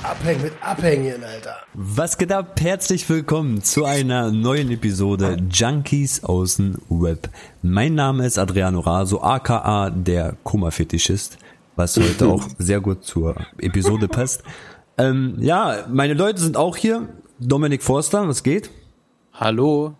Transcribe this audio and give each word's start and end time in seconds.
Abhängen 0.03 0.41
mit 0.41 0.53
Abhängen, 0.61 1.21
Alter. 1.21 1.57
Was 1.73 2.17
geht 2.17 2.31
ab? 2.31 2.61
Herzlich 2.61 3.09
willkommen 3.09 3.61
zu 3.61 3.83
einer 3.83 4.31
neuen 4.31 4.71
Episode 4.71 5.35
Junkies 5.51 6.23
außen 6.23 6.77
Web. 6.87 7.29
Mein 7.61 7.95
Name 7.95 8.25
ist 8.25 8.37
Adriano 8.39 8.79
Raso, 8.79 9.21
aka 9.21 9.89
der 9.89 10.37
Kummerfetischist, 10.43 11.37
was 11.75 11.97
heute 11.97 12.27
auch 12.27 12.47
sehr 12.57 12.79
gut 12.79 13.03
zur 13.03 13.35
Episode 13.57 14.07
passt. 14.07 14.43
Ähm, 14.97 15.35
ja, 15.39 15.85
meine 15.89 16.13
Leute 16.13 16.39
sind 16.39 16.55
auch 16.55 16.77
hier. 16.77 17.09
Dominik 17.37 17.83
Forster, 17.83 18.25
was 18.29 18.43
geht? 18.43 18.69
Hallo. 19.33 19.95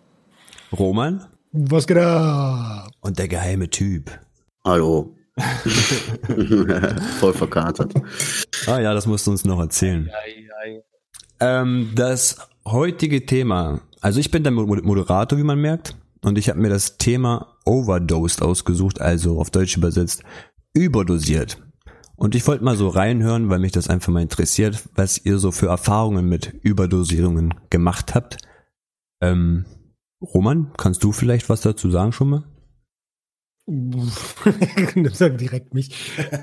Roman 0.72 1.26
Was 1.56 1.86
geht 1.86 1.98
ab? 1.98 2.90
und 3.00 3.16
der 3.18 3.28
geheime 3.28 3.70
Typ. 3.70 4.10
Hallo. 4.64 5.14
Voll 7.20 7.32
verkatert. 7.32 7.92
Ah 8.66 8.80
ja, 8.80 8.92
das 8.92 9.06
musst 9.06 9.26
du 9.26 9.30
uns 9.30 9.44
noch 9.44 9.60
erzählen. 9.60 10.10
Ähm, 11.40 11.90
das 11.94 12.38
heutige 12.66 13.24
Thema, 13.26 13.80
also 14.00 14.18
ich 14.20 14.30
bin 14.32 14.42
der 14.42 14.52
Mo- 14.52 14.66
Moderator, 14.66 15.38
wie 15.38 15.42
man 15.44 15.60
merkt, 15.60 15.96
und 16.22 16.38
ich 16.38 16.48
habe 16.48 16.58
mir 16.60 16.70
das 16.70 16.98
Thema 16.98 17.56
Overdosed 17.64 18.42
ausgesucht, 18.42 19.00
also 19.00 19.38
auf 19.38 19.50
Deutsch 19.50 19.76
übersetzt, 19.76 20.22
überdosiert. 20.72 21.62
Und 22.16 22.34
ich 22.34 22.46
wollte 22.48 22.64
mal 22.64 22.76
so 22.76 22.88
reinhören, 22.88 23.48
weil 23.50 23.58
mich 23.60 23.72
das 23.72 23.88
einfach 23.88 24.12
mal 24.12 24.22
interessiert, 24.22 24.82
was 24.96 25.18
ihr 25.24 25.38
so 25.38 25.52
für 25.52 25.66
Erfahrungen 25.68 26.28
mit 26.28 26.52
Überdosierungen 26.62 27.54
gemacht 27.70 28.14
habt. 28.14 28.38
Ähm, 29.20 29.66
Roman, 30.32 30.72
kannst 30.76 31.04
du 31.04 31.12
vielleicht 31.12 31.48
was 31.48 31.60
dazu 31.60 31.90
sagen 31.90 32.12
schon 32.12 32.30
mal? 32.30 32.44
Sag 35.12 35.38
direkt 35.38 35.74
mich. 35.74 35.94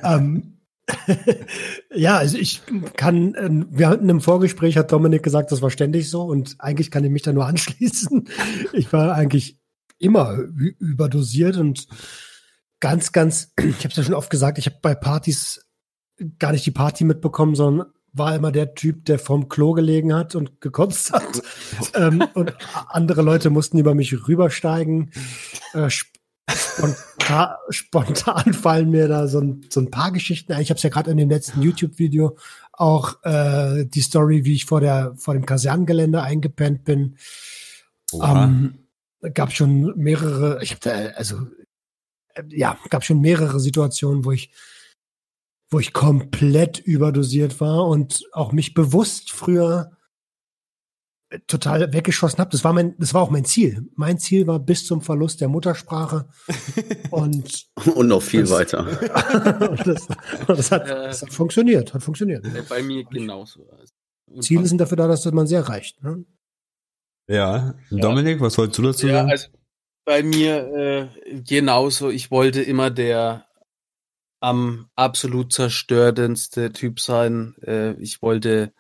ähm, 0.04 0.62
ja, 1.94 2.18
also 2.18 2.38
ich 2.38 2.64
kann, 2.96 3.36
ähm, 3.38 3.68
wir 3.70 3.90
hatten 3.90 4.10
im 4.10 4.22
Vorgespräch, 4.22 4.78
hat 4.78 4.92
Dominik 4.92 5.24
gesagt, 5.24 5.52
das 5.52 5.62
war 5.62 5.70
ständig 5.70 6.10
so 6.10 6.24
und 6.24 6.56
eigentlich 6.60 6.92
kann 6.92 7.04
ich 7.04 7.12
mich 7.12 7.22
da 7.22 7.34
nur 7.34 7.46
anschließen. 7.48 8.28
Ich 8.74 8.92
war 8.94 9.14
eigentlich 9.14 9.60
immer 10.00 10.38
überdosiert 10.80 11.58
und 11.58 11.88
ganz, 12.80 13.12
ganz, 13.12 13.54
ich 13.60 13.80
habe 13.80 13.90
es 13.90 13.96
ja 13.96 14.04
schon 14.04 14.16
oft 14.16 14.30
gesagt, 14.30 14.58
ich 14.58 14.66
habe 14.66 14.78
bei 14.82 14.96
Partys 14.96 15.68
gar 16.40 16.52
nicht 16.52 16.66
die 16.66 16.72
Party 16.72 17.04
mitbekommen, 17.04 17.56
sondern 17.56 17.92
war 18.14 18.36
immer 18.36 18.52
der 18.52 18.74
Typ, 18.76 19.06
der 19.06 19.20
vorm 19.20 19.48
Klo 19.50 19.74
gelegen 19.74 20.14
hat 20.14 20.36
und 20.36 20.60
gekotzt 20.62 21.14
hat. 21.14 21.42
ähm, 21.94 22.24
und 22.34 22.54
andere 22.88 23.22
Leute 23.22 23.50
mussten 23.50 23.78
über 23.78 23.96
mich 23.96 24.28
rübersteigen. 24.28 25.12
Äh, 25.74 25.88
sp- 25.88 26.20
spontan, 26.50 27.56
spontan 27.70 28.54
fallen 28.54 28.90
mir 28.90 29.08
da 29.08 29.28
so 29.28 29.40
ein, 29.40 29.66
so 29.70 29.80
ein 29.80 29.92
paar 29.92 30.12
Geschichten 30.12 30.52
ein. 30.52 30.62
Ich 30.62 30.70
habe 30.70 30.78
es 30.78 30.84
ja 30.84 30.90
gerade 30.90 31.12
in 31.12 31.18
dem 31.18 31.30
letzten 31.30 31.62
YouTube-Video 31.62 32.38
auch 32.74 33.24
äh, 33.24 33.86
die 33.86 34.02
Story, 34.02 34.44
wie 34.44 34.56
ich 34.56 34.66
vor 34.66 34.82
der 34.82 35.14
vor 35.16 35.34
dem 35.34 35.46
Kasernengelände 35.46 36.22
eingepennt 36.22 36.84
bin. 36.84 37.16
Ähm, 38.22 38.80
gab 39.34 39.54
schon 39.54 39.94
mehrere, 39.96 40.62
ich 40.62 40.72
habe 40.72 40.82
da 40.82 40.92
also 41.16 41.38
äh, 42.34 42.44
ja, 42.50 42.78
gab 42.90 43.06
schon 43.06 43.22
mehrere 43.22 43.60
Situationen, 43.60 44.26
wo 44.26 44.32
ich 44.32 44.52
wo 45.72 45.80
ich 45.80 45.94
komplett 45.94 46.80
überdosiert 46.80 47.60
war 47.62 47.88
und 47.88 48.24
auch 48.34 48.52
mich 48.52 48.74
bewusst 48.74 49.32
früher 49.32 49.92
total 51.48 51.94
weggeschossen 51.94 52.40
habe. 52.40 52.50
Das 52.52 52.66
war 52.66 52.74
mein, 52.74 52.94
das 52.98 53.14
war 53.14 53.22
auch 53.22 53.30
mein 53.30 53.46
Ziel. 53.46 53.90
Mein 53.96 54.20
Ziel 54.20 54.48
war 54.48 54.60
bis 54.60 54.86
zum 54.86 55.02
Verlust 55.02 55.40
der 55.40 55.48
Muttersprache 55.48 56.28
und, 57.10 57.68
Und 57.96 58.08
noch 58.10 58.22
viel 58.22 58.42
Das- 58.42 58.52
weiter. 58.52 58.82
und 59.72 59.88
das, 59.88 60.08
und 60.48 60.60
das, 60.60 60.72
hat, 60.72 60.84
Äh. 60.90 61.08
das 61.08 61.22
hat 61.22 61.32
funktioniert, 61.34 61.94
hat 61.94 62.04
funktioniert. 62.04 62.46
Äh, 62.46 62.64
Bei 62.68 62.84
mir 62.84 63.06
genauso. 63.06 63.66
Also, 63.70 63.94
Ziele 64.42 64.66
sind 64.66 64.80
dafür 64.80 64.98
da, 64.98 65.08
dass 65.08 65.24
man 65.32 65.48
sehr 65.48 65.62
reicht. 65.68 66.04
Ne? 66.04 66.26
Ja, 67.30 67.76
Dominik, 67.90 68.42
was 68.42 68.58
wolltest 68.58 68.78
du 68.80 68.82
dazu 68.84 69.08
ja, 69.08 69.14
sagen? 69.20 69.30
also 69.32 69.48
bei 70.04 70.24
mir 70.24 71.10
äh, 71.32 71.42
genauso. 71.44 72.10
Ich 72.10 72.30
wollte 72.30 72.62
immer 72.62 72.90
der 72.90 73.46
am 74.42 74.90
absolut 74.96 75.54
zerstörendste 75.54 76.74
Typ 76.74 77.00
sein. 77.00 77.56
Äh, 77.62 77.94
ich 77.94 78.22
wollte, 78.22 78.74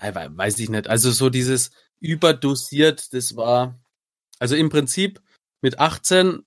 weiß 0.00 0.58
ich 0.60 0.70
nicht, 0.70 0.88
also 0.88 1.10
so 1.10 1.28
dieses 1.28 1.70
überdosiert, 2.00 3.12
das 3.12 3.36
war, 3.36 3.78
also 4.38 4.56
im 4.56 4.70
Prinzip 4.70 5.20
mit 5.60 5.78
18 5.78 6.44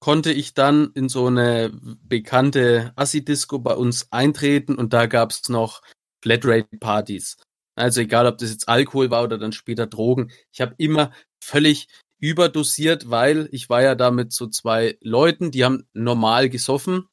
konnte 0.00 0.32
ich 0.32 0.54
dann 0.54 0.90
in 0.94 1.08
so 1.08 1.26
eine 1.26 1.70
bekannte 2.02 2.92
Assi-Disco 2.96 3.58
bei 3.58 3.74
uns 3.74 4.10
eintreten 4.10 4.74
und 4.74 4.92
da 4.92 5.06
gab's 5.06 5.48
noch 5.48 5.82
Flatrate-Partys. 6.22 7.36
Also 7.76 8.00
egal, 8.00 8.26
ob 8.26 8.38
das 8.38 8.50
jetzt 8.50 8.68
Alkohol 8.68 9.10
war 9.10 9.24
oder 9.24 9.38
dann 9.38 9.52
später 9.52 9.86
Drogen. 9.86 10.32
Ich 10.52 10.60
habe 10.60 10.74
immer 10.78 11.12
völlig 11.42 11.88
überdosiert, 12.18 13.08
weil 13.10 13.48
ich 13.52 13.68
war 13.70 13.82
ja 13.82 13.94
da 13.94 14.10
mit 14.10 14.32
so 14.32 14.46
zwei 14.46 14.98
Leuten, 15.00 15.50
die 15.50 15.64
haben 15.64 15.86
normal 15.92 16.48
gesoffen. 16.50 17.06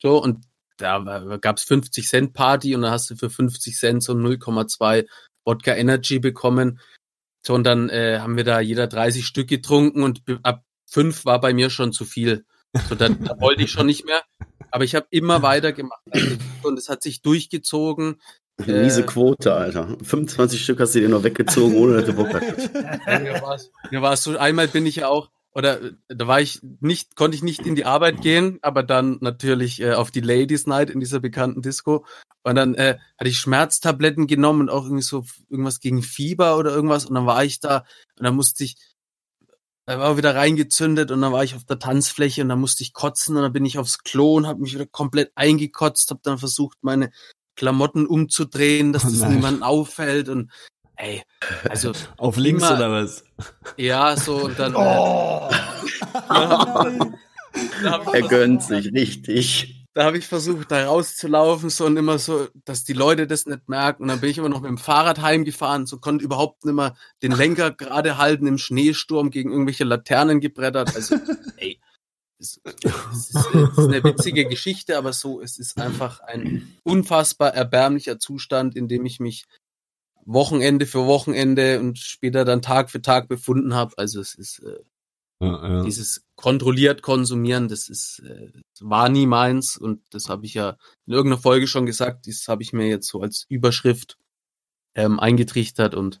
So, 0.00 0.22
und 0.22 0.44
da 0.78 1.04
war- 1.04 1.38
gab's 1.38 1.64
50 1.64 2.08
Cent 2.08 2.32
Party 2.34 2.74
und 2.74 2.82
dann 2.82 2.90
hast 2.90 3.10
du 3.10 3.16
für 3.16 3.30
50 3.30 3.76
Cent 3.76 4.02
so 4.02 4.14
0,2 4.14 5.06
Wodka 5.44 5.74
Energy 5.74 6.18
bekommen. 6.18 6.80
So, 7.44 7.54
und 7.54 7.64
dann 7.64 7.88
äh, 7.88 8.18
haben 8.20 8.36
wir 8.36 8.44
da 8.44 8.60
jeder 8.60 8.86
30 8.86 9.26
Stück 9.26 9.48
getrunken 9.48 10.02
und 10.02 10.22
ab 10.42 10.64
fünf 10.88 11.24
war 11.24 11.40
bei 11.40 11.52
mir 11.54 11.70
schon 11.70 11.92
zu 11.92 12.04
viel. 12.04 12.44
So, 12.88 12.94
da, 12.94 13.08
da 13.08 13.38
wollte 13.40 13.62
ich 13.62 13.70
schon 13.70 13.86
nicht 13.86 14.04
mehr. 14.06 14.22
Aber 14.70 14.84
ich 14.84 14.94
habe 14.94 15.06
immer 15.10 15.42
weitergemacht. 15.42 16.00
Also, 16.10 16.36
und 16.62 16.78
es 16.78 16.88
hat 16.88 17.02
sich 17.02 17.20
durchgezogen. 17.22 18.20
Äh. 18.66 18.82
Miese 18.84 19.04
Quote, 19.04 19.52
Alter. 19.54 19.96
25 20.02 20.62
Stück 20.62 20.80
hast 20.80 20.94
du 20.94 21.00
dir 21.00 21.08
noch 21.08 21.24
weggezogen, 21.24 21.76
ohne 21.76 21.94
dass 21.96 22.04
du 22.06 22.12
Bock 22.14 22.32
hattest. 22.32 22.70
Ja, 23.06 23.18
mir 23.18 23.40
mir 23.90 24.02
war's 24.02 24.22
so, 24.22 24.36
einmal 24.38 24.68
bin 24.68 24.86
ich 24.86 24.96
ja 24.96 25.08
auch, 25.08 25.30
oder 25.54 25.82
äh, 25.82 25.92
da 26.08 26.26
war 26.26 26.40
ich 26.40 26.60
nicht, 26.80 27.16
konnte 27.16 27.36
ich 27.36 27.42
nicht 27.42 27.60
in 27.60 27.74
die 27.74 27.84
Arbeit 27.84 28.20
gehen, 28.22 28.58
aber 28.62 28.82
dann 28.82 29.18
natürlich 29.20 29.80
äh, 29.80 29.92
auf 29.94 30.10
die 30.10 30.20
Ladies 30.20 30.66
Night 30.66 30.90
in 30.90 31.00
dieser 31.00 31.20
bekannten 31.20 31.62
Disco. 31.62 32.04
Und 32.42 32.56
dann 32.56 32.74
äh, 32.74 32.98
hatte 33.18 33.30
ich 33.30 33.38
Schmerztabletten 33.38 34.26
genommen 34.26 34.62
und 34.62 34.70
auch 34.70 34.84
irgendwie 34.84 35.02
so 35.02 35.24
irgendwas 35.48 35.80
gegen 35.80 36.02
Fieber 36.02 36.56
oder 36.56 36.74
irgendwas. 36.74 37.06
Und 37.06 37.14
dann 37.14 37.26
war 37.26 37.44
ich 37.44 37.60
da 37.60 37.84
und 38.18 38.24
dann 38.24 38.34
musste 38.34 38.64
ich, 38.64 38.76
da 39.86 39.98
war 39.98 40.16
wieder 40.16 40.34
reingezündet 40.34 41.10
und 41.10 41.20
dann 41.20 41.32
war 41.32 41.44
ich 41.44 41.54
auf 41.54 41.64
der 41.64 41.78
Tanzfläche 41.78 42.42
und 42.42 42.48
dann 42.48 42.60
musste 42.60 42.82
ich 42.82 42.92
kotzen 42.92 43.36
und 43.36 43.42
dann 43.42 43.52
bin 43.52 43.64
ich 43.64 43.78
aufs 43.78 43.98
Klo 43.98 44.34
und 44.34 44.46
habe 44.46 44.60
mich 44.60 44.74
wieder 44.74 44.86
komplett 44.86 45.32
eingekotzt, 45.34 46.10
habe 46.10 46.20
dann 46.22 46.38
versucht, 46.38 46.78
meine 46.82 47.10
Klamotten 47.56 48.06
umzudrehen, 48.06 48.92
dass 48.92 49.04
Oh 49.04 49.08
das 49.08 49.20
nein. 49.20 49.34
niemandem 49.34 49.62
auffällt 49.62 50.28
und 50.28 50.50
ey, 51.02 51.22
also 51.68 51.92
Auf 52.16 52.36
links 52.36 52.62
immer- 52.62 52.76
oder 52.76 52.90
was? 52.92 53.24
ja, 53.76 54.16
so 54.16 54.36
und 54.44 54.58
dann. 54.58 54.74
Oh, 54.76 55.50
Äh, 57.54 58.20
Er 58.20 58.28
gönnt 58.28 58.62
sich 58.62 58.90
richtig. 58.94 59.84
da 59.92 60.04
hab 60.06 60.14
ich 60.14 60.26
versucht, 60.26 60.70
da 60.70 60.86
rauszulaufen, 60.86 61.68
so 61.68 61.84
und 61.84 61.98
immer 61.98 62.18
so, 62.18 62.48
dass 62.64 62.84
die 62.84 62.94
Leute 62.94 63.26
das 63.26 63.44
nicht 63.44 63.68
merken. 63.68 64.04
Und 64.04 64.08
dann 64.08 64.20
bin 64.20 64.30
ich 64.30 64.38
immer 64.38 64.48
noch 64.48 64.62
mit 64.62 64.70
dem 64.70 64.78
Fahrrad 64.78 65.20
heimgefahren, 65.20 65.84
so 65.86 65.98
konnte 65.98 66.24
überhaupt 66.24 66.64
nicht 66.64 66.74
mehr 66.74 66.96
den 67.22 67.32
Lenker 67.32 67.70
gerade 67.70 68.16
halten 68.16 68.46
im 68.46 68.56
Schneesturm 68.56 69.30
gegen 69.30 69.50
irgendwelche 69.50 69.84
Laternen 69.84 70.40
gebrettert. 70.40 70.94
Also, 70.96 71.16
ey. 71.58 71.78
Es, 72.38 72.58
es, 72.64 72.74
ist, 73.12 73.36
es 73.36 73.78
ist 73.78 73.78
eine 73.78 74.02
witzige 74.02 74.46
Geschichte, 74.46 74.96
aber 74.98 75.12
so, 75.12 75.40
es 75.42 75.58
ist 75.58 75.78
einfach 75.78 76.20
ein 76.20 76.74
unfassbar 76.84 77.54
erbärmlicher 77.54 78.18
Zustand, 78.18 78.74
in 78.76 78.88
dem 78.88 79.04
ich 79.06 79.20
mich 79.20 79.44
Wochenende 80.24 80.86
für 80.86 81.06
Wochenende 81.06 81.80
und 81.80 81.98
später 81.98 82.44
dann 82.44 82.62
Tag 82.62 82.90
für 82.90 83.02
Tag 83.02 83.28
befunden 83.28 83.74
habe. 83.74 83.96
Also 83.98 84.20
es 84.20 84.34
ist 84.34 84.60
äh, 84.60 84.80
Ja, 85.40 85.68
ja. 85.68 85.82
dieses 85.82 86.24
kontrolliert 86.36 87.02
konsumieren, 87.02 87.68
das 87.68 87.88
ist 87.88 88.20
äh, 88.20 88.52
das 88.54 88.88
war 88.88 89.08
nie 89.08 89.26
meins 89.26 89.76
und 89.76 90.02
das 90.10 90.28
habe 90.28 90.46
ich 90.46 90.54
ja 90.54 90.76
in 91.06 91.14
irgendeiner 91.14 91.42
Folge 91.42 91.66
schon 91.66 91.86
gesagt, 91.86 92.26
das 92.26 92.48
habe 92.48 92.62
ich 92.62 92.72
mir 92.72 92.88
jetzt 92.88 93.08
so 93.08 93.20
als 93.20 93.46
Überschrift 93.48 94.18
ähm, 94.94 95.18
eingetrichtert 95.18 95.94
und 95.94 96.20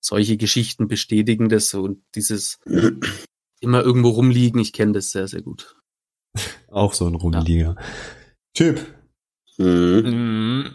solche 0.00 0.36
Geschichten 0.36 0.88
bestätigen 0.88 1.48
das 1.48 1.70
so 1.70 1.82
und 1.82 2.02
dieses 2.14 2.58
immer 3.60 3.82
irgendwo 3.82 4.10
rumliegen, 4.10 4.60
ich 4.60 4.72
kenne 4.72 4.92
das 4.92 5.10
sehr, 5.10 5.28
sehr 5.28 5.42
gut. 5.42 5.76
Auch 6.68 6.94
so 6.94 7.06
ein 7.06 7.14
Rumlieger. 7.14 7.76
Typ. 8.54 8.80
Mhm. 9.58 10.74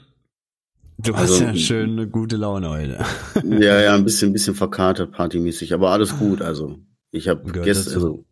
Du 0.98 1.14
hast 1.14 1.32
Also- 1.32 1.44
ja 1.44 1.56
schön 1.56 1.92
eine 1.92 2.08
gute 2.08 2.38
Laune 2.38 2.70
heute. 2.70 3.06
Ja, 3.64 3.80
ja, 3.82 3.96
ein 3.96 4.04
bisschen, 4.06 4.30
ein 4.30 4.34
bisschen 4.34 4.56
verkatert, 4.56 5.12
partymäßig, 5.12 5.74
aber 5.74 5.92
alles 5.92 6.18
gut. 6.18 6.42
Also, 6.42 6.80
ich 7.12 7.28
habe 7.28 7.52
gestern, 7.52 7.94
also, 7.94 8.26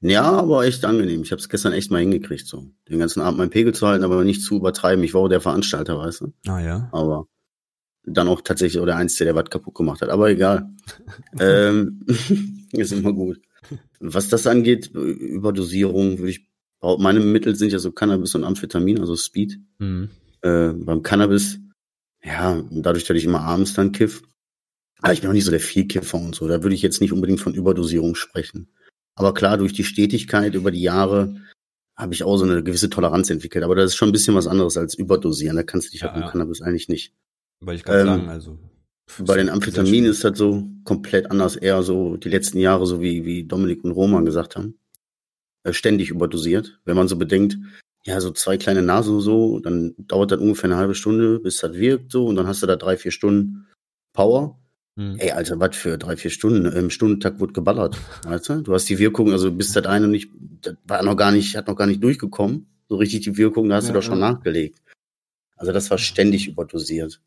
ja, 0.00 0.22
aber 0.22 0.64
echt 0.64 0.84
angenehm. 0.84 1.22
Ich 1.22 1.32
habe 1.32 1.40
es 1.40 1.48
gestern 1.48 1.72
echt 1.72 1.90
mal 1.90 1.98
hingekriegt, 2.00 2.46
so 2.46 2.70
den 2.88 2.98
ganzen 2.98 3.20
Abend 3.20 3.38
meinen 3.38 3.50
Pegel 3.50 3.74
zu 3.74 3.86
halten, 3.86 4.04
aber 4.04 4.24
nicht 4.24 4.42
zu 4.42 4.56
übertreiben. 4.56 5.04
Ich 5.04 5.12
war 5.12 5.22
auch 5.22 5.28
der 5.28 5.40
Veranstalter, 5.40 5.98
weißt 5.98 6.20
du. 6.22 6.32
Ah 6.46 6.60
ja. 6.60 6.88
Aber 6.92 7.26
dann 8.04 8.28
auch 8.28 8.40
tatsächlich 8.40 8.80
oder 8.80 8.96
eins, 8.96 9.16
der 9.16 9.26
der 9.26 9.34
was 9.34 9.50
kaputt 9.50 9.74
gemacht 9.74 10.00
hat. 10.00 10.08
Aber 10.08 10.30
egal. 10.30 10.70
ähm, 11.40 12.06
ist 12.72 12.92
immer 12.92 13.12
gut. 13.12 13.40
Was 14.00 14.28
das 14.28 14.46
angeht, 14.46 14.90
Überdosierung, 14.94 16.18
würde 16.18 16.30
ich 16.30 16.46
meine 16.80 17.18
Mittel 17.20 17.56
sind 17.56 17.72
ja 17.72 17.80
so 17.80 17.90
Cannabis 17.90 18.34
und 18.36 18.44
Amphetamin, 18.44 19.00
also 19.00 19.16
Speed. 19.16 19.58
Mhm. 19.78 20.08
Äh, 20.42 20.68
beim 20.74 21.02
Cannabis, 21.02 21.58
ja, 22.22 22.62
dadurch, 22.70 23.04
dass 23.04 23.16
ich 23.16 23.24
immer 23.24 23.40
abends 23.40 23.74
dann 23.74 23.92
kiff, 23.92 24.22
aber 25.00 25.12
ich 25.12 25.20
bin 25.20 25.30
auch 25.30 25.34
nicht 25.34 25.44
so 25.44 25.50
der 25.50 25.60
Vielkiffer 25.60 26.18
und 26.18 26.34
so, 26.34 26.48
da 26.48 26.62
würde 26.62 26.74
ich 26.74 26.82
jetzt 26.82 27.00
nicht 27.00 27.12
unbedingt 27.12 27.40
von 27.40 27.54
Überdosierung 27.54 28.14
sprechen. 28.14 28.68
Aber 29.14 29.34
klar, 29.34 29.58
durch 29.58 29.72
die 29.72 29.84
Stetigkeit 29.84 30.54
über 30.54 30.70
die 30.70 30.82
Jahre 30.82 31.36
habe 31.96 32.14
ich 32.14 32.22
auch 32.22 32.36
so 32.36 32.44
eine 32.44 32.62
gewisse 32.62 32.88
Toleranz 32.88 33.28
entwickelt. 33.30 33.64
Aber 33.64 33.74
das 33.74 33.86
ist 33.86 33.96
schon 33.96 34.08
ein 34.08 34.12
bisschen 34.12 34.36
was 34.36 34.46
anderes 34.46 34.76
als 34.76 34.94
Überdosieren. 34.94 35.56
Da 35.56 35.64
kannst 35.64 35.88
du 35.88 35.90
dich 35.92 36.02
ja, 36.02 36.06
halt 36.06 36.16
mit 36.16 36.26
ja. 36.26 36.30
Cannabis 36.30 36.62
eigentlich 36.62 36.88
nicht. 36.88 37.12
Weil 37.60 37.74
ich 37.74 37.82
kann 37.82 37.98
ähm, 37.98 38.06
sagen, 38.06 38.28
also. 38.28 38.58
Bei 39.20 39.36
den 39.36 39.48
Amphetaminen 39.48 40.10
ist 40.10 40.22
das 40.22 40.38
so 40.38 40.68
komplett 40.84 41.30
anders, 41.30 41.56
eher 41.56 41.82
so 41.82 42.16
die 42.16 42.28
letzten 42.28 42.58
Jahre, 42.58 42.86
so 42.86 43.00
wie, 43.00 43.24
wie 43.24 43.44
Dominik 43.44 43.82
und 43.82 43.90
Roman 43.90 44.24
gesagt 44.24 44.54
haben. 44.54 44.78
Äh, 45.64 45.72
ständig 45.72 46.10
überdosiert. 46.10 46.78
Wenn 46.84 46.96
man 46.96 47.08
so 47.08 47.16
bedenkt, 47.16 47.58
ja, 48.08 48.22
so 48.22 48.30
zwei 48.30 48.56
kleine 48.56 48.80
Nasen 48.80 49.20
so, 49.20 49.60
dann 49.60 49.94
dauert 49.98 50.30
das 50.30 50.40
ungefähr 50.40 50.70
eine 50.70 50.78
halbe 50.78 50.94
Stunde, 50.94 51.40
bis 51.40 51.58
das 51.58 51.74
wirkt 51.74 52.10
so, 52.10 52.24
und 52.24 52.36
dann 52.36 52.46
hast 52.46 52.62
du 52.62 52.66
da 52.66 52.76
drei, 52.76 52.96
vier 52.96 53.12
Stunden 53.12 53.66
Power. 54.14 54.58
Hm. 54.96 55.16
Ey, 55.18 55.32
Alter, 55.32 55.60
was 55.60 55.76
für 55.76 55.98
drei, 55.98 56.16
vier 56.16 56.30
Stunden? 56.30 56.64
Im 56.64 56.88
Stundentakt 56.88 57.38
wird 57.38 57.52
geballert. 57.52 57.98
Weißt 58.24 58.48
du? 58.48 58.72
hast 58.72 58.88
die 58.88 58.98
Wirkung, 58.98 59.30
also 59.32 59.52
bis 59.52 59.72
das 59.72 59.84
eine 59.84 60.08
nicht, 60.08 60.30
das 60.62 60.76
war 60.84 61.02
noch 61.02 61.16
gar 61.16 61.32
nicht, 61.32 61.54
hat 61.54 61.68
noch 61.68 61.76
gar 61.76 61.86
nicht 61.86 62.02
durchgekommen. 62.02 62.66
So 62.88 62.96
richtig 62.96 63.24
die 63.24 63.36
Wirkung, 63.36 63.68
da 63.68 63.76
hast 63.76 63.88
ja, 63.88 63.92
du 63.92 63.98
doch 63.98 64.06
schon 64.06 64.20
ja. 64.20 64.32
nachgelegt. 64.32 64.80
Also 65.56 65.72
das 65.72 65.90
war 65.90 65.98
ständig 65.98 66.48
überdosiert. 66.48 67.20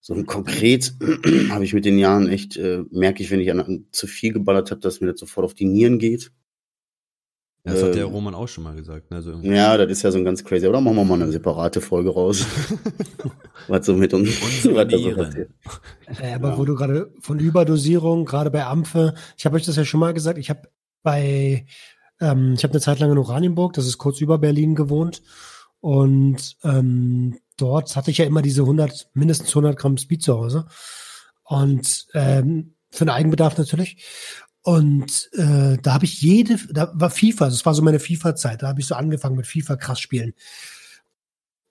So 0.00 0.24
konkret 0.24 0.92
habe 1.50 1.64
ich 1.64 1.72
mit 1.72 1.84
den 1.84 1.98
Jahren 1.98 2.28
echt, 2.28 2.56
äh, 2.56 2.82
merke 2.90 3.22
ich, 3.22 3.30
wenn 3.30 3.38
ich 3.38 3.52
an, 3.52 3.60
an 3.60 3.86
zu 3.92 4.08
viel 4.08 4.32
geballert 4.32 4.72
habe, 4.72 4.80
dass 4.80 5.00
mir 5.00 5.12
das 5.12 5.20
sofort 5.20 5.44
auf 5.44 5.54
die 5.54 5.66
Nieren 5.66 6.00
geht. 6.00 6.32
Das 7.62 7.82
hat 7.82 7.94
der 7.94 8.04
ähm, 8.06 8.12
Roman 8.12 8.34
auch 8.34 8.48
schon 8.48 8.64
mal 8.64 8.74
gesagt. 8.74 9.10
Ne? 9.10 9.18
Also, 9.18 9.32
ja, 9.42 9.76
das 9.76 9.90
ist 9.90 10.02
ja 10.02 10.10
so 10.10 10.18
ein 10.18 10.24
ganz 10.24 10.42
crazy. 10.42 10.66
Oder 10.66 10.80
machen 10.80 10.96
wir 10.96 11.04
mal 11.04 11.20
eine 11.20 11.30
separate 11.30 11.80
Folge 11.80 12.10
raus. 12.10 12.46
was 13.68 13.84
so 13.84 13.94
mit 13.94 14.14
uns 14.14 14.28
was 14.40 14.62
da 14.62 14.98
so 14.98 15.14
passiert. 15.14 15.50
Ja, 16.22 16.36
aber 16.36 16.50
ja. 16.50 16.58
wo 16.58 16.64
du 16.64 16.74
gerade 16.74 17.12
von 17.20 17.38
Überdosierung, 17.38 18.24
gerade 18.24 18.50
bei 18.50 18.64
Ampfe, 18.64 19.14
ich 19.36 19.44
habe 19.44 19.56
euch 19.56 19.66
das 19.66 19.76
ja 19.76 19.84
schon 19.84 20.00
mal 20.00 20.14
gesagt, 20.14 20.38
ich 20.38 20.48
habe 20.48 20.62
bei, 21.02 21.66
ähm, 22.20 22.54
ich 22.54 22.64
habe 22.64 22.72
eine 22.72 22.80
Zeit 22.80 22.98
lang 22.98 23.12
in 23.12 23.18
Oranienburg, 23.18 23.74
das 23.74 23.86
ist 23.86 23.98
kurz 23.98 24.20
über 24.20 24.38
Berlin 24.38 24.74
gewohnt. 24.74 25.22
Und 25.80 26.56
ähm, 26.64 27.38
dort 27.58 27.94
hatte 27.94 28.10
ich 28.10 28.18
ja 28.18 28.24
immer 28.24 28.42
diese 28.42 28.62
100, 28.62 29.10
mindestens 29.12 29.50
100 29.50 29.78
Gramm 29.78 29.98
Speed 29.98 30.22
zu 30.22 30.34
Hause. 30.34 30.66
Und 31.44 32.06
ähm, 32.14 32.74
für 32.90 33.04
den 33.04 33.10
Eigenbedarf 33.10 33.56
natürlich. 33.56 34.04
Und 34.62 35.30
äh, 35.32 35.78
da 35.78 35.94
habe 35.94 36.04
ich 36.04 36.20
jede, 36.20 36.58
da 36.70 36.92
war 36.94 37.10
FIFA, 37.10 37.46
das 37.46 37.64
war 37.64 37.74
so 37.74 37.82
meine 37.82 37.98
FIFA-Zeit, 37.98 38.62
da 38.62 38.68
habe 38.68 38.80
ich 38.80 38.86
so 38.86 38.94
angefangen 38.94 39.36
mit 39.36 39.46
FIFA 39.46 39.76
krass 39.76 40.00
spielen. 40.00 40.34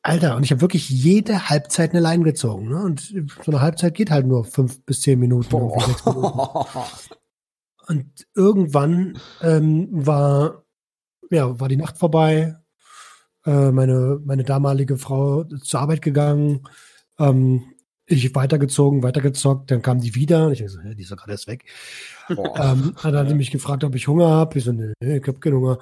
Alter, 0.02 0.36
und 0.38 0.44
ich 0.44 0.52
habe 0.52 0.62
wirklich 0.62 0.90
jede 0.90 1.50
Halbzeit 1.50 1.92
eine 1.92 2.00
Line 2.00 2.24
gezogen. 2.24 2.70
Ne? 2.70 2.82
Und 2.82 3.02
so 3.02 3.52
eine 3.52 3.62
Halbzeit 3.62 3.94
geht 3.94 4.12
halt 4.12 4.26
nur 4.26 4.46
fünf 4.46 4.84
bis 4.86 5.02
zehn 5.02 5.20
Minuten. 5.20 5.56
Minuten. 5.56 5.76
Und 7.88 8.28
irgendwann 8.36 9.18
ähm, 9.42 9.88
war, 9.92 10.64
ja, 11.32 11.60
war 11.60 11.68
die 11.68 11.76
Nacht 11.76 11.98
vorbei. 11.98 12.56
Äh, 13.46 13.72
meine, 13.72 14.22
meine 14.24 14.44
damalige 14.44 14.98
Frau 14.98 15.44
zur 15.44 15.80
Arbeit 15.80 16.04
gegangen. 16.04 16.68
Ähm, 17.18 17.64
ich 18.10 18.36
weitergezogen, 18.36 19.04
weitergezockt, 19.04 19.72
dann 19.72 19.82
kam 19.82 20.02
die 20.02 20.16
wieder. 20.16 20.48
Und 20.48 20.54
ich 20.54 20.70
so, 20.70 20.80
die 20.80 21.02
ist 21.02 21.12
doch 21.12 21.18
gerade 21.18 21.32
erst 21.32 21.48
weg. 21.48 21.66
Ähm, 22.30 22.96
dann 23.02 23.16
hat 23.16 23.30
sie 23.30 23.36
mich 23.36 23.52
gefragt, 23.52 23.84
ob 23.84 23.96
ich 23.96 24.08
Hunger 24.08 24.30
habe. 24.30 24.58
Ich 24.58 24.66
so, 24.66 24.72
nee, 24.72 24.94
ich 25.00 25.28
habe 25.28 25.40
keinen 25.40 25.56
Hunger. 25.56 25.80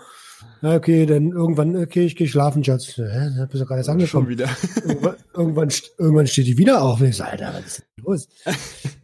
Ja, 0.62 0.76
okay, 0.76 1.06
dann 1.06 1.32
irgendwann, 1.32 1.76
okay, 1.76 2.06
ich 2.06 2.16
gehe 2.16 2.28
schlafen, 2.28 2.64
Schatz. 2.64 2.98
Hä, 2.98 3.30
da 3.38 3.46
bist 3.46 3.62
du 3.62 3.66
gerade 3.66 3.80
erst 3.80 3.90
angekommen. 3.90 4.26
Schon 4.26 4.30
wieder. 4.30 4.50
Irgendwann, 4.86 5.16
irgendwann, 5.34 5.70
irgendwann, 5.98 6.28
steht 6.28 6.48
die 6.48 6.58
wieder 6.58 6.82
auf. 6.82 7.02
Und 7.02 7.08
ich 7.08 7.18
so, 7.18 7.24
Alter, 7.24 7.54
was 7.54 7.66
ist 7.66 7.80
denn 7.80 8.04
los? 8.06 8.28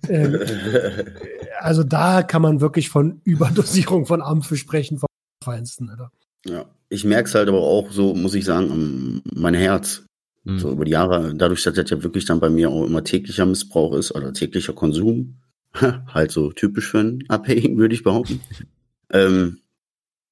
ähm, 0.10 0.40
also 1.60 1.84
da 1.84 2.24
kann 2.24 2.42
man 2.42 2.62
wirklich 2.62 2.90
von 2.90 3.22
Überdosierung 3.24 4.06
von 4.06 4.22
Ampfe 4.22 4.58
sprechen, 4.58 4.98
vom 5.00 5.08
Feinsten, 5.44 5.90
Alter. 5.90 6.12
Ja, 6.46 6.66
ich 6.90 7.04
merke 7.04 7.30
es 7.30 7.36
halt 7.36 7.50
aber 7.50 7.62
auch 7.62 7.92
so, 7.92 8.14
muss 8.14 8.36
ich 8.36 8.46
sagen, 8.46 9.22
mein 9.34 9.54
Herz. 9.54 10.04
Mhm. 10.44 10.60
So 10.60 10.72
über 10.72 10.86
die 10.86 10.92
Jahre, 10.92 11.34
dadurch, 11.36 11.64
dass 11.64 11.76
das 11.76 11.90
ja 11.90 12.04
wirklich 12.04 12.26
dann 12.26 12.40
bei 12.40 12.50
mir 12.50 12.70
auch 12.70 12.86
immer 12.86 13.04
täglicher 13.04 13.46
Missbrauch 13.46 13.96
ist 13.96 14.14
oder 14.14 14.34
täglicher 14.34 14.74
Konsum, 14.74 15.38
halt 15.74 16.32
so 16.32 16.52
typisch 16.52 16.90
für 16.90 17.00
einen 17.00 17.24
Abhängigen, 17.30 17.78
würde 17.78 17.96
ich 17.96 18.04
behaupten, 18.04 18.42
ähm, 19.12 19.60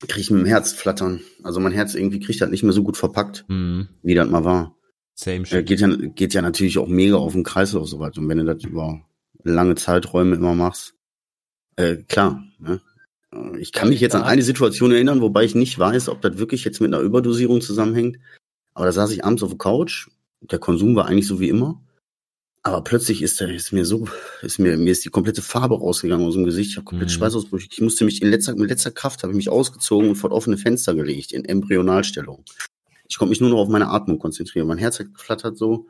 kriege 0.01 0.21
ich 0.21 0.31
mit 0.31 0.41
dem 0.41 0.47
Herz 0.47 0.73
flattern. 0.73 1.21
Also 1.43 1.59
mein 1.59 1.71
Herz 1.71 1.95
irgendwie 1.95 2.19
kriegt 2.19 2.41
das 2.41 2.49
nicht 2.49 2.63
mehr 2.63 2.73
so 2.73 2.83
gut 2.83 2.97
verpackt, 2.97 3.45
mhm. 3.47 3.87
wie 4.03 4.15
das 4.15 4.29
mal 4.29 4.43
war. 4.43 4.75
Same 5.15 5.45
shit. 5.45 5.59
Äh, 5.59 5.63
geht, 5.63 5.79
ja, 5.79 5.87
geht 5.87 6.33
ja 6.33 6.41
natürlich 6.41 6.77
auch 6.77 6.87
mega 6.87 7.15
auf 7.15 7.33
den 7.33 7.43
Kreislauf 7.43 7.87
so 7.87 7.99
weit. 7.99 8.17
Und 8.17 8.27
wenn 8.27 8.39
du 8.39 8.45
das 8.45 8.63
über 8.63 9.01
lange 9.43 9.75
Zeiträume 9.75 10.35
immer 10.35 10.55
machst, 10.55 10.95
äh, 11.75 11.97
klar, 11.97 12.43
ne? 12.59 12.81
Äh, 13.33 13.59
ich 13.59 13.71
kann 13.71 13.89
mich 13.89 14.01
jetzt 14.01 14.15
an 14.15 14.23
eine 14.23 14.41
Situation 14.41 14.91
erinnern, 14.91 15.21
wobei 15.21 15.43
ich 15.43 15.55
nicht 15.55 15.77
weiß, 15.77 16.09
ob 16.09 16.21
das 16.21 16.37
wirklich 16.37 16.63
jetzt 16.65 16.81
mit 16.81 16.93
einer 16.93 17.03
Überdosierung 17.03 17.61
zusammenhängt. 17.61 18.17
Aber 18.73 18.85
da 18.85 18.91
saß 18.91 19.11
ich 19.11 19.23
abends 19.23 19.43
auf 19.43 19.49
der 19.49 19.57
Couch. 19.57 20.07
Der 20.41 20.59
Konsum 20.59 20.95
war 20.95 21.05
eigentlich 21.05 21.27
so 21.27 21.39
wie 21.39 21.49
immer. 21.49 21.81
Aber 22.63 22.83
plötzlich 22.83 23.23
ist, 23.23 23.41
ist 23.41 23.73
mir 23.73 23.85
so, 23.85 24.07
ist 24.43 24.59
mir, 24.59 24.77
mir 24.77 24.91
ist 24.91 25.03
die 25.03 25.09
komplette 25.09 25.41
Farbe 25.41 25.79
rausgegangen 25.79 26.27
aus 26.27 26.35
dem 26.35 26.45
Gesicht. 26.45 26.71
Ich 26.71 26.77
habe 26.77 26.85
komplett 26.85 27.09
mhm. 27.09 27.13
Schweißausbrüche. 27.13 27.67
Ich 27.71 27.81
musste 27.81 28.05
mich 28.05 28.21
in 28.21 28.29
letzter, 28.29 28.55
mit 28.55 28.69
letzter 28.69 28.91
Kraft 28.91 29.23
habe 29.23 29.33
ich 29.33 29.37
mich 29.37 29.49
ausgezogen 29.49 30.09
und 30.09 30.15
vor 30.15 30.31
offene 30.31 30.57
Fenster 30.57 30.93
gelegt 30.93 31.31
in 31.31 31.43
Embryonalstellung. 31.45 32.43
Ich 33.09 33.17
konnte 33.17 33.31
mich 33.31 33.41
nur 33.41 33.49
noch 33.49 33.57
auf 33.57 33.67
meine 33.67 33.89
Atmung 33.89 34.19
konzentrieren. 34.19 34.67
Mein 34.67 34.77
Herz 34.77 34.99
hat 34.99 35.13
geflattert 35.13 35.57
so. 35.57 35.87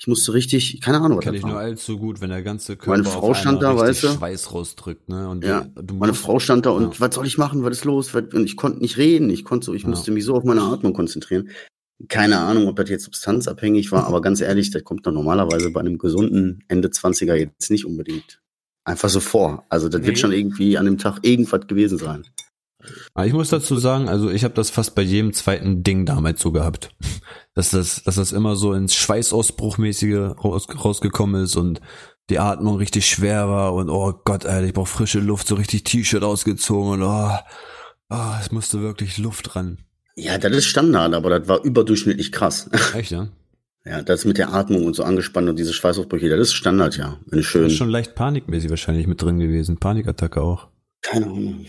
Ich 0.00 0.06
musste 0.06 0.32
richtig, 0.32 0.80
keine 0.80 1.00
Ahnung, 1.00 1.18
was 1.18 1.24
Kenn 1.24 1.34
ich 1.34 1.42
war. 1.42 1.50
nur 1.50 1.58
allzu 1.58 1.98
gut, 1.98 2.20
wenn 2.20 2.30
der 2.30 2.42
ganze 2.42 2.76
Körper 2.76 2.92
meine 2.92 3.04
Frau 3.04 3.34
stand 3.34 3.62
da, 3.62 3.76
weißt 3.76 4.04
du, 4.04 4.08
Schweiß 4.08 4.52
rausdrückt, 4.54 5.08
ne? 5.08 5.28
Und 5.28 5.44
ja, 5.44 5.66
du, 5.74 5.82
du 5.82 5.94
meine 5.94 6.14
Frau 6.14 6.38
stand 6.38 6.66
da 6.66 6.70
und 6.70 6.94
ja. 6.94 7.00
was 7.00 7.16
soll 7.16 7.26
ich 7.26 7.36
machen? 7.36 7.64
Was 7.64 7.78
ist 7.78 7.84
los? 7.84 8.14
Und 8.14 8.44
ich 8.44 8.56
konnte 8.56 8.78
nicht 8.78 8.96
reden. 8.96 9.28
Ich 9.28 9.44
konnte 9.44 9.66
so, 9.66 9.74
ich 9.74 9.82
ja. 9.82 9.88
musste 9.88 10.12
mich 10.12 10.24
so 10.24 10.34
auf 10.34 10.44
meine 10.44 10.62
Atmung 10.62 10.92
konzentrieren. 10.92 11.50
Keine 12.06 12.38
Ahnung, 12.38 12.68
ob 12.68 12.76
das 12.76 12.88
jetzt 12.90 13.04
substanzabhängig 13.04 13.90
war, 13.90 14.06
aber 14.06 14.20
ganz 14.20 14.40
ehrlich, 14.40 14.70
das 14.70 14.84
kommt 14.84 15.06
doch 15.06 15.12
normalerweise 15.12 15.70
bei 15.70 15.80
einem 15.80 15.98
gesunden 15.98 16.62
Ende 16.68 16.88
20er 16.88 17.34
jetzt 17.34 17.70
nicht 17.70 17.84
unbedingt 17.84 18.40
einfach 18.84 19.08
so 19.08 19.20
vor. 19.20 19.66
Also 19.68 19.88
das 19.88 20.00
nee. 20.00 20.08
wird 20.08 20.18
schon 20.18 20.32
irgendwie 20.32 20.78
an 20.78 20.86
dem 20.86 20.98
Tag 20.98 21.20
irgendwas 21.22 21.66
gewesen 21.66 21.98
sein. 21.98 22.24
Ich 23.24 23.32
muss 23.32 23.50
dazu 23.50 23.76
sagen, 23.76 24.08
also 24.08 24.30
ich 24.30 24.44
habe 24.44 24.54
das 24.54 24.70
fast 24.70 24.94
bei 24.94 25.02
jedem 25.02 25.32
zweiten 25.32 25.82
Ding 25.82 26.06
damals 26.06 26.40
so 26.40 26.52
gehabt. 26.52 26.90
Dass 27.54 27.70
das, 27.70 28.04
dass 28.04 28.14
das 28.14 28.30
immer 28.30 28.54
so 28.54 28.72
ins 28.72 28.94
Schweißausbruchmäßige 28.94 30.36
raus, 30.44 30.68
rausgekommen 30.72 31.42
ist 31.42 31.56
und 31.56 31.80
die 32.30 32.38
Atmung 32.38 32.76
richtig 32.76 33.06
schwer 33.06 33.48
war 33.48 33.74
und 33.74 33.90
oh 33.90 34.12
Gott, 34.24 34.46
Alter, 34.46 34.64
ich 34.64 34.74
brauch 34.74 34.86
frische 34.86 35.18
Luft, 35.18 35.48
so 35.48 35.56
richtig 35.56 35.82
T-Shirt 35.82 36.22
ausgezogen 36.22 36.92
und 36.92 37.02
oh, 37.02 37.36
oh, 38.10 38.34
es 38.40 38.52
musste 38.52 38.80
wirklich 38.80 39.18
Luft 39.18 39.56
ran. 39.56 39.78
Ja, 40.18 40.36
das 40.36 40.52
ist 40.52 40.66
Standard, 40.66 41.14
aber 41.14 41.38
das 41.38 41.48
war 41.48 41.64
überdurchschnittlich 41.64 42.32
krass. 42.32 42.68
Echt, 42.94 43.12
ja? 43.12 43.28
Ja, 43.84 44.02
das 44.02 44.24
mit 44.24 44.36
der 44.36 44.52
Atmung 44.52 44.84
und 44.84 44.94
so 44.94 45.04
angespannt 45.04 45.48
und 45.48 45.58
diese 45.58 45.72
Schweißausbrüche, 45.72 46.28
das 46.28 46.40
ist 46.40 46.54
Standard, 46.54 46.96
ja. 46.96 47.18
Wenn 47.26 47.42
schön. 47.44 47.62
Das 47.62 47.72
ist 47.72 47.78
schon 47.78 47.88
leicht 47.88 48.16
panikmäßig 48.16 48.68
wahrscheinlich 48.68 49.06
mit 49.06 49.22
drin 49.22 49.38
gewesen. 49.38 49.78
Panikattacke 49.78 50.42
auch. 50.42 50.68
Keine 51.02 51.26
Ahnung. 51.26 51.66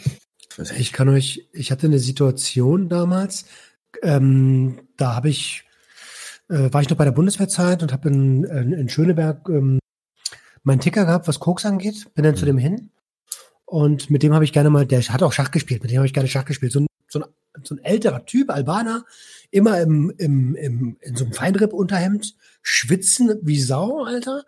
Ich 0.78 0.92
kann 0.92 1.10
euch, 1.10 1.48
ich 1.54 1.72
hatte 1.72 1.86
eine 1.86 2.00
Situation 2.00 2.90
damals, 2.90 3.46
ähm, 4.02 4.82
da 4.98 5.16
habe 5.16 5.30
ich, 5.30 5.64
äh, 6.50 6.74
war 6.74 6.82
ich 6.82 6.90
noch 6.90 6.98
bei 6.98 7.06
der 7.06 7.12
Bundeswehrzeit 7.12 7.84
und 7.84 7.94
habe 7.94 8.10
in, 8.10 8.44
in, 8.46 8.74
in, 8.74 8.90
Schöneberg 8.90 9.48
ähm, 9.48 9.80
meinen 10.64 10.82
Ticker 10.82 11.06
gehabt, 11.06 11.28
was 11.28 11.40
Koks 11.40 11.66
angeht. 11.66 12.08
Bin 12.16 12.24
dann 12.24 12.34
mhm. 12.34 12.38
zu 12.38 12.46
dem 12.46 12.58
hin. 12.58 12.90
Und 13.66 14.10
mit 14.10 14.24
dem 14.24 14.34
habe 14.34 14.44
ich 14.44 14.54
gerne 14.54 14.72
mal, 14.72 14.88
der 14.88 15.02
hat 15.02 15.22
auch 15.22 15.34
Schach 15.34 15.52
gespielt, 15.52 15.84
mit 15.84 15.92
dem 15.92 15.98
habe 15.98 16.08
ich 16.08 16.14
gerne 16.14 16.28
Schach 16.28 16.46
gespielt. 16.46 16.72
So 16.72 16.80
ein, 16.80 16.88
so 17.10 17.20
ein 17.20 17.26
so 17.64 17.76
ein 17.76 17.84
älterer 17.84 18.26
Typ, 18.26 18.50
Albaner, 18.50 19.06
immer 19.52 19.82
im, 19.82 20.14
im, 20.18 20.56
im, 20.56 20.98
in 21.02 21.16
so 21.16 21.26
einem 21.26 21.34
Feinripp-Unterhemd, 21.34 22.36
schwitzen 22.62 23.40
wie 23.42 23.60
Sau, 23.60 24.04
Alter. 24.04 24.44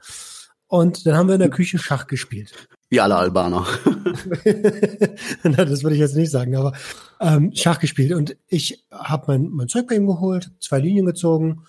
Und 0.68 1.06
dann 1.06 1.16
haben 1.16 1.28
wir 1.28 1.36
in 1.36 1.42
der 1.42 1.50
Küche 1.50 1.78
Schach 1.78 2.08
gespielt. 2.08 2.54
Wie 2.90 3.02
alle 3.02 3.16
Albaner. 3.16 3.66
das 5.44 5.84
würde 5.84 5.96
ich 5.96 6.00
jetzt 6.00 6.16
nicht 6.16 6.32
sagen, 6.32 6.56
aber 6.56 6.74
ähm, 7.20 7.52
Schach 7.54 7.80
gespielt. 7.80 8.14
Und 8.14 8.38
ich 8.48 8.86
habe 8.92 9.26
mein, 9.28 9.50
mein 9.50 9.68
Zeug 9.68 9.88
bei 9.88 9.96
ihm 9.96 10.08
geholt, 10.08 10.52
zwei 10.60 10.80
Linien 10.80 11.06
gezogen 11.06 11.64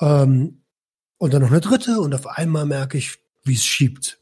ähm, 0.00 0.62
und 1.18 1.34
dann 1.34 1.42
noch 1.42 1.50
eine 1.50 1.60
dritte. 1.60 2.00
Und 2.00 2.14
auf 2.14 2.26
einmal 2.26 2.66
merke 2.66 2.98
ich, 2.98 3.18
wie 3.44 3.54
es 3.54 3.64
schiebt. 3.64 4.18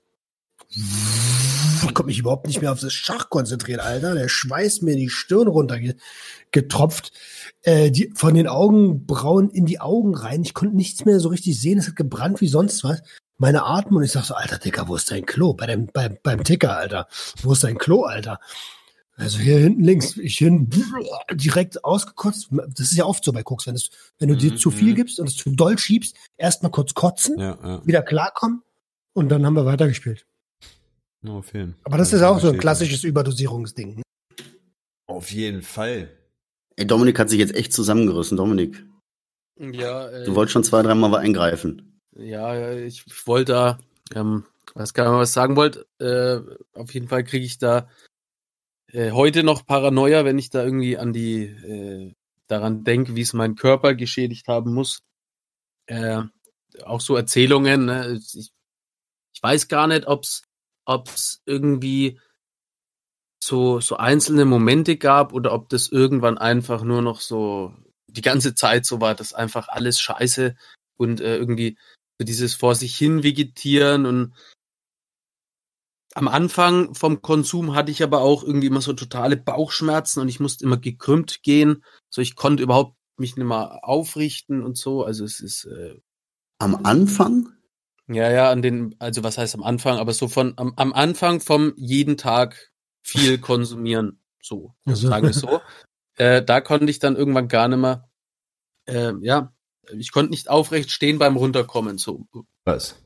Ich 0.77 1.95
konnte 1.95 2.05
mich 2.05 2.19
überhaupt 2.19 2.47
nicht 2.47 2.61
mehr 2.61 2.73
auf 2.73 2.81
das 2.81 2.93
Schach 2.93 3.31
konzentrieren, 3.31 3.81
Alter. 3.81 4.15
Der 4.15 4.29
Schweiß 4.29 4.83
mir 4.83 4.97
die 4.97 5.09
Stirn 5.11 5.49
runtergetropft. 5.49 7.13
Äh, 7.63 7.91
die, 7.91 8.13
von 8.15 8.35
den 8.35 8.49
Augenbrauen 8.49 9.51
in 9.51 9.67
die 9.67 9.81
Augen 9.81 10.15
rein. 10.15 10.43
Ich 10.43 10.55
konnte 10.55 10.77
nichts 10.77 11.05
mehr 11.05 11.21
so 11.21 11.29
richtig 11.29 11.61
sehen. 11.61 11.79
Es 11.79 11.89
hat 11.89 11.97
gebrannt 11.97 12.41
wie 12.41 12.49
sonst 12.49 12.83
was. 12.85 13.03
Meine 13.37 13.65
Atmung, 13.65 14.03
ich 14.03 14.13
sag 14.13 14.25
so, 14.25 14.35
Alter, 14.35 14.59
Dicker, 14.59 14.89
wo 14.89 14.97
ist 14.97 15.11
dein 15.11 15.27
Klo? 15.27 15.55
Bei 15.55 15.67
dem, 15.67 15.87
bei, 15.93 16.09
beim 16.09 16.45
Ticker, 16.45 16.77
Alter. 16.77 17.09
Wo 17.43 17.53
ist 17.53 17.65
dein 17.65 17.79
Klo, 17.79 18.05
Alter? 18.05 18.39
Also 19.17 19.39
hier 19.39 19.59
hinten 19.59 19.85
links, 19.85 20.17
ich 20.17 20.39
hin 20.39 20.69
direkt 21.33 21.85
ausgekotzt. 21.85 22.49
Das 22.51 22.91
ist 22.91 22.97
ja 22.97 23.05
oft 23.05 23.25
so 23.25 23.33
bei 23.33 23.43
Koks, 23.45 23.67
wenn, 23.67 23.77
es, 23.77 23.91
wenn 24.19 24.29
du 24.29 24.37
dir 24.37 24.53
Mhm, 24.53 24.57
zu 24.57 24.71
viel 24.73 24.91
mhm. 24.93 24.97
gibst 24.97 25.21
und 25.21 25.29
es 25.29 25.37
zu 25.37 25.51
doll 25.51 25.79
schiebst, 25.79 26.17
erstmal 26.37 26.73
kurz 26.73 26.95
kotzen, 26.95 27.39
Ja, 27.39 27.57
ja. 27.63 27.87
wieder 27.87 28.03
klarkommen 28.03 28.63
und 29.13 29.29
dann 29.29 29.47
haben 29.47 29.55
wir 29.55 29.67
weitergespielt. 29.67 30.27
Nur 31.25 31.43
jeden. 31.43 31.75
Aber 31.85 31.97
das 31.97 32.13
Also, 32.13 32.17
ist 32.17 32.23
auch 32.31 32.41
so 32.41 32.51
ein 32.51 32.59
klassisches 32.59 33.03
Überdosierungsding. 33.03 33.97
ne? 33.97 34.03
Auf 35.07 35.31
jeden 35.33 35.63
Fall. 35.63 36.11
Ey, 36.77 36.87
Dominik 36.87 37.19
hat 37.19 37.31
sich 37.31 37.39
jetzt 37.39 37.55
echt 37.55 37.73
zusammengerissen, 37.73 38.37
Dominik. 38.37 38.85
Ja, 39.59 40.09
äh, 40.11 40.25
Du 40.25 40.35
wolltest 40.35 40.53
schon 40.53 40.65
zwei, 40.65 40.83
dreimal 40.83 41.09
mal 41.11 41.19
eingreifen. 41.21 42.01
Ja, 42.17 42.73
ich, 42.75 43.05
ich 43.07 43.27
wollte 43.27 43.53
da, 43.53 43.79
ähm, 44.15 44.45
weiß 44.75 44.93
gar 44.93 45.09
nicht, 45.11 45.19
was 45.19 45.31
ich 45.31 45.35
sagen 45.35 45.57
wollte. 45.57 45.87
Äh, 45.99 46.79
auf 46.79 46.93
jeden 46.93 47.09
Fall 47.09 47.25
kriege 47.25 47.45
ich 47.47 47.59
da 47.59 47.89
äh, 48.93 49.13
heute 49.13 49.45
noch 49.45 49.65
Paranoia, 49.67 50.25
wenn 50.25 50.39
ich 50.39 50.51
da 50.51 50.63
irgendwie 50.63 50.99
an 50.99 51.13
die, 51.13 51.45
äh, 51.45 52.13
daran 52.49 52.85
denke, 52.85 53.17
wie 53.17 53.23
es 53.23 53.33
mein 53.33 53.55
Körper 53.55 53.95
geschädigt 53.95 54.47
haben 54.49 54.75
muss. 54.75 55.03
Äh, 55.87 56.23
auch 56.85 57.01
so 57.01 57.17
Erzählungen. 57.17 57.87
Ne? 57.87 58.13
Ich, 58.21 58.51
ich 59.33 59.43
weiß 59.43 59.69
gar 59.69 59.87
nicht, 59.87 60.07
ob's, 60.07 60.43
ob's 60.85 61.43
irgendwie 61.47 62.21
so, 63.43 63.81
so 63.81 63.97
einzelne 63.97 64.45
Momente 64.45 64.97
gab 64.97 65.33
oder 65.33 65.53
ob 65.53 65.69
das 65.69 65.89
irgendwann 65.89 66.39
einfach 66.39 66.83
nur 66.83 67.03
noch 67.03 67.21
so 67.21 67.75
die 68.07 68.23
ganze 68.23 68.55
Zeit 68.55 68.87
so 68.87 69.01
war, 69.01 69.15
dass 69.15 69.35
einfach 69.35 69.69
alles 69.69 70.01
scheiße 70.01 70.57
und 70.97 71.21
äh, 71.21 71.37
irgendwie 71.37 71.77
so 72.19 72.25
dieses 72.25 72.55
vor 72.55 72.75
sich 72.75 72.97
hin 72.97 73.23
vegetieren 73.23 74.07
und 74.07 74.35
am 76.15 76.29
Anfang 76.29 76.95
vom 76.95 77.23
Konsum 77.23 77.75
hatte 77.75 77.91
ich 77.91 78.03
aber 78.03 78.21
auch 78.21 78.45
irgendwie 78.45 78.69
immer 78.69 78.81
so 78.81 78.93
totale 78.93 79.37
Bauchschmerzen 79.37 80.21
und 80.21 80.29
ich 80.29 80.39
musste 80.39 80.65
immer 80.65 80.77
gekrümmt 80.77 81.43
gehen. 81.43 81.85
So, 82.09 82.23
ich 82.23 82.37
konnte 82.37 82.63
überhaupt 82.63 82.97
mich 83.17 83.37
nicht 83.37 83.47
mehr 83.47 83.81
aufrichten 83.83 84.63
und 84.63 84.79
so. 84.79 85.05
Also 85.05 85.25
es 85.25 85.41
ist 85.41 85.65
äh, 85.65 85.97
Am 86.59 86.85
Anfang? 86.85 87.53
Ja, 88.09 88.31
ja, 88.31 88.51
an 88.51 88.63
den, 88.63 88.95
also 88.99 89.23
was 89.25 89.39
heißt 89.39 89.55
am 89.55 89.63
Anfang, 89.63 89.99
aber 89.99 90.13
so 90.13 90.29
von 90.29 90.55
am, 90.57 90.75
am 90.77 90.93
Anfang 90.93 91.41
vom 91.41 91.73
jeden 91.77 92.17
Tag 92.17 92.73
viel 93.03 93.39
konsumieren, 93.41 94.21
so, 94.43 94.75
Also- 94.85 95.09
sagen 95.09 95.27
wir 95.27 95.33
so. 95.35 95.61
Äh, 96.17 96.45
da 96.45 96.61
konnte 96.61 96.89
ich 96.91 97.01
dann 97.01 97.17
irgendwann 97.17 97.49
gar 97.49 97.67
nicht 97.69 97.79
mehr, 97.81 98.09
äh, 98.87 99.13
ja, 99.21 99.53
ich 99.99 100.13
konnte 100.13 100.31
nicht 100.31 100.49
aufrecht 100.49 100.91
stehen 100.93 101.19
beim 101.19 101.37
Runterkommen, 101.37 101.99
so. 101.99 102.27
Was? 102.65 103.03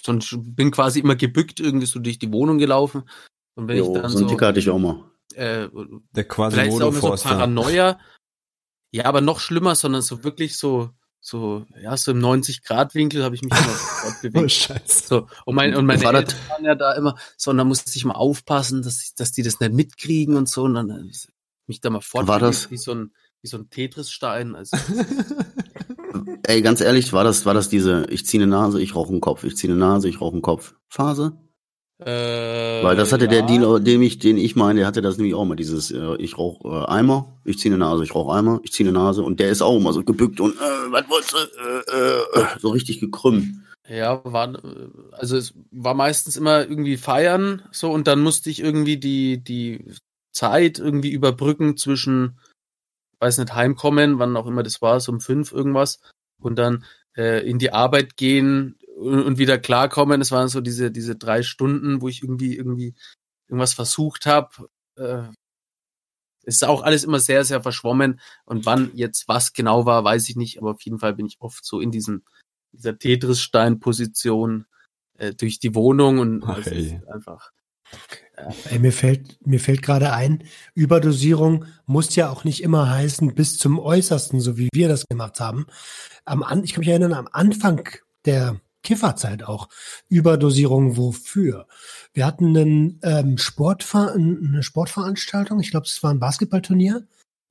Sonst 0.00 0.36
bin 0.38 0.70
quasi 0.70 1.00
immer 1.00 1.16
gebückt 1.16 1.58
irgendwie 1.60 1.86
so 1.86 1.98
durch 1.98 2.18
die 2.18 2.30
Wohnung 2.32 2.58
gelaufen. 2.58 3.08
Und 3.54 3.68
wenn 3.68 3.78
Jo, 3.78 3.96
ich 3.96 4.02
dann 4.02 4.10
so 4.10 4.18
so, 4.18 4.26
Ticker 4.26 4.48
hatte 4.48 4.58
ich 4.60 4.68
auch 4.68 4.78
mal. 4.78 5.02
äh, 5.34 5.68
Der 6.12 6.24
quasi 6.28 6.56
vielleicht 6.56 6.74
ist 6.76 6.82
auch 6.82 6.92
immer 6.94 7.16
so. 7.16 7.24
Paranoia. 7.28 7.98
Ja, 8.92 9.06
aber 9.06 9.20
noch 9.22 9.40
schlimmer, 9.40 9.74
sondern 9.74 10.02
so 10.02 10.22
wirklich 10.22 10.56
so, 10.58 10.90
so, 11.28 11.66
ja, 11.82 11.96
so 11.96 12.12
im 12.12 12.20
90-Grad-Winkel 12.20 13.24
habe 13.24 13.34
ich 13.34 13.42
mich 13.42 13.50
immer 13.50 13.60
fortbewegt. 13.68 14.44
Oh, 14.44 14.48
scheiße. 14.48 15.08
So, 15.08 15.26
und, 15.44 15.56
mein, 15.56 15.74
und 15.74 15.84
meine 15.84 16.00
War 16.04 16.12
das- 16.12 16.22
Eltern 16.34 16.38
waren 16.50 16.64
ja 16.64 16.74
da 16.76 16.92
immer, 16.94 17.16
so, 17.36 17.50
und 17.50 17.58
da 17.58 17.64
musste 17.64 17.90
ich 17.96 18.04
mal 18.04 18.14
aufpassen, 18.14 18.82
dass, 18.82 19.02
ich, 19.02 19.14
dass 19.16 19.32
die 19.32 19.42
das 19.42 19.58
nicht 19.58 19.72
mitkriegen 19.72 20.36
und 20.36 20.48
so, 20.48 20.62
und 20.62 20.74
dann 20.74 21.10
mich 21.66 21.80
da 21.80 21.90
mal 21.90 22.00
fortbewegt, 22.00 22.42
das- 22.42 22.70
wie 22.70 22.76
so 22.76 22.92
ein, 22.94 23.12
wie 23.42 23.48
so 23.48 23.56
ein 23.58 23.68
Tetris-Stein. 23.70 24.54
Also, 24.54 24.76
Ey, 26.44 26.62
ganz 26.62 26.80
ehrlich, 26.80 27.12
war 27.12 27.24
das, 27.24 27.44
war 27.44 27.54
das 27.54 27.68
diese, 27.68 28.06
ich 28.08 28.24
ziehe 28.24 28.40
eine 28.42 28.50
Nase, 28.50 28.80
ich 28.80 28.94
rauche 28.94 29.10
einen 29.10 29.20
Kopf, 29.20 29.42
ich 29.42 29.56
ziehe 29.56 29.72
eine 29.72 29.80
Nase, 29.80 30.08
ich 30.08 30.20
rauche 30.20 30.34
einen 30.34 30.42
Kopf 30.42 30.74
Phase? 30.88 31.36
Äh, 31.98 32.82
Weil 32.84 32.96
das 32.96 33.12
hatte 33.12 33.26
der 33.26 33.40
ja. 33.40 33.46
Dealer, 33.46 33.80
dem 33.80 34.02
ich, 34.02 34.18
den 34.18 34.36
ich 34.36 34.54
meine, 34.54 34.80
der 34.80 34.86
hatte 34.86 35.00
das 35.00 35.16
nämlich 35.16 35.34
auch 35.34 35.46
mal, 35.46 35.56
dieses, 35.56 35.90
äh, 35.90 36.16
ich 36.16 36.36
rauche 36.36 36.68
äh, 36.68 36.90
Eimer, 36.90 37.38
ich 37.44 37.58
ziehe 37.58 37.72
eine 37.72 37.82
Nase, 37.82 38.04
ich 38.04 38.14
rauche 38.14 38.34
Eimer, 38.34 38.60
ich 38.64 38.72
ziehe 38.72 38.86
eine 38.86 38.98
Nase 38.98 39.22
und 39.22 39.40
der 39.40 39.48
ist 39.48 39.62
auch 39.62 39.76
immer 39.76 39.94
so 39.94 40.04
gebückt 40.04 40.40
und, 40.40 40.56
äh, 40.56 40.90
was 40.90 41.08
wolltest 41.08 41.32
du, 41.32 41.38
äh, 41.38 42.40
äh, 42.40 42.58
so 42.60 42.68
richtig 42.68 43.00
gekrümmt. 43.00 43.46
Ja, 43.88 44.20
war, 44.24 44.54
äh, 44.54 44.88
also 45.12 45.38
es 45.38 45.54
war 45.70 45.94
meistens 45.94 46.36
immer 46.36 46.68
irgendwie 46.68 46.98
feiern, 46.98 47.62
so, 47.72 47.90
und 47.90 48.06
dann 48.06 48.20
musste 48.20 48.50
ich 48.50 48.60
irgendwie 48.60 48.98
die, 48.98 49.42
die 49.42 49.92
Zeit 50.32 50.78
irgendwie 50.78 51.12
überbrücken 51.12 51.78
zwischen, 51.78 52.38
weiß 53.20 53.38
nicht, 53.38 53.54
heimkommen, 53.54 54.18
wann 54.18 54.36
auch 54.36 54.46
immer 54.46 54.62
das 54.62 54.82
war, 54.82 55.00
so 55.00 55.12
um 55.12 55.20
fünf 55.20 55.50
irgendwas, 55.50 56.00
und 56.42 56.58
dann 56.58 56.84
äh, 57.16 57.48
in 57.48 57.58
die 57.58 57.72
Arbeit 57.72 58.18
gehen 58.18 58.76
und, 58.96 59.22
und 59.22 59.38
wieder 59.38 59.58
klarkommen. 59.58 60.20
Es 60.20 60.32
waren 60.32 60.48
so 60.48 60.60
diese, 60.60 60.90
diese 60.90 61.16
drei 61.16 61.42
Stunden, 61.42 62.00
wo 62.00 62.08
ich 62.08 62.22
irgendwie, 62.22 62.56
irgendwie 62.56 62.94
irgendwas 63.48 63.74
versucht 63.74 64.26
habe. 64.26 64.68
Äh, 64.96 65.28
es 66.44 66.56
ist 66.56 66.64
auch 66.64 66.82
alles 66.82 67.04
immer 67.04 67.18
sehr, 67.18 67.44
sehr 67.44 67.62
verschwommen. 67.62 68.20
Und 68.44 68.66
wann 68.66 68.90
jetzt 68.94 69.28
was 69.28 69.52
genau 69.52 69.84
war, 69.84 70.04
weiß 70.04 70.28
ich 70.28 70.36
nicht, 70.36 70.58
aber 70.58 70.72
auf 70.72 70.82
jeden 70.82 70.98
Fall 70.98 71.14
bin 71.14 71.26
ich 71.26 71.36
oft 71.40 71.64
so 71.64 71.80
in 71.80 71.90
diesen 71.90 72.24
dieser 72.72 72.98
Tetris-Stein-Position 72.98 74.66
äh, 75.18 75.34
durch 75.34 75.58
die 75.58 75.74
Wohnung 75.74 76.18
und 76.18 76.44
Ach, 76.44 76.58
es 76.58 76.66
ey. 76.68 76.86
ist 76.86 77.08
einfach. 77.08 77.50
Ey, 78.68 78.78
mir 78.80 78.92
fällt, 78.92 79.46
mir 79.46 79.60
fällt 79.60 79.80
gerade 79.82 80.12
ein, 80.12 80.44
Überdosierung 80.74 81.66
muss 81.86 82.14
ja 82.16 82.28
auch 82.28 82.44
nicht 82.44 82.62
immer 82.62 82.90
heißen 82.90 83.34
bis 83.34 83.58
zum 83.58 83.78
Äußersten, 83.78 84.40
so 84.40 84.58
wie 84.58 84.68
wir 84.72 84.88
das 84.88 85.06
gemacht 85.06 85.40
haben. 85.40 85.66
Am 86.24 86.42
An 86.42 86.64
ich 86.64 86.74
kann 86.74 86.80
mich 86.80 86.88
erinnern, 86.88 87.14
am 87.14 87.28
Anfang 87.30 87.88
der 88.24 88.60
Kifferzeit 88.86 89.42
auch. 89.42 89.68
Überdosierung 90.08 90.96
wofür? 90.96 91.66
Wir 92.14 92.24
hatten 92.24 92.56
einen, 92.56 93.00
ähm, 93.02 93.36
Sportver 93.36 94.12
eine 94.12 94.62
Sportveranstaltung, 94.62 95.58
ich 95.58 95.72
glaube, 95.72 95.86
es 95.86 96.04
war 96.04 96.12
ein 96.12 96.20
Basketballturnier 96.20 97.04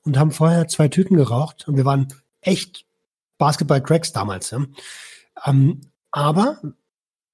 und 0.05 0.17
haben 0.17 0.31
vorher 0.31 0.69
zwei 0.69 0.87
Tüten 0.87 1.17
geraucht 1.17 1.67
und 1.67 1.75
wir 1.75 1.83
waren 1.83 2.07
echt 2.39 2.85
Basketball-Cracks 3.37 4.13
damals. 4.13 4.51
Ja? 4.51 4.65
Ähm, 5.45 5.81
aber 6.09 6.61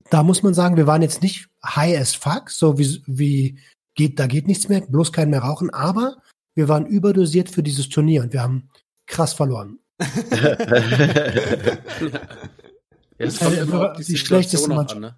da 0.09 0.23
muss 0.23 0.41
man 0.41 0.55
sagen, 0.55 0.77
wir 0.77 0.87
waren 0.87 1.03
jetzt 1.03 1.21
nicht 1.21 1.47
high 1.63 1.99
as 1.99 2.15
fuck, 2.15 2.49
so 2.49 2.79
wie, 2.79 3.03
wie 3.05 3.59
geht, 3.93 4.17
da 4.17 4.25
geht 4.25 4.47
nichts 4.47 4.67
mehr, 4.67 4.81
bloß 4.81 5.13
kein 5.13 5.29
mehr 5.29 5.43
rauchen, 5.43 5.69
aber 5.69 6.17
wir 6.55 6.67
waren 6.67 6.87
überdosiert 6.87 7.51
für 7.51 7.61
dieses 7.61 7.87
Turnier 7.87 8.23
und 8.23 8.33
wir 8.33 8.41
haben 8.41 8.67
krass 9.05 9.33
verloren. 9.33 9.77
Ja, 13.21 13.27
es 13.27 13.39
Das 13.39 13.47
kommt 13.47 13.57
immer 13.57 13.73
einfach 13.81 13.91
auf 13.91 13.97
die, 13.97 14.03
die 14.11 14.17
schlechteste 14.17 14.67
Mannschaft. 14.69 14.95
an, 14.95 15.01
ne? 15.01 15.15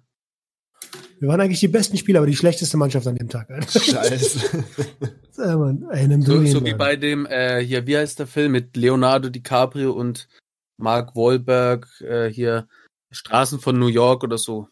Wir 1.20 1.28
waren 1.28 1.40
eigentlich 1.40 1.60
die 1.60 1.68
besten 1.68 1.96
Spieler, 1.96 2.18
aber 2.18 2.26
die 2.26 2.36
schlechteste 2.36 2.76
Mannschaft 2.76 3.06
an 3.06 3.16
dem 3.16 3.28
Tag. 3.28 3.50
Alter. 3.50 3.80
Scheiße. 3.80 4.64
Ja, 5.36 5.56
Mann, 5.56 5.84
ey, 5.90 6.06
nimm 6.06 6.20
du 6.22 6.30
So, 6.36 6.40
ihn, 6.42 6.46
so 6.52 6.64
wie 6.64 6.74
bei 6.74 6.94
dem, 6.94 7.26
äh, 7.26 7.58
hier, 7.60 7.88
wie 7.88 7.96
heißt 7.96 8.20
der 8.20 8.28
Film 8.28 8.52
mit 8.52 8.76
Leonardo 8.76 9.28
DiCaprio 9.30 9.90
und 9.90 10.28
Mark 10.76 11.16
Wahlberg, 11.16 11.88
äh, 12.02 12.28
hier 12.30 12.68
Straßen 13.10 13.58
von 13.58 13.76
New 13.76 13.88
York 13.88 14.22
oder 14.22 14.38
so. 14.38 14.68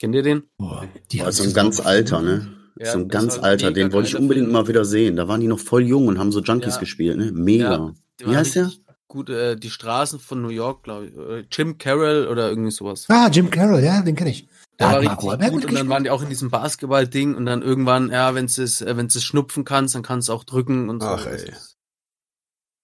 Kennt 0.00 0.14
ihr 0.14 0.22
den? 0.22 0.44
Boah, 0.56 0.86
die 1.12 1.20
haben 1.20 1.30
so 1.32 1.42
ein 1.44 1.52
ganz 1.52 1.80
alter, 1.80 2.22
ne? 2.22 2.48
Ja, 2.78 2.92
so 2.92 2.98
ein 3.00 3.08
das 3.08 3.12
ganz 3.22 3.38
alter, 3.38 3.70
den 3.70 3.92
wollte 3.92 4.08
ich 4.08 4.16
unbedingt 4.16 4.46
Film. 4.46 4.52
mal 4.54 4.66
wieder 4.66 4.86
sehen. 4.86 5.16
Da 5.16 5.28
waren 5.28 5.42
die 5.42 5.46
noch 5.46 5.58
voll 5.58 5.82
jung 5.86 6.06
und 6.08 6.18
haben 6.18 6.32
so 6.32 6.40
Junkies 6.40 6.74
Ja. 6.76 6.80
gespielt, 6.80 7.18
ne? 7.18 7.30
Mega. 7.32 7.92
Wie 8.24 8.34
heißt 8.34 8.56
der? 8.56 8.70
Gut, 9.08 9.30
äh, 9.30 9.56
die 9.56 9.70
Straßen 9.70 10.18
von 10.18 10.42
New 10.42 10.48
York, 10.48 10.82
glaube 10.82 11.06
ich. 11.06 11.56
Jim 11.56 11.78
Carroll 11.78 12.26
oder 12.26 12.48
irgendwie 12.48 12.72
sowas. 12.72 13.06
Ah, 13.08 13.28
Jim 13.28 13.50
Carroll, 13.50 13.82
ja, 13.82 14.02
den 14.02 14.16
kenne 14.16 14.30
ich. 14.30 14.48
Der 14.78 14.88
Da 14.88 14.92
war 14.92 15.00
richtig 15.00 15.50
gut 15.50 15.64
und 15.64 15.74
dann 15.74 15.88
waren 15.88 16.04
die 16.04 16.10
auch 16.10 16.22
in 16.22 16.28
diesem 16.28 16.50
Basketball-Ding 16.50 17.34
und 17.34 17.46
dann 17.46 17.62
irgendwann, 17.62 18.10
ja, 18.10 18.34
wenn 18.34 18.46
es 18.46 18.58
äh, 18.58 18.96
wenn 18.96 19.06
es 19.06 19.22
schnupfen 19.22 19.64
kannst, 19.64 19.94
dann 19.94 20.02
kannst 20.02 20.28
du 20.28 20.32
auch 20.32 20.44
drücken 20.44 20.90
und 20.90 21.00
so. 21.00 21.08
Ach, 21.08 21.26
ey. 21.26 21.52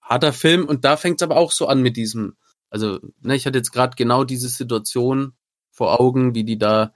Harter 0.01 0.33
Film 0.33 0.65
und 0.65 0.85
da 0.85 0.97
fängt 0.97 1.21
es 1.21 1.23
aber 1.23 1.37
auch 1.37 1.51
so 1.51 1.67
an 1.67 1.81
mit 1.81 1.97
diesem, 1.97 2.35
also, 2.69 2.99
ne, 3.21 3.35
ich 3.35 3.45
hatte 3.45 3.57
jetzt 3.57 3.71
gerade 3.71 3.95
genau 3.95 4.23
diese 4.23 4.49
Situation 4.49 5.33
vor 5.71 5.99
Augen, 5.99 6.35
wie 6.35 6.43
die 6.43 6.57
da 6.57 6.93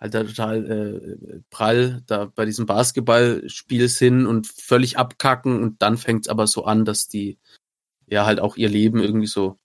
halt 0.00 0.14
da 0.14 0.24
total 0.24 0.70
äh, 0.70 1.40
prall 1.50 2.02
da 2.06 2.24
bei 2.24 2.44
diesem 2.44 2.66
Basketballspiel 2.66 3.88
sind 3.88 4.26
und 4.26 4.46
völlig 4.46 4.98
abkacken 4.98 5.62
und 5.62 5.80
dann 5.82 5.96
fängt 5.96 6.26
es 6.26 6.30
aber 6.30 6.46
so 6.46 6.64
an, 6.64 6.84
dass 6.84 7.06
die 7.06 7.38
ja 8.06 8.26
halt 8.26 8.40
auch 8.40 8.56
ihr 8.56 8.68
Leben 8.68 9.00
irgendwie 9.00 9.26
so 9.26 9.58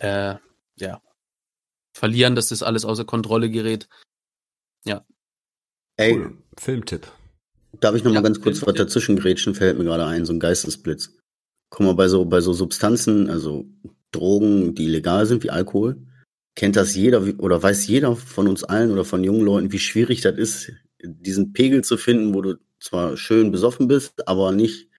äh, 0.00 0.36
ja 0.76 1.02
verlieren, 1.92 2.34
dass 2.34 2.48
das 2.48 2.62
alles 2.62 2.84
außer 2.84 3.04
Kontrolle 3.04 3.50
gerät. 3.50 3.88
Ey, 5.96 6.14
Cool. 6.14 6.38
Filmtipp. 6.58 7.08
darf 7.80 7.94
ich 7.94 8.04
noch 8.04 8.12
Ja, 8.12 8.20
mal 8.20 8.22
ganz 8.22 8.40
kurz 8.40 8.64
was 8.66 8.74
dazwischen 8.74 9.16
grätschen, 9.16 9.54
fällt 9.54 9.76
mir 9.78 9.84
gerade 9.84 10.06
ein, 10.06 10.24
so 10.24 10.32
ein 10.32 10.40
Geistesblitz. 10.40 11.14
Guck 11.68 11.86
mal, 11.86 11.94
bei 11.94 12.08
so, 12.08 12.24
bei 12.24 12.40
so 12.40 12.52
Substanzen, 12.54 13.28
also 13.28 13.66
Drogen, 14.10 14.74
die 14.74 14.88
legal 14.88 15.26
sind, 15.26 15.42
wie 15.44 15.50
Alkohol, 15.50 16.02
kennt 16.56 16.76
das 16.76 16.94
jeder 16.94 17.22
oder 17.38 17.62
weiß 17.62 17.86
jeder 17.86 18.16
von 18.16 18.48
uns 18.48 18.64
allen 18.64 18.90
oder 18.90 19.04
von 19.04 19.22
jungen 19.24 19.42
Leuten, 19.44 19.72
wie 19.72 19.78
schwierig 19.78 20.22
das 20.22 20.38
ist, 20.38 20.72
diesen 21.02 21.52
Pegel 21.52 21.84
zu 21.84 21.96
finden, 21.96 22.34
wo 22.34 22.40
du 22.42 22.58
zwar 22.80 23.16
schön 23.16 23.50
besoffen 23.52 23.86
bist, 23.86 24.26
aber 24.26 24.52
nicht 24.52 24.89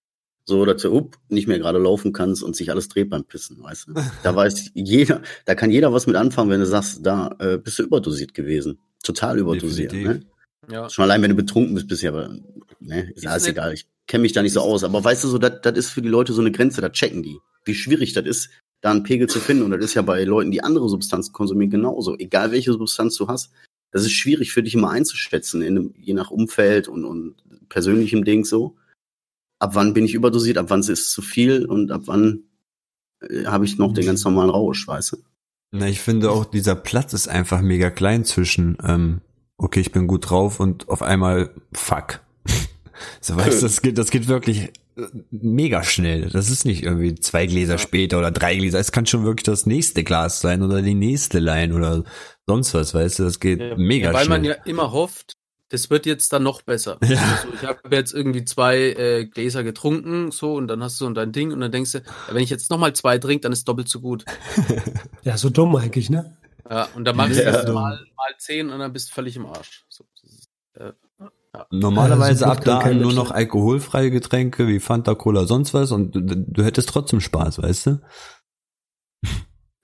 so, 0.52 0.66
dass 0.66 0.82
du 0.82 0.96
up, 0.96 1.18
nicht 1.30 1.48
mehr 1.48 1.58
gerade 1.58 1.80
laufen 1.80 2.14
kannst 2.14 2.44
und 2.44 2.56
sich 2.56 2.70
alles 2.70 2.88
dreht 2.88 3.10
beim 3.10 3.24
Pissen, 3.24 3.62
weißt 3.62 3.88
du? 3.88 3.94
Da 4.24 4.36
weiß 4.36 4.72
jeder, 4.76 5.22
da 5.46 5.56
kann 5.56 5.72
jeder 5.72 5.92
was 5.92 6.06
mit 6.06 6.16
anfangen, 6.16 6.52
wenn 6.52 6.60
du 6.60 6.66
sagst, 6.68 7.00
da 7.04 7.36
äh, 7.40 7.58
bist 7.58 7.80
du 7.80 7.84
überdosiert 7.84 8.34
gewesen. 8.34 8.80
Total 9.04 9.40
überdosiert. 9.40 9.94
Ne? 9.94 10.22
Ja. 10.70 10.90
Schon 10.90 11.04
allein, 11.04 11.22
wenn 11.22 11.32
du 11.32 11.36
betrunken 11.36 11.74
bist, 11.74 11.88
bist 11.88 12.04
du 12.04 12.10
aber, 12.10 12.38
ne, 12.80 13.10
ist, 13.12 13.24
ist 13.24 13.28
alles 13.28 13.48
egal. 13.48 13.74
Ich 13.74 13.88
kenne 14.08 14.22
mich 14.22 14.34
da 14.34 14.42
nicht 14.42 14.54
so 14.54 14.62
aus. 14.62 14.84
Aber 14.84 15.04
weißt 15.04 15.24
du, 15.24 15.28
so, 15.28 15.38
das 15.38 15.78
ist 15.78 15.90
für 15.90 16.02
die 16.02 16.10
Leute 16.10 16.34
so 16.34 16.42
eine 16.42 16.52
Grenze, 16.52 16.82
da 16.82 16.90
checken 16.90 17.24
die. 17.24 17.38
Wie 17.66 17.74
schwierig 17.74 18.14
das 18.14 18.26
ist, 18.26 18.50
da 18.82 18.92
einen 18.92 19.04
Pegel 19.04 19.28
zu 19.28 19.40
finden. 19.40 19.64
Und 19.64 19.72
das 19.72 19.84
ist 19.84 19.94
ja 19.94 20.02
bei 20.02 20.24
Leuten, 20.24 20.52
die 20.52 20.64
andere 20.64 20.90
Substanzen 20.90 21.34
konsumieren, 21.34 21.72
genauso. 21.72 22.18
Egal 22.18 22.52
welche 22.52 22.74
Substanz 22.74 23.16
du 23.16 23.28
hast, 23.28 23.52
das 23.92 24.04
ist 24.04 24.12
schwierig 24.12 24.52
für 24.52 24.64
dich 24.64 24.74
immer 24.74 24.92
einzuschätzen, 24.92 25.62
in, 25.62 25.94
je 25.98 26.14
nach 26.14 26.32
Umfeld 26.32 26.88
und, 26.88 27.06
und 27.06 27.36
persönlichem 27.70 28.24
Ding 28.24 28.46
so. 28.46 28.76
Ab 29.62 29.76
wann 29.76 29.94
bin 29.94 30.06
ich 30.06 30.16
überdosiert, 30.16 30.58
ab 30.58 30.66
wann 30.70 30.80
ist 30.80 30.90
es 30.90 31.12
zu 31.12 31.22
viel 31.22 31.68
und 31.68 31.92
ab 31.92 32.04
wann 32.06 32.46
äh, 33.22 33.46
habe 33.46 33.64
ich 33.64 33.78
noch 33.78 33.94
den 33.94 34.08
ganz 34.08 34.26
normalen 34.26 34.50
Rausch, 34.50 34.88
weißt 34.88 35.12
du? 35.12 35.18
Na, 35.70 35.88
ich 35.88 36.02
finde 36.02 36.32
auch, 36.32 36.46
dieser 36.46 36.74
Platz 36.74 37.14
ist 37.14 37.28
einfach 37.28 37.62
mega 37.62 37.92
klein 37.92 38.26
zwischen, 38.26 38.76
ähm, 38.84 39.22
okay, 39.58 39.80
ich 39.80 39.92
bin 39.92 40.08
gut 40.08 40.32
drauf 40.32 40.60
und 40.60 40.90
auf 40.90 41.04
einmal, 41.04 41.52
fuck. 41.74 42.22
so 43.22 43.36
weißt 43.36 43.62
du, 43.62 43.68
das 43.68 43.84
geht, 43.84 44.00
das 44.00 44.10
geht 44.10 44.28
wirklich 44.28 44.72
äh, 44.98 45.04
mega 45.30 45.84
schnell. 45.84 46.30
Das 46.30 46.50
ist 46.50 46.66
nicht 46.66 46.82
irgendwie 46.82 47.14
zwei 47.14 47.46
Gläser 47.46 47.78
später 47.78 48.18
oder 48.18 48.32
drei 48.32 48.56
Gläser. 48.56 48.80
Es 48.80 48.92
kann 48.92 49.06
schon 49.06 49.26
wirklich 49.26 49.44
das 49.44 49.68
nächste 49.68 50.04
Glas 50.04 50.42
sein 50.42 50.64
oder 50.64 50.82
die 50.82 50.96
nächste 50.96 51.38
Line 51.38 51.76
oder 51.76 52.04
sonst 52.48 52.74
was, 52.74 52.96
weißt 52.96 53.20
du, 53.20 53.24
das 53.26 53.40
geht 53.40 53.60
ja, 53.60 53.78
mega 53.78 54.12
weil 54.12 54.26
schnell. 54.26 54.30
Weil 54.32 54.40
man 54.40 54.44
ja 54.44 54.54
immer 54.66 54.92
hofft, 54.92 55.38
das 55.72 55.90
wird 55.90 56.06
jetzt 56.06 56.34
dann 56.34 56.44
noch 56.44 56.62
besser. 56.62 56.98
Ja. 57.04 57.18
Also 57.18 57.48
ich 57.54 57.64
habe 57.64 57.96
jetzt 57.96 58.14
irgendwie 58.14 58.44
zwei 58.44 58.78
äh, 58.78 59.26
Gläser 59.26 59.64
getrunken, 59.64 60.32
so, 60.32 60.56
und 60.56 60.68
dann 60.68 60.84
hast 60.84 61.00
du 61.00 61.06
so 61.06 61.12
dein 61.12 61.32
Ding 61.32 61.54
und 61.54 61.62
dann 61.62 61.72
denkst 61.72 61.94
du, 61.94 62.04
wenn 62.30 62.44
ich 62.44 62.50
jetzt 62.50 62.70
nochmal 62.70 62.94
zwei 62.94 63.18
trinke, 63.18 63.42
dann 63.42 63.54
ist 63.54 63.68
doppelt 63.68 63.88
so 63.88 64.02
gut. 64.02 64.26
ja, 65.24 65.38
so 65.38 65.50
dumm 65.50 65.76
eigentlich, 65.78 66.10
ne? 66.10 66.38
Ja, 66.70 66.90
und 66.96 67.06
dann 67.06 67.16
machst 67.16 67.40
du 67.40 67.44
ja. 67.44 67.52
das 67.52 67.66
mal, 67.68 68.00
mal 68.16 68.36
zehn 68.38 68.70
und 68.70 68.80
dann 68.80 68.92
bist 68.92 69.10
du 69.10 69.14
völlig 69.14 69.36
im 69.38 69.46
Arsch. 69.46 69.86
So, 69.90 70.06
ist, 70.24 70.50
äh, 70.74 70.92
ja. 71.54 71.66
Normalerweise 71.72 72.48
ab 72.48 72.64
da 72.64 72.94
nur 72.94 73.14
noch 73.14 73.32
alkoholfreie 73.32 74.12
Getränke 74.12 74.68
wie 74.68 74.80
Fanta, 74.80 75.16
Cola, 75.16 75.46
sonst 75.46 75.74
was 75.74 75.92
und 75.92 76.16
du, 76.16 76.22
du 76.22 76.64
hättest 76.64 76.90
trotzdem 76.90 77.22
Spaß, 77.22 77.62
weißt 77.62 77.86
du? 77.88 78.02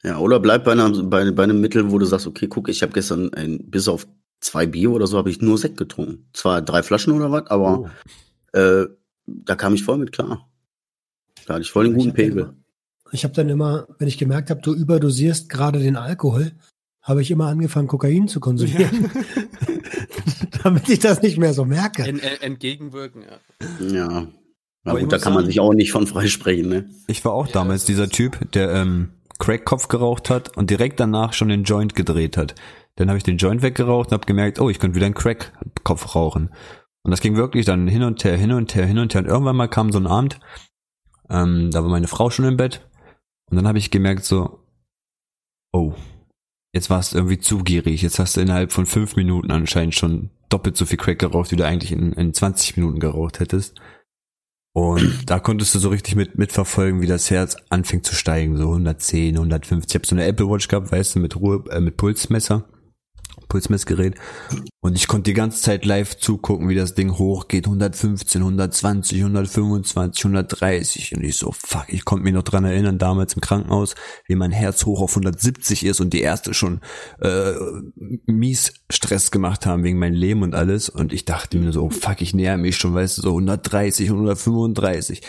Ja, 0.04 0.20
oder 0.20 0.40
bleib 0.40 0.64
bei, 0.64 0.74
einer, 0.74 0.90
bei, 1.04 1.32
bei 1.32 1.44
einem 1.44 1.60
Mittel, 1.60 1.92
wo 1.92 1.98
du 1.98 2.06
sagst, 2.06 2.28
okay, 2.28 2.48
guck, 2.48 2.70
ich 2.70 2.82
habe 2.84 2.94
gestern 2.94 3.34
ein, 3.34 3.70
bis 3.70 3.88
auf 3.88 4.08
zwei 4.40 4.66
Bier 4.66 4.92
oder 4.92 5.08
so 5.08 5.18
habe 5.18 5.30
ich 5.30 5.42
nur 5.42 5.58
Sekt 5.58 5.78
getrunken. 5.78 6.30
Zwar 6.34 6.62
drei 6.62 6.84
Flaschen 6.84 7.14
oder 7.14 7.32
was, 7.32 7.48
aber 7.48 7.90
oh. 8.54 8.58
äh, 8.58 8.88
da 9.26 9.56
kam 9.56 9.74
ich 9.74 9.84
voll 9.84 9.98
mit 9.98 10.12
klar. 10.12 10.50
Da 11.46 11.56
hatte 11.56 11.64
ich 11.64 11.72
voll 11.72 11.86
den 11.86 11.94
guten 11.94 12.14
Pegel. 12.14 12.44
Immer, 12.44 12.56
ich 13.12 13.24
habe 13.24 13.34
dann 13.34 13.50
immer, 13.50 13.88
wenn 14.00 14.08
ich 14.08 14.18
gemerkt 14.18 14.50
habe, 14.50 14.62
du 14.62 14.74
überdosierst 14.74 15.50
gerade 15.50 15.80
den 15.80 15.96
Alkohol, 15.96 16.52
habe 17.02 17.22
ich 17.22 17.32
immer 17.32 17.48
angefangen, 17.48 17.88
Kokain 17.88 18.28
zu 18.28 18.40
konsumieren. 18.40 19.10
Ja. 19.14 19.44
damit 20.64 20.90
ich 20.90 21.00
das 21.00 21.22
nicht 21.22 21.38
mehr 21.38 21.54
so 21.54 21.66
merke. 21.66 22.04
En, 22.04 22.20
en, 22.20 22.42
entgegenwirken, 22.42 23.24
ja. 23.24 23.88
Ja. 23.88 24.28
Na 24.84 24.94
gut, 24.94 25.12
da 25.12 25.18
kann 25.18 25.34
man 25.34 25.46
sich 25.46 25.60
auch 25.60 25.74
nicht 25.74 25.92
von 25.92 26.08
freisprechen, 26.08 26.70
ne? 26.70 26.90
Ich 27.08 27.24
war 27.26 27.34
auch 27.34 27.48
ja, 27.48 27.54
damals 27.54 27.86
dieser 27.86 28.10
Typ, 28.10 28.52
der 28.54 28.74
ähm, 28.74 29.10
Crack-Kopf 29.40 29.88
geraucht 29.88 30.30
hat 30.30 30.56
und 30.58 30.70
direkt 30.70 31.00
danach 31.00 31.34
schon 31.34 31.50
den 31.50 31.64
Joint 31.64 31.96
gedreht 31.96 32.38
hat. 32.38 32.56
Dann 32.98 33.10
habe 33.10 33.18
ich 33.18 33.24
den 33.24 33.38
Joint 33.38 33.62
weggeraucht 33.62 34.10
und 34.10 34.14
habe 34.14 34.26
gemerkt, 34.26 34.60
oh, 34.60 34.70
ich 34.70 34.80
könnte 34.80 34.96
wieder 34.96 35.06
einen 35.06 35.16
Crack-Kopf 35.16 36.16
rauchen. 36.16 36.50
Und 37.04 37.12
das 37.12 37.22
ging 37.22 37.38
wirklich 37.38 37.66
dann 37.66 37.88
hin 37.88 38.04
und 38.04 38.24
her, 38.24 38.36
hin 38.36 38.52
und 38.52 38.76
her, 38.76 38.86
hin 38.86 39.00
und 39.00 39.14
her. 39.14 39.22
Und 39.22 39.28
irgendwann 39.28 39.56
mal 39.56 39.70
kam 39.70 39.92
so 39.92 40.00
ein 40.00 40.08
Abend, 40.08 40.40
ähm, 41.30 41.72
da 41.72 41.82
war 41.82 41.90
meine 41.90 42.08
Frau 42.08 42.30
schon 42.30 42.46
im 42.46 42.58
Bett. 42.58 42.88
Und 43.50 43.56
dann 43.56 43.68
habe 43.68 43.78
ich 43.78 43.92
gemerkt 43.92 44.26
so, 44.26 44.60
oh, 45.72 45.94
jetzt 46.74 46.90
warst 46.90 47.14
du 47.14 47.18
irgendwie 47.18 47.40
zu 47.40 47.60
gierig. 47.60 48.02
Jetzt 48.02 48.20
hast 48.20 48.36
du 48.36 48.42
innerhalb 48.42 48.72
von 48.72 48.86
fünf 48.86 49.16
Minuten 49.16 49.52
anscheinend 49.52 49.96
schon 49.96 50.32
doppelt 50.50 50.76
so 50.76 50.86
viel 50.86 50.98
Crack 50.98 51.20
geraucht, 51.20 51.52
wie 51.52 51.56
du 51.56 51.66
eigentlich 51.66 51.92
in, 51.92 52.14
in 52.14 52.34
20 52.34 52.78
Minuten 52.78 53.00
geraucht 53.00 53.40
hättest. 53.40 53.80
Und 54.74 55.30
da 55.30 55.40
konntest 55.40 55.74
du 55.76 55.80
so 55.80 55.90
richtig 55.90 56.16
mit 56.16 56.38
mitverfolgen, 56.38 57.02
wie 57.02 57.08
das 57.08 57.32
Herz 57.32 57.58
anfängt 57.70 58.06
zu 58.06 58.16
steigen, 58.16 58.58
so 58.58 58.70
110, 58.70 59.36
150. 59.36 59.90
Ich 59.90 59.96
habe 59.96 60.08
so 60.08 60.16
eine 60.16 60.26
Apple 60.26 60.50
Watch 60.50 60.68
gehabt, 60.68 60.92
weißt 60.92 61.16
du, 61.16 61.20
mit 61.20 61.36
Ruhe, 61.36 61.64
äh, 61.72 61.80
mit 61.80 61.98
Pulsmesser. 61.98 62.66
Pulsmessgerät. 63.50 64.16
Und 64.82 64.96
ich 64.96 65.08
konnte 65.08 65.32
die 65.32 65.34
ganze 65.34 65.62
Zeit 65.62 65.86
live 65.86 66.18
zugucken, 66.18 66.70
wie 66.70 66.76
das 66.76 66.96
Ding 66.96 67.18
hochgeht. 67.18 67.66
115, 67.66 68.42
120, 68.42 69.20
125, 69.20 70.26
130. 70.26 71.16
Und 71.16 71.24
ich 71.24 71.38
so, 71.38 71.52
fuck, 71.52 71.86
ich 71.88 72.06
konnte 72.06 72.24
mich 72.24 72.34
noch 72.34 72.44
dran 72.44 72.66
erinnern, 72.66 72.98
damals 72.98 73.34
im 73.34 73.42
Krankenhaus, 73.42 73.96
wie 74.28 74.36
mein 74.36 74.52
Herz 74.52 74.86
hoch 74.86 75.02
auf 75.02 75.12
170 75.12 75.86
ist 75.86 76.00
und 76.00 76.14
die 76.14 76.22
erste 76.22 76.54
schon 76.54 76.82
äh, 77.22 77.54
mies 78.26 78.74
Stress 78.90 79.32
gemacht 79.32 79.66
haben 79.66 79.84
wegen 79.84 80.00
meinem 80.00 80.16
Leben 80.16 80.44
und 80.44 80.56
alles. 80.56 80.90
Und 80.90 81.14
ich 81.14 81.26
dachte 81.26 81.58
mir 81.58 81.72
so, 81.72 81.90
fuck, 81.90 82.22
ich 82.22 82.34
näher 82.34 82.58
mich 82.58 82.78
schon, 82.78 82.94
weißt 82.94 83.18
du, 83.18 83.22
so 83.24 83.30
130, 83.30 84.10
135 84.10 85.22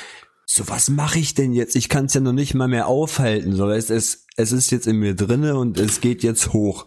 so 0.51 0.67
was 0.67 0.89
mache 0.89 1.19
ich 1.19 1.35
denn 1.35 1.53
jetzt? 1.53 1.77
Ich 1.77 1.91
kann 1.91 2.07
es 2.07 2.15
ja 2.15 2.21
noch 2.21 2.33
nicht 2.33 2.55
mal 2.55 2.69
mehr 2.69 2.87
aufhalten. 2.87 3.55
So, 3.55 3.69
es, 3.69 3.91
es, 3.91 4.27
es 4.37 4.51
ist 4.51 4.71
jetzt 4.71 4.87
in 4.87 4.97
mir 4.97 5.15
drinne 5.15 5.57
und 5.59 5.79
es 5.79 6.01
geht 6.01 6.23
jetzt 6.23 6.55
hoch. 6.55 6.87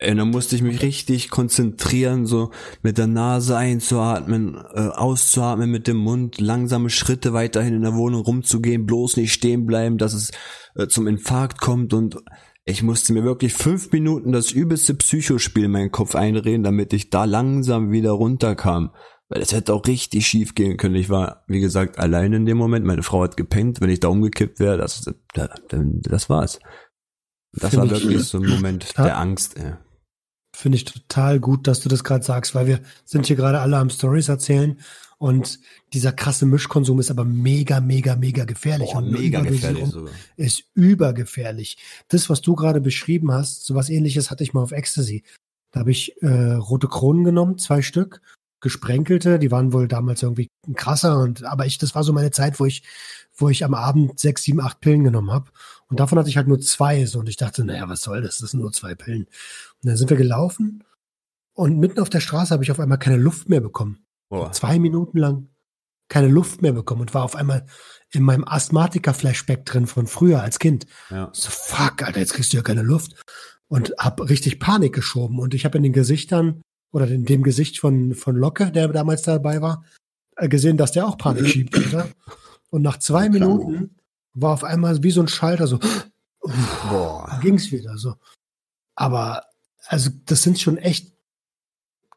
Und 0.00 0.16
dann 0.16 0.30
musste 0.30 0.54
ich 0.54 0.62
mich 0.62 0.80
richtig 0.82 1.28
konzentrieren, 1.28 2.24
so 2.24 2.52
mit 2.82 2.98
der 2.98 3.08
Nase 3.08 3.56
einzuatmen, 3.56 4.54
äh, 4.54 4.88
auszuatmen 4.88 5.68
mit 5.70 5.88
dem 5.88 5.96
Mund, 5.96 6.40
langsame 6.40 6.88
Schritte 6.88 7.32
weiterhin 7.32 7.74
in 7.74 7.82
der 7.82 7.94
Wohnung 7.94 8.22
rumzugehen, 8.22 8.86
bloß 8.86 9.16
nicht 9.16 9.32
stehen 9.32 9.66
bleiben, 9.66 9.98
dass 9.98 10.12
es 10.12 10.30
äh, 10.76 10.86
zum 10.86 11.08
Infarkt 11.08 11.60
kommt 11.60 11.94
und 11.94 12.16
ich 12.64 12.82
musste 12.82 13.12
mir 13.12 13.24
wirklich 13.24 13.54
fünf 13.54 13.90
Minuten 13.92 14.30
das 14.30 14.52
übelste 14.52 14.94
Psychospiel 14.94 15.64
in 15.64 15.70
meinen 15.70 15.90
Kopf 15.90 16.14
einreden, 16.14 16.62
damit 16.62 16.92
ich 16.92 17.08
da 17.08 17.24
langsam 17.24 17.90
wieder 17.90 18.10
runterkam. 18.10 18.90
Weil 19.30 19.40
es 19.40 19.52
hätte 19.52 19.72
auch 19.72 19.86
richtig 19.86 20.26
schief 20.26 20.54
gehen 20.54 20.76
können. 20.76 20.94
Ich 20.94 21.08
war, 21.08 21.44
wie 21.48 21.60
gesagt, 21.60 21.98
allein 21.98 22.32
in 22.34 22.46
dem 22.46 22.58
Moment. 22.58 22.84
Meine 22.84 23.02
Frau 23.02 23.22
hat 23.22 23.38
gepennt. 23.38 23.80
Wenn 23.80 23.90
ich 23.90 24.00
da 24.00 24.08
umgekippt 24.08 24.60
wäre, 24.60 24.76
das, 24.76 25.10
das, 25.34 25.48
das 25.70 26.30
war's. 26.30 26.60
Das 27.52 27.70
Find 27.70 27.82
war 27.82 27.90
wirklich 27.90 28.24
so 28.24 28.38
ein 28.38 28.48
Moment 28.48 28.96
der 28.98 29.18
Angst. 29.18 29.58
Ey. 29.58 29.72
Finde 30.58 30.74
ich 30.74 30.84
total 30.84 31.38
gut, 31.38 31.68
dass 31.68 31.78
du 31.78 31.88
das 31.88 32.02
gerade 32.02 32.24
sagst, 32.24 32.52
weil 32.52 32.66
wir 32.66 32.80
sind 33.04 33.26
hier 33.26 33.36
gerade 33.36 33.60
alle 33.60 33.76
am 33.76 33.90
Stories 33.90 34.28
erzählen 34.28 34.76
und 35.16 35.60
dieser 35.92 36.10
krasse 36.10 36.46
Mischkonsum 36.46 36.98
ist 36.98 37.12
aber 37.12 37.24
mega, 37.24 37.80
mega, 37.80 38.16
mega 38.16 38.44
gefährlich. 38.44 38.90
Oh, 38.92 39.00
mega 39.00 39.40
gefährlich 39.42 39.86
sogar. 39.86 40.12
Ist 40.36 40.64
übergefährlich. 40.74 41.78
Das, 42.08 42.28
was 42.28 42.40
du 42.40 42.56
gerade 42.56 42.80
beschrieben 42.80 43.30
hast, 43.30 43.66
sowas 43.66 43.88
ähnliches 43.88 44.32
hatte 44.32 44.42
ich 44.42 44.52
mal 44.52 44.62
auf 44.62 44.72
Ecstasy. 44.72 45.22
Da 45.70 45.78
habe 45.78 45.92
ich 45.92 46.20
äh, 46.22 46.54
rote 46.54 46.88
Kronen 46.88 47.22
genommen, 47.22 47.58
zwei 47.58 47.80
Stück, 47.80 48.20
gesprenkelte, 48.60 49.38
die 49.38 49.52
waren 49.52 49.72
wohl 49.72 49.86
damals 49.86 50.24
irgendwie 50.24 50.48
krasser 50.74 51.20
und 51.20 51.44
aber 51.44 51.66
ich, 51.66 51.78
das 51.78 51.94
war 51.94 52.02
so 52.02 52.12
meine 52.12 52.32
Zeit, 52.32 52.58
wo 52.58 52.66
ich, 52.66 52.82
wo 53.36 53.48
ich 53.48 53.64
am 53.64 53.74
Abend 53.74 54.18
sechs, 54.18 54.42
sieben, 54.42 54.60
acht 54.60 54.80
Pillen 54.80 55.04
genommen 55.04 55.30
habe. 55.30 55.52
Und 55.88 56.00
davon 56.00 56.18
hatte 56.18 56.28
ich 56.28 56.36
halt 56.36 56.48
nur 56.48 56.60
zwei 56.60 57.06
so 57.06 57.18
und 57.18 57.28
ich 57.28 57.36
dachte, 57.36 57.64
naja, 57.64 57.88
was 57.88 58.02
soll 58.02 58.20
das? 58.20 58.38
Das 58.38 58.50
sind 58.50 58.60
nur 58.60 58.72
zwei 58.72 58.94
Pillen. 58.94 59.24
Und 59.24 59.88
dann 59.88 59.96
sind 59.96 60.10
wir 60.10 60.16
gelaufen 60.16 60.84
und 61.54 61.78
mitten 61.78 62.00
auf 62.00 62.10
der 62.10 62.20
Straße 62.20 62.52
habe 62.52 62.62
ich 62.62 62.70
auf 62.70 62.80
einmal 62.80 62.98
keine 62.98 63.16
Luft 63.16 63.48
mehr 63.48 63.60
bekommen. 63.60 64.04
Boah. 64.28 64.52
Zwei 64.52 64.78
Minuten 64.78 65.18
lang 65.18 65.48
keine 66.08 66.28
Luft 66.28 66.62
mehr 66.62 66.72
bekommen 66.72 67.02
und 67.02 67.14
war 67.14 67.24
auf 67.24 67.36
einmal 67.36 67.66
in 68.10 68.22
meinem 68.22 68.44
Asthmatiker-Flashback 68.44 69.64
drin 69.66 69.86
von 69.86 70.06
früher 70.06 70.42
als 70.42 70.58
Kind. 70.58 70.86
Ja. 71.10 71.30
So, 71.32 71.50
fuck, 71.50 72.02
Alter, 72.02 72.20
jetzt 72.20 72.32
kriegst 72.32 72.52
du 72.52 72.56
ja 72.56 72.62
keine 72.62 72.82
Luft. 72.82 73.22
Und 73.68 73.92
hab 73.98 74.20
richtig 74.28 74.60
Panik 74.60 74.94
geschoben. 74.94 75.38
Und 75.38 75.52
ich 75.52 75.66
habe 75.66 75.76
in 75.76 75.82
den 75.82 75.92
Gesichtern 75.92 76.62
oder 76.90 77.06
in 77.08 77.26
dem 77.26 77.42
Gesicht 77.42 77.78
von, 77.78 78.14
von 78.14 78.34
Locke, 78.34 78.72
der 78.72 78.88
damals 78.88 79.22
dabei 79.22 79.60
war, 79.60 79.84
äh, 80.36 80.48
gesehen, 80.48 80.78
dass 80.78 80.92
der 80.92 81.06
auch 81.06 81.18
Panik 81.18 81.46
schiebt. 81.46 81.76
Alter. 81.76 82.08
Und 82.70 82.82
nach 82.82 82.98
zwei 82.98 83.28
Minuten 83.28 83.97
war 84.40 84.52
auf 84.54 84.64
einmal 84.64 85.02
wie 85.02 85.10
so 85.10 85.20
ein 85.20 85.28
Schalter 85.28 85.66
so, 85.66 85.78
Boah. 86.88 87.38
ging's 87.42 87.72
wieder 87.72 87.96
so. 87.96 88.14
Aber 88.94 89.44
also 89.86 90.10
das 90.26 90.42
sind 90.42 90.58
schon 90.58 90.76
echt 90.76 91.12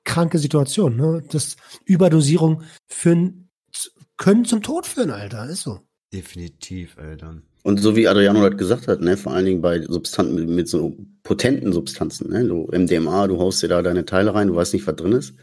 kranke 0.03 0.39
Situationen. 0.39 0.97
Ne? 0.97 1.23
Das 1.29 1.57
Überdosierung 1.85 2.63
führen, 2.87 3.49
können 4.17 4.45
zum 4.45 4.61
Tod 4.61 4.85
führen, 4.85 5.11
Alter. 5.11 5.47
Ist 5.47 5.63
so. 5.63 5.79
Definitiv, 6.13 6.97
Alter. 6.97 7.41
Und 7.63 7.79
so 7.79 7.95
wie 7.95 8.07
Adriano 8.07 8.41
halt 8.41 8.57
gesagt 8.57 8.87
hat, 8.87 9.01
ne, 9.01 9.17
vor 9.17 9.33
allen 9.33 9.45
Dingen 9.45 9.61
bei 9.61 9.81
Substanzen 9.81 10.33
mit, 10.33 10.49
mit 10.49 10.67
so 10.67 10.97
potenten 11.23 11.71
Substanzen, 11.73 12.31
ne, 12.31 12.43
du 12.45 12.67
MDMA, 12.71 13.27
du 13.27 13.37
haust 13.37 13.61
dir 13.61 13.67
da 13.67 13.81
deine 13.81 14.05
Teile 14.05 14.33
rein, 14.33 14.47
du 14.47 14.55
weißt 14.55 14.73
nicht, 14.73 14.87
was 14.87 14.95
drin 14.95 15.11
ist. 15.11 15.35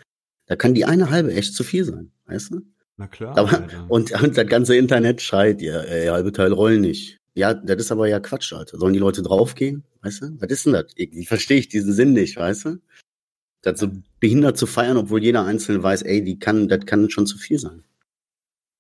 Da 0.47 0.57
kann 0.57 0.75
die 0.75 0.85
eine 0.85 1.11
halbe 1.11 1.33
echt 1.33 1.55
zu 1.55 1.63
viel 1.63 1.85
sein, 1.85 2.11
weißt 2.27 2.53
du? 2.53 2.63
Na 2.99 3.07
klar. 3.07 3.39
Aber, 3.39 3.67
und, 3.89 4.11
und 4.21 4.37
das 4.37 4.47
ganze 4.47 4.77
Internet 4.77 5.23
schreit, 5.23 5.63
ja, 5.63 5.81
ey, 5.81 6.09
halbe 6.09 6.33
Teil 6.33 6.53
rollen 6.53 6.81
nicht. 6.81 7.19
Ja, 7.35 7.55
das 7.55 7.77
ist 7.79 7.93
aber 7.93 8.09
ja 8.09 8.19
Quatsch, 8.19 8.53
Alter. 8.53 8.79
Sollen 8.79 8.93
die 8.93 8.99
Leute 8.99 9.23
draufgehen? 9.23 9.85
Weißt 10.03 10.23
du? 10.23 10.37
Was 10.41 10.51
ist 10.51 10.67
denn 10.67 10.73
das? 10.73 10.87
Ich 10.97 11.29
verstehe 11.29 11.59
ich 11.59 11.69
diesen 11.69 11.93
Sinn 11.93 12.13
nicht, 12.13 12.37
weißt 12.37 12.65
du? 12.65 12.81
Das 13.63 13.79
so 13.79 13.89
behindert 14.19 14.59
zu 14.59 14.67
feiern, 14.67 14.97
obwohl 14.97 15.23
jeder 15.23 15.45
Einzelne 15.45 15.83
weiß, 15.83 16.03
ey, 16.03 16.25
die 16.25 16.41
kann, 16.41 16.69
das 16.69 16.85
kann 16.85 17.11
schon 17.11 17.27
zu 17.27 17.39
viel 17.39 17.61
sein. 17.61 17.85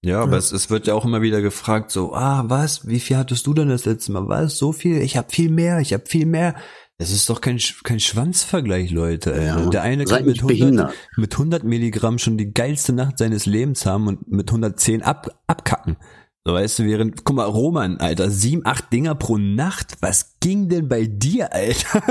Ja, 0.04 0.20
aber 0.20 0.32
ja. 0.32 0.38
Es, 0.38 0.50
es 0.50 0.70
wird 0.70 0.88
ja 0.88 0.94
auch 0.94 1.04
immer 1.04 1.22
wieder 1.22 1.40
gefragt, 1.40 1.92
so, 1.92 2.14
ah, 2.14 2.44
was, 2.48 2.86
wie 2.88 3.00
viel 3.00 3.16
hattest 3.16 3.46
du 3.46 3.54
denn 3.54 3.68
das 3.68 3.84
letzte 3.84 4.12
Mal? 4.12 4.28
Was, 4.28 4.58
so 4.58 4.72
viel? 4.72 5.02
Ich 5.02 5.16
habe 5.16 5.30
viel 5.30 5.50
mehr, 5.50 5.78
ich 5.78 5.92
habe 5.92 6.06
viel 6.06 6.26
mehr. 6.26 6.56
Es 7.00 7.12
ist 7.12 7.30
doch 7.30 7.40
kein, 7.40 7.60
kein 7.84 8.00
Schwanzvergleich, 8.00 8.90
Leute. 8.90 9.32
Ey. 9.32 9.46
Ja. 9.46 9.66
Der 9.66 9.82
eine 9.82 10.04
kann 10.04 10.24
mit 10.24 10.32
nicht 10.32 10.42
100, 10.42 10.58
behindert. 10.58 10.94
mit 11.16 11.32
100 11.32 11.62
Milligramm 11.62 12.18
schon 12.18 12.36
die 12.36 12.52
geilste 12.52 12.92
Nacht 12.92 13.18
seines 13.18 13.46
Lebens 13.46 13.86
haben 13.86 14.08
und 14.08 14.28
mit 14.30 14.48
110 14.50 15.02
ab, 15.02 15.28
abkacken. 15.46 15.96
So 16.44 16.54
weißt 16.54 16.78
du, 16.80 16.84
während, 16.86 17.24
guck 17.24 17.36
mal, 17.36 17.44
Roman, 17.44 17.98
Alter, 17.98 18.30
sieben, 18.30 18.62
acht 18.64 18.92
Dinger 18.92 19.14
pro 19.14 19.38
Nacht. 19.38 19.98
Was 20.00 20.36
ging 20.40 20.68
denn 20.68 20.88
bei 20.88 21.04
dir, 21.04 21.52
Alter? 21.52 22.02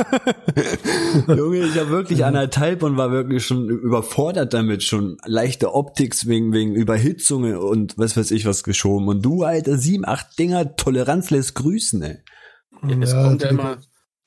Junge, 1.35 1.65
ich 1.65 1.77
habe 1.77 1.89
wirklich 1.89 2.23
anderthalb 2.23 2.83
und 2.83 2.95
war 2.95 3.11
wirklich 3.11 3.45
schon 3.45 3.67
überfordert 3.67 4.53
damit, 4.53 4.83
schon 4.83 5.17
leichte 5.25 5.73
Optiks 5.73 6.27
wegen, 6.27 6.53
wegen 6.53 6.75
Überhitzungen 6.75 7.57
und 7.57 7.97
was 7.97 8.15
weiß 8.15 8.31
ich 8.31 8.45
was 8.45 8.63
geschoben. 8.63 9.07
Und 9.07 9.21
du, 9.25 9.43
Alter, 9.43 9.77
sieben, 9.77 10.05
acht 10.05 10.37
Dinger, 10.39 10.75
Toleranz 10.77 11.29
lässt 11.29 11.55
grüßen, 11.55 12.01
ey. 12.03 12.17
Es 13.01 13.11
Ja, 13.11 13.23
kommt 13.23 13.41
ja 13.41 13.49
immer, 13.49 13.77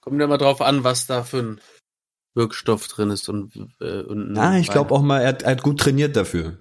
kommt 0.01 0.19
ja 0.19 0.25
immer 0.27 0.39
drauf 0.39 0.61
an, 0.61 0.85
was 0.85 1.07
da 1.07 1.23
für 1.23 1.39
ein 1.39 1.61
Wirkstoff 2.35 2.87
drin 2.89 3.11
ist 3.11 3.29
und, 3.29 3.55
äh, 3.81 4.03
und 4.03 4.37
Ah, 4.39 4.59
ich 4.59 4.71
glaube 4.71 4.95
auch 4.95 5.03
mal, 5.03 5.21
er 5.21 5.29
hat, 5.29 5.43
er 5.43 5.51
hat 5.53 5.63
gut 5.63 5.81
trainiert 5.81 6.15
dafür. 6.17 6.57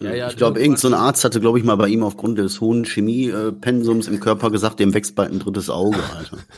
Ja, 0.00 0.12
ja, 0.14 0.28
ich 0.30 0.36
glaube, 0.36 0.58
irgendwann- 0.58 0.62
irgendein 0.62 0.80
so 0.80 0.88
ein 0.88 0.94
Arzt 0.94 1.24
hatte, 1.24 1.40
glaube 1.40 1.58
ich, 1.58 1.64
mal 1.64 1.76
bei 1.76 1.88
ihm 1.88 2.02
aufgrund 2.02 2.38
des 2.38 2.60
hohen 2.60 2.84
Chemiepensums 2.84 4.08
im 4.08 4.18
Körper 4.18 4.50
gesagt, 4.50 4.80
dem 4.80 4.94
wächst 4.94 5.14
bald 5.14 5.30
ein 5.30 5.38
drittes 5.40 5.68
Auge, 5.70 5.98
Alter. 6.16 6.38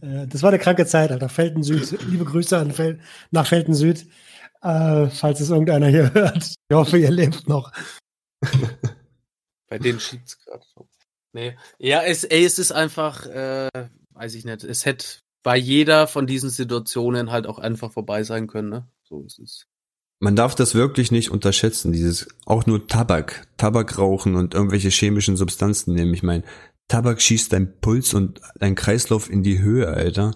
Äh, 0.00 0.26
Das 0.28 0.42
war 0.42 0.48
eine 0.48 0.58
kranke 0.58 0.86
Zeit, 0.86 1.12
Alter. 1.12 1.28
Felden 1.28 1.62
Süd. 1.62 1.98
Liebe 2.08 2.24
Grüße 2.24 2.56
an 2.56 2.70
Fel 2.70 3.00
nach 3.30 3.46
Felden 3.46 3.74
Süd. 3.74 4.06
Äh, 4.62 5.08
falls 5.10 5.40
es 5.40 5.50
irgendeiner 5.50 5.88
hier 5.88 6.10
hört. 6.14 6.38
Ich 6.68 6.74
hoffe, 6.74 6.96
ihr 6.96 7.10
lebt 7.10 7.46
noch. 7.46 7.70
Bei 9.68 9.78
denen 9.78 10.00
schiebt's 10.00 10.38
gerade 10.42 10.62
so. 10.74 10.88
Nee. 11.34 11.54
Ja, 11.78 12.02
es, 12.02 12.24
ey, 12.24 12.46
es 12.46 12.58
ist 12.58 12.72
einfach, 12.72 13.26
äh, 13.26 13.68
weiß 14.16 14.34
ich 14.34 14.44
nicht, 14.44 14.64
es 14.64 14.84
hätte 14.84 15.06
bei 15.42 15.56
jeder 15.56 16.06
von 16.06 16.26
diesen 16.26 16.50
Situationen 16.50 17.30
halt 17.30 17.46
auch 17.46 17.58
einfach 17.58 17.92
vorbei 17.92 18.24
sein 18.24 18.46
können, 18.46 18.68
ne? 18.70 18.88
So 19.04 19.22
ist 19.22 19.38
es. 19.38 19.66
Man 20.18 20.34
darf 20.34 20.54
das 20.54 20.74
wirklich 20.74 21.12
nicht 21.12 21.30
unterschätzen, 21.30 21.92
dieses 21.92 22.26
auch 22.46 22.66
nur 22.66 22.86
Tabak, 22.88 23.46
Tabak 23.58 23.98
rauchen 23.98 24.34
und 24.34 24.54
irgendwelche 24.54 24.88
chemischen 24.88 25.36
Substanzen 25.36 25.94
nehmen. 25.94 26.14
Ich 26.14 26.22
meine, 26.22 26.42
Tabak 26.88 27.20
schießt 27.20 27.52
dein 27.52 27.78
Puls 27.80 28.14
und 28.14 28.40
dein 28.58 28.74
Kreislauf 28.74 29.28
in 29.30 29.42
die 29.42 29.60
Höhe, 29.60 29.88
Alter. 29.88 30.32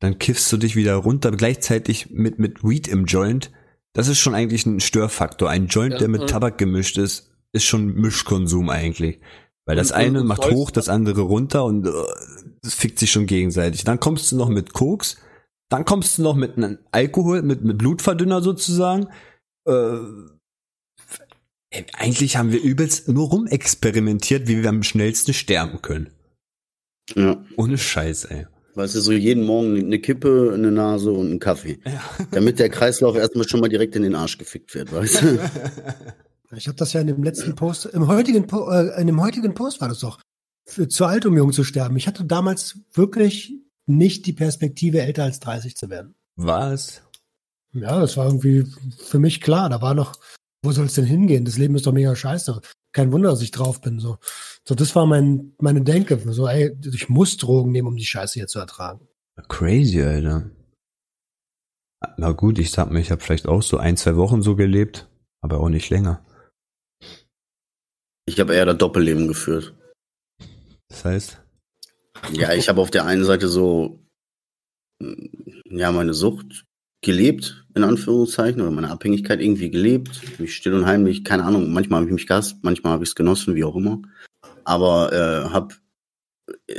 Dann 0.00 0.18
kiffst 0.18 0.50
du 0.50 0.56
dich 0.56 0.74
wieder 0.76 0.96
runter, 0.96 1.30
gleichzeitig 1.30 2.10
mit, 2.10 2.38
mit 2.38 2.64
Weed 2.64 2.88
im 2.88 3.04
Joint. 3.04 3.52
Das 3.92 4.08
ist 4.08 4.18
schon 4.18 4.34
eigentlich 4.34 4.66
ein 4.66 4.80
Störfaktor. 4.80 5.48
Ein 5.48 5.68
Joint, 5.68 5.92
Ja, 5.92 5.98
der 6.00 6.08
mit 6.08 6.22
und- 6.22 6.30
Tabak 6.30 6.58
gemischt 6.58 6.98
ist, 6.98 7.30
ist 7.52 7.64
schon 7.64 7.94
Mischkonsum 7.94 8.68
eigentlich. 8.68 9.20
Weil 9.70 9.76
das 9.76 9.92
Und- 9.92 9.96
eine 9.98 10.20
und- 10.22 10.26
macht 10.26 10.50
hoch, 10.50 10.72
das 10.72 10.88
andere 10.88 11.20
runter 11.20 11.64
und 11.64 11.86
äh, 11.86 11.90
das 12.62 12.74
fickt 12.74 12.98
sich 12.98 13.12
schon 13.12 13.26
gegenseitig. 13.26 13.84
Dann 13.84 14.00
kommst 14.00 14.32
du 14.32 14.36
noch 14.36 14.48
mit 14.48 14.72
Koks, 14.72 15.16
dann 15.70 15.84
kommst 15.84 16.18
du 16.18 16.22
noch 16.22 16.34
mit 16.34 16.56
einem 16.56 16.78
Alkohol, 16.90 17.42
mit, 17.42 17.62
mit 17.62 17.78
Blutverdünner 17.78 18.42
sozusagen. 18.42 19.06
Äh, 19.68 19.98
ey, 21.70 21.86
eigentlich 21.92 22.36
haben 22.36 22.50
wir 22.50 22.60
übelst 22.60 23.06
nur 23.06 23.28
rumexperimentiert, 23.28 24.48
wie 24.48 24.60
wir 24.60 24.68
am 24.70 24.82
schnellsten 24.82 25.34
sterben 25.34 25.80
können. 25.82 26.10
Ja. 27.14 27.40
Ohne 27.56 27.78
Scheiß, 27.78 28.24
ey. 28.24 28.48
Weißt 28.74 28.96
du, 28.96 29.00
so 29.00 29.12
jeden 29.12 29.44
Morgen 29.44 29.76
eine 29.76 30.00
Kippe, 30.00 30.50
eine 30.52 30.72
Nase 30.72 31.12
und 31.12 31.26
einen 31.28 31.38
Kaffee. 31.38 31.78
Damit 32.32 32.58
der 32.58 32.70
Kreislauf 32.70 33.14
erstmal 33.14 33.48
schon 33.48 33.60
mal 33.60 33.68
direkt 33.68 33.94
in 33.94 34.02
den 34.02 34.16
Arsch 34.16 34.36
gefickt 34.36 34.74
wird, 34.74 34.92
weißt 34.92 35.22
du? 35.22 35.38
Ich 36.56 36.66
habe 36.66 36.76
das 36.76 36.92
ja 36.92 37.00
in 37.00 37.06
dem 37.06 37.22
letzten 37.22 37.54
Post, 37.54 37.86
im 37.86 38.08
heutigen, 38.08 38.46
Po- 38.46 38.68
äh, 38.70 39.00
in 39.00 39.06
dem 39.06 39.20
heutigen 39.20 39.54
Post 39.54 39.80
war 39.80 39.88
das 39.88 40.00
doch, 40.00 40.20
für, 40.66 40.88
zu 40.88 41.04
alt, 41.06 41.24
um 41.26 41.36
jung 41.36 41.52
zu 41.52 41.62
sterben. 41.64 41.96
Ich 41.96 42.06
hatte 42.08 42.24
damals 42.24 42.78
wirklich 42.92 43.54
nicht 43.86 44.26
die 44.26 44.32
Perspektive, 44.32 45.00
älter 45.00 45.24
als 45.24 45.40
30 45.40 45.76
zu 45.76 45.90
werden. 45.90 46.14
Was? 46.36 47.02
Ja, 47.72 48.00
das 48.00 48.16
war 48.16 48.26
irgendwie 48.26 48.66
für 48.98 49.18
mich 49.20 49.40
klar. 49.40 49.68
Da 49.68 49.80
war 49.80 49.94
noch, 49.94 50.14
wo 50.62 50.72
soll 50.72 50.86
es 50.86 50.94
denn 50.94 51.04
hingehen? 51.04 51.44
Das 51.44 51.56
Leben 51.56 51.76
ist 51.76 51.86
doch 51.86 51.92
mega 51.92 52.14
scheiße. 52.16 52.60
Kein 52.92 53.12
Wunder, 53.12 53.30
dass 53.30 53.42
ich 53.42 53.52
drauf 53.52 53.80
bin. 53.80 54.00
So, 54.00 54.18
so 54.66 54.74
das 54.74 54.96
war 54.96 55.06
mein, 55.06 55.52
meine 55.60 55.82
Denke. 55.82 56.18
So, 56.32 56.48
ey, 56.48 56.76
ich 56.92 57.08
muss 57.08 57.36
Drogen 57.36 57.70
nehmen, 57.70 57.86
um 57.88 57.96
die 57.96 58.04
Scheiße 58.06 58.34
hier 58.34 58.48
zu 58.48 58.58
ertragen. 58.58 59.06
Crazy, 59.48 60.02
Alter. 60.02 60.50
Na 62.16 62.32
gut, 62.32 62.58
ich 62.58 62.70
sag 62.70 62.90
mir, 62.90 63.00
ich 63.00 63.10
habe 63.10 63.20
vielleicht 63.22 63.46
auch 63.46 63.62
so 63.62 63.76
ein, 63.76 63.96
zwei 63.96 64.16
Wochen 64.16 64.42
so 64.42 64.56
gelebt, 64.56 65.08
aber 65.42 65.60
auch 65.60 65.68
nicht 65.68 65.90
länger. 65.90 66.24
Ich 68.30 68.38
habe 68.38 68.54
eher 68.54 68.64
das 68.64 68.78
Doppelleben 68.78 69.26
geführt. 69.26 69.74
Das 70.88 71.04
heißt, 71.04 71.40
Ja, 72.32 72.52
ich 72.52 72.68
habe 72.68 72.80
auf 72.80 72.92
der 72.92 73.04
einen 73.04 73.24
Seite 73.24 73.48
so, 73.48 74.04
mm, 75.00 75.26
ja, 75.64 75.90
meine 75.90 76.14
Sucht 76.14 76.64
gelebt, 77.02 77.66
in 77.74 77.82
Anführungszeichen, 77.82 78.62
oder 78.62 78.70
meine 78.70 78.90
Abhängigkeit 78.92 79.40
irgendwie 79.40 79.68
gelebt. 79.68 80.20
Mich 80.38 80.54
still 80.54 80.74
und 80.74 80.86
heimlich, 80.86 81.24
keine 81.24 81.42
Ahnung, 81.42 81.72
manchmal 81.72 81.98
habe 81.98 82.08
ich 82.08 82.14
mich 82.14 82.28
gehasst, 82.28 82.58
manchmal 82.62 82.92
habe 82.92 83.02
ich 83.02 83.10
es 83.10 83.16
genossen, 83.16 83.56
wie 83.56 83.64
auch 83.64 83.74
immer. 83.74 84.00
Aber 84.62 85.12
äh, 85.12 85.50
habe 85.50 85.74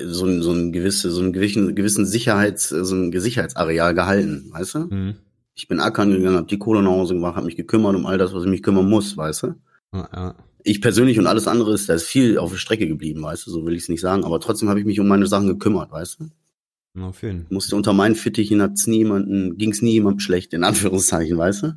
so 0.05 0.25
ein, 0.25 0.41
so 0.41 0.53
ein 0.53 0.71
gewisse, 0.71 1.11
so 1.11 1.19
einen 1.19 1.33
gewissen, 1.33 1.75
gewissen 1.75 2.05
Sicherheits, 2.05 2.69
so 2.69 2.95
ein 2.95 3.11
Sicherheitsareal 3.11 3.93
gehalten, 3.93 4.51
weißt 4.53 4.75
du? 4.75 4.89
hm. 4.89 5.15
Ich 5.53 5.67
bin 5.67 5.81
ackern 5.81 6.13
gegangen, 6.13 6.37
habe 6.37 6.47
die 6.47 6.59
Kohle 6.59 6.81
nach 6.81 6.91
Hause 6.91 7.13
gemacht, 7.13 7.35
habe 7.35 7.45
mich 7.45 7.57
gekümmert 7.57 7.97
um 7.97 8.05
all 8.05 8.17
das, 8.17 8.33
was 8.33 8.45
ich 8.45 8.49
mich 8.49 8.63
kümmern 8.63 8.87
muss, 8.87 9.17
weißt 9.17 9.43
du? 9.43 9.55
ja, 9.93 10.09
ja. 10.13 10.35
Ich 10.63 10.81
persönlich 10.81 11.17
und 11.19 11.27
alles 11.27 11.47
andere 11.47 11.73
ist, 11.73 11.89
da 11.89 11.93
ist 11.93 12.03
viel 12.03 12.37
auf 12.37 12.51
der 12.51 12.57
Strecke 12.57 12.87
geblieben, 12.87 13.21
weißt 13.21 13.47
du, 13.47 13.51
so 13.51 13.65
will 13.65 13.73
ich 13.73 13.83
es 13.83 13.89
nicht 13.89 14.01
sagen, 14.01 14.23
aber 14.23 14.39
trotzdem 14.39 14.69
habe 14.69 14.79
ich 14.79 14.85
mich 14.85 14.99
um 14.99 15.07
meine 15.07 15.27
Sachen 15.27 15.47
gekümmert, 15.47 15.91
weißt 15.91 16.19
du? 16.19 16.29
auf 16.99 17.23
jeden 17.23 17.43
Fall. 17.43 17.53
Musste 17.53 17.75
unter 17.75 17.93
meinen 17.93 18.15
Fittichen 18.15 18.61
hat's 18.61 18.85
nie 18.87 18.97
jemanden, 18.97 19.57
ging's 19.57 19.81
nie 19.81 19.93
jemandem 19.93 20.19
schlecht, 20.19 20.53
in 20.53 20.63
Anführungszeichen, 20.63 21.37
weißt 21.37 21.63
du? 21.63 21.73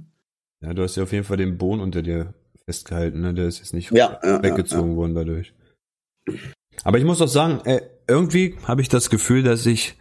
Ja, 0.61 0.75
du 0.75 0.83
hast 0.83 0.97
ja 0.97 1.03
auf 1.03 1.13
jeden 1.13 1.25
Fall 1.25 1.37
den 1.37 1.57
Boden 1.59 1.81
unter 1.81 2.03
dir 2.03 2.35
festgehalten, 2.65 3.21
ne? 3.21 3.35
Der 3.35 3.47
ist 3.47 3.59
jetzt 3.59 3.75
nicht 3.75 3.93
Ja, 3.93 4.19
ja, 4.23 4.43
weggezogen 4.43 4.97
worden 4.97 5.15
dadurch. 5.15 5.53
Aber 6.83 6.99
ich 6.99 7.05
muss 7.05 7.21
auch 7.21 7.29
sagen, 7.29 7.61
äh, 7.65 7.83
irgendwie 8.09 8.57
habe 8.65 8.83
ich 8.83 8.89
das 8.89 9.11
Gefühl, 9.11 9.43
dass 9.43 9.67
ich 9.67 9.97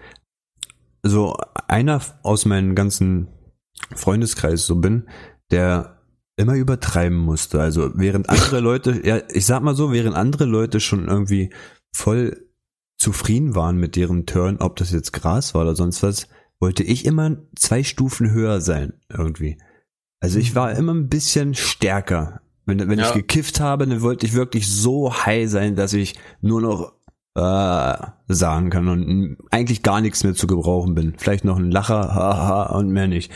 so 1.04 1.36
einer 1.68 2.02
aus 2.24 2.46
meinem 2.46 2.76
ganzen 2.76 3.28
Freundeskreis 3.94 4.66
so 4.66 4.76
bin, 4.78 5.08
der 5.52 5.93
immer 6.36 6.56
übertreiben 6.56 7.18
musste. 7.18 7.62
Also 7.62 7.92
während 7.96 8.30
andere 8.30 8.60
Leute, 8.60 9.02
ja, 9.06 9.22
ich 9.30 9.46
sag 9.46 9.62
mal 9.62 9.76
so, 9.76 9.92
während 9.92 10.16
andere 10.16 10.46
Leute 10.46 10.80
schon 10.80 11.08
irgendwie 11.08 11.54
voll 11.96 12.48
zufrieden 12.98 13.56
waren 13.56 13.78
mit 13.78 13.96
deren 13.96 14.26
Turn, 14.26 14.58
ob 14.58 14.76
das 14.78 14.92
jetzt 14.92 15.14
Gras 15.14 15.54
war 15.54 15.64
oder 15.64 15.76
sonst 15.76 16.02
was, 16.04 16.28
wollte 16.60 16.84
ich 16.84 17.06
immer 17.06 17.38
zwei 17.56 17.84
Stufen 17.84 18.32
höher 18.32 18.62
sein, 18.62 18.94
irgendwie. 19.10 19.58
Also 20.22 20.40
ich 20.40 20.56
war 20.56 20.72
immer 20.72 20.94
ein 20.94 21.10
bisschen 21.10 21.54
stärker. 21.54 22.42
Wenn, 22.66 22.80
wenn 22.80 23.00
ich 23.00 23.08
Ja. 23.08 23.12
gekifft 23.14 23.60
habe, 23.60 23.86
dann 23.86 24.02
wollte 24.02 24.26
ich 24.26 24.34
wirklich 24.34 24.68
so 24.72 25.14
high 25.14 25.50
sein, 25.50 25.76
dass 25.76 25.92
ich 25.92 26.16
nur 26.40 26.62
noch 26.62 26.94
äh, 27.36 27.98
sagen 28.28 28.70
kann 28.70 28.88
und 28.88 29.38
eigentlich 29.52 29.84
gar 29.84 30.00
nichts 30.02 30.24
mehr 30.24 30.36
zu 30.36 30.48
gebrauchen 30.48 30.96
bin. 30.96 31.16
Vielleicht 31.18 31.44
noch 31.44 31.58
ein 31.58 31.72
Lacher, 31.72 32.00
haha, 32.16 32.78
und 32.78 32.90
mehr 32.90 33.08
nicht. 33.08 33.32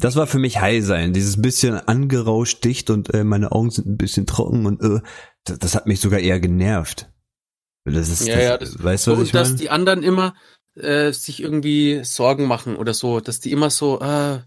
Das 0.00 0.16
war 0.16 0.26
für 0.26 0.38
mich 0.38 0.60
high 0.60 0.84
sein, 0.84 1.12
dieses 1.12 1.40
bisschen 1.42 1.74
angerauscht 1.74 2.64
dicht 2.64 2.88
und 2.90 3.12
äh, 3.14 3.24
meine 3.24 3.52
Augen 3.52 3.70
sind 3.70 3.86
ein 3.88 3.96
bisschen 3.96 4.26
trocken 4.26 4.64
und 4.66 4.80
äh, 4.82 5.00
das, 5.44 5.58
das 5.58 5.74
hat 5.74 5.86
mich 5.86 6.00
sogar 6.00 6.20
eher 6.20 6.38
genervt. 6.40 7.10
Das 7.84 8.08
ist, 8.08 8.26
Ja, 8.26 8.34
das, 8.36 8.44
ja, 8.44 8.58
das- 8.58 8.82
weißt 8.84 9.06
du, 9.06 9.10
was 9.12 9.18
und 9.18 9.24
ich 9.26 9.32
dass 9.32 9.48
meine? 9.48 9.60
die 9.60 9.70
anderen 9.70 10.02
immer 10.02 10.34
äh, 10.74 11.12
sich 11.12 11.40
irgendwie 11.42 12.04
Sorgen 12.04 12.46
machen 12.46 12.76
oder 12.76 12.94
so, 12.94 13.20
dass 13.20 13.40
die 13.40 13.50
immer 13.50 13.70
so, 13.70 14.00
äh, 14.00 14.40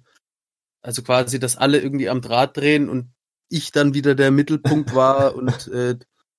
also 0.82 1.02
quasi, 1.04 1.40
dass 1.40 1.58
alle 1.58 1.80
irgendwie 1.80 2.10
am 2.10 2.22
Draht 2.22 2.56
drehen 2.58 2.88
und 2.90 3.12
ich 3.50 3.72
dann 3.72 3.94
wieder 3.94 4.16
der 4.16 4.32
Mittelpunkt 4.32 4.96
war 4.96 5.36
und 5.36 5.68
äh, 5.68 5.98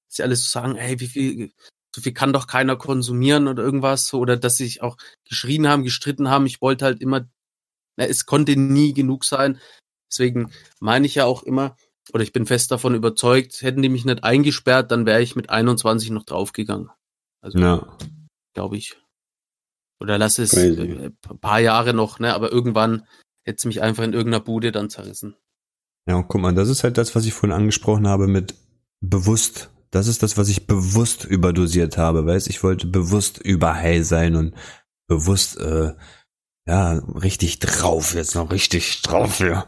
sie 0.08 0.22
alle 0.22 0.36
so 0.36 0.48
sagen, 0.48 0.76
hey, 0.76 1.00
wie 1.00 1.06
viel, 1.08 1.52
so 1.94 2.00
viel 2.00 2.12
kann 2.14 2.32
doch 2.32 2.46
keiner 2.46 2.76
konsumieren 2.76 3.46
oder 3.48 3.62
irgendwas 3.62 4.06
so, 4.06 4.18
oder 4.20 4.36
dass 4.38 4.56
sie 4.56 4.64
sich 4.64 4.80
auch 4.82 4.96
geschrien 5.28 5.68
haben, 5.68 5.84
gestritten 5.84 6.30
haben. 6.30 6.46
Ich 6.46 6.62
wollte 6.62 6.86
halt 6.86 7.00
immer, 7.02 7.26
na, 8.02 8.08
es 8.08 8.26
konnte 8.26 8.56
nie 8.56 8.92
genug 8.92 9.24
sein. 9.24 9.58
Deswegen 10.10 10.50
meine 10.80 11.06
ich 11.06 11.14
ja 11.14 11.24
auch 11.24 11.42
immer, 11.42 11.76
oder 12.12 12.22
ich 12.22 12.32
bin 12.32 12.46
fest 12.46 12.70
davon 12.70 12.94
überzeugt, 12.94 13.62
hätten 13.62 13.82
die 13.82 13.88
mich 13.88 14.04
nicht 14.04 14.24
eingesperrt, 14.24 14.90
dann 14.90 15.06
wäre 15.06 15.22
ich 15.22 15.36
mit 15.36 15.50
21 15.50 16.10
noch 16.10 16.24
draufgegangen. 16.24 16.90
Also 17.40 17.58
Ja. 17.58 17.96
glaube 18.54 18.76
ich. 18.76 18.96
Oder 20.00 20.18
lass 20.18 20.38
es 20.38 20.52
äh, 20.54 21.10
ein 21.28 21.38
paar 21.40 21.60
Jahre 21.60 21.94
noch, 21.94 22.18
ne? 22.18 22.34
Aber 22.34 22.50
irgendwann 22.50 23.06
hätte 23.44 23.58
es 23.58 23.64
mich 23.64 23.82
einfach 23.82 24.02
in 24.02 24.12
irgendeiner 24.12 24.44
Bude 24.44 24.72
dann 24.72 24.90
zerrissen. 24.90 25.36
Ja, 26.08 26.16
und 26.16 26.28
guck 26.28 26.40
mal, 26.40 26.54
das 26.54 26.68
ist 26.68 26.82
halt 26.82 26.98
das, 26.98 27.14
was 27.14 27.24
ich 27.24 27.32
vorhin 27.32 27.56
angesprochen 27.56 28.08
habe 28.08 28.26
mit 28.26 28.56
bewusst. 29.00 29.70
Das 29.90 30.08
ist 30.08 30.22
das, 30.22 30.36
was 30.36 30.48
ich 30.48 30.66
bewusst 30.66 31.24
überdosiert 31.24 31.98
habe, 31.98 32.26
weißt 32.26 32.48
ich 32.48 32.64
wollte 32.64 32.86
bewusst 32.86 33.38
überhigh 33.38 34.02
sein 34.02 34.34
und 34.36 34.54
bewusst, 35.06 35.58
äh, 35.58 35.92
ja, 36.66 36.92
richtig 36.92 37.58
drauf, 37.58 38.14
jetzt 38.14 38.34
noch 38.34 38.50
richtig 38.50 39.02
drauf, 39.02 39.40
ja. 39.40 39.66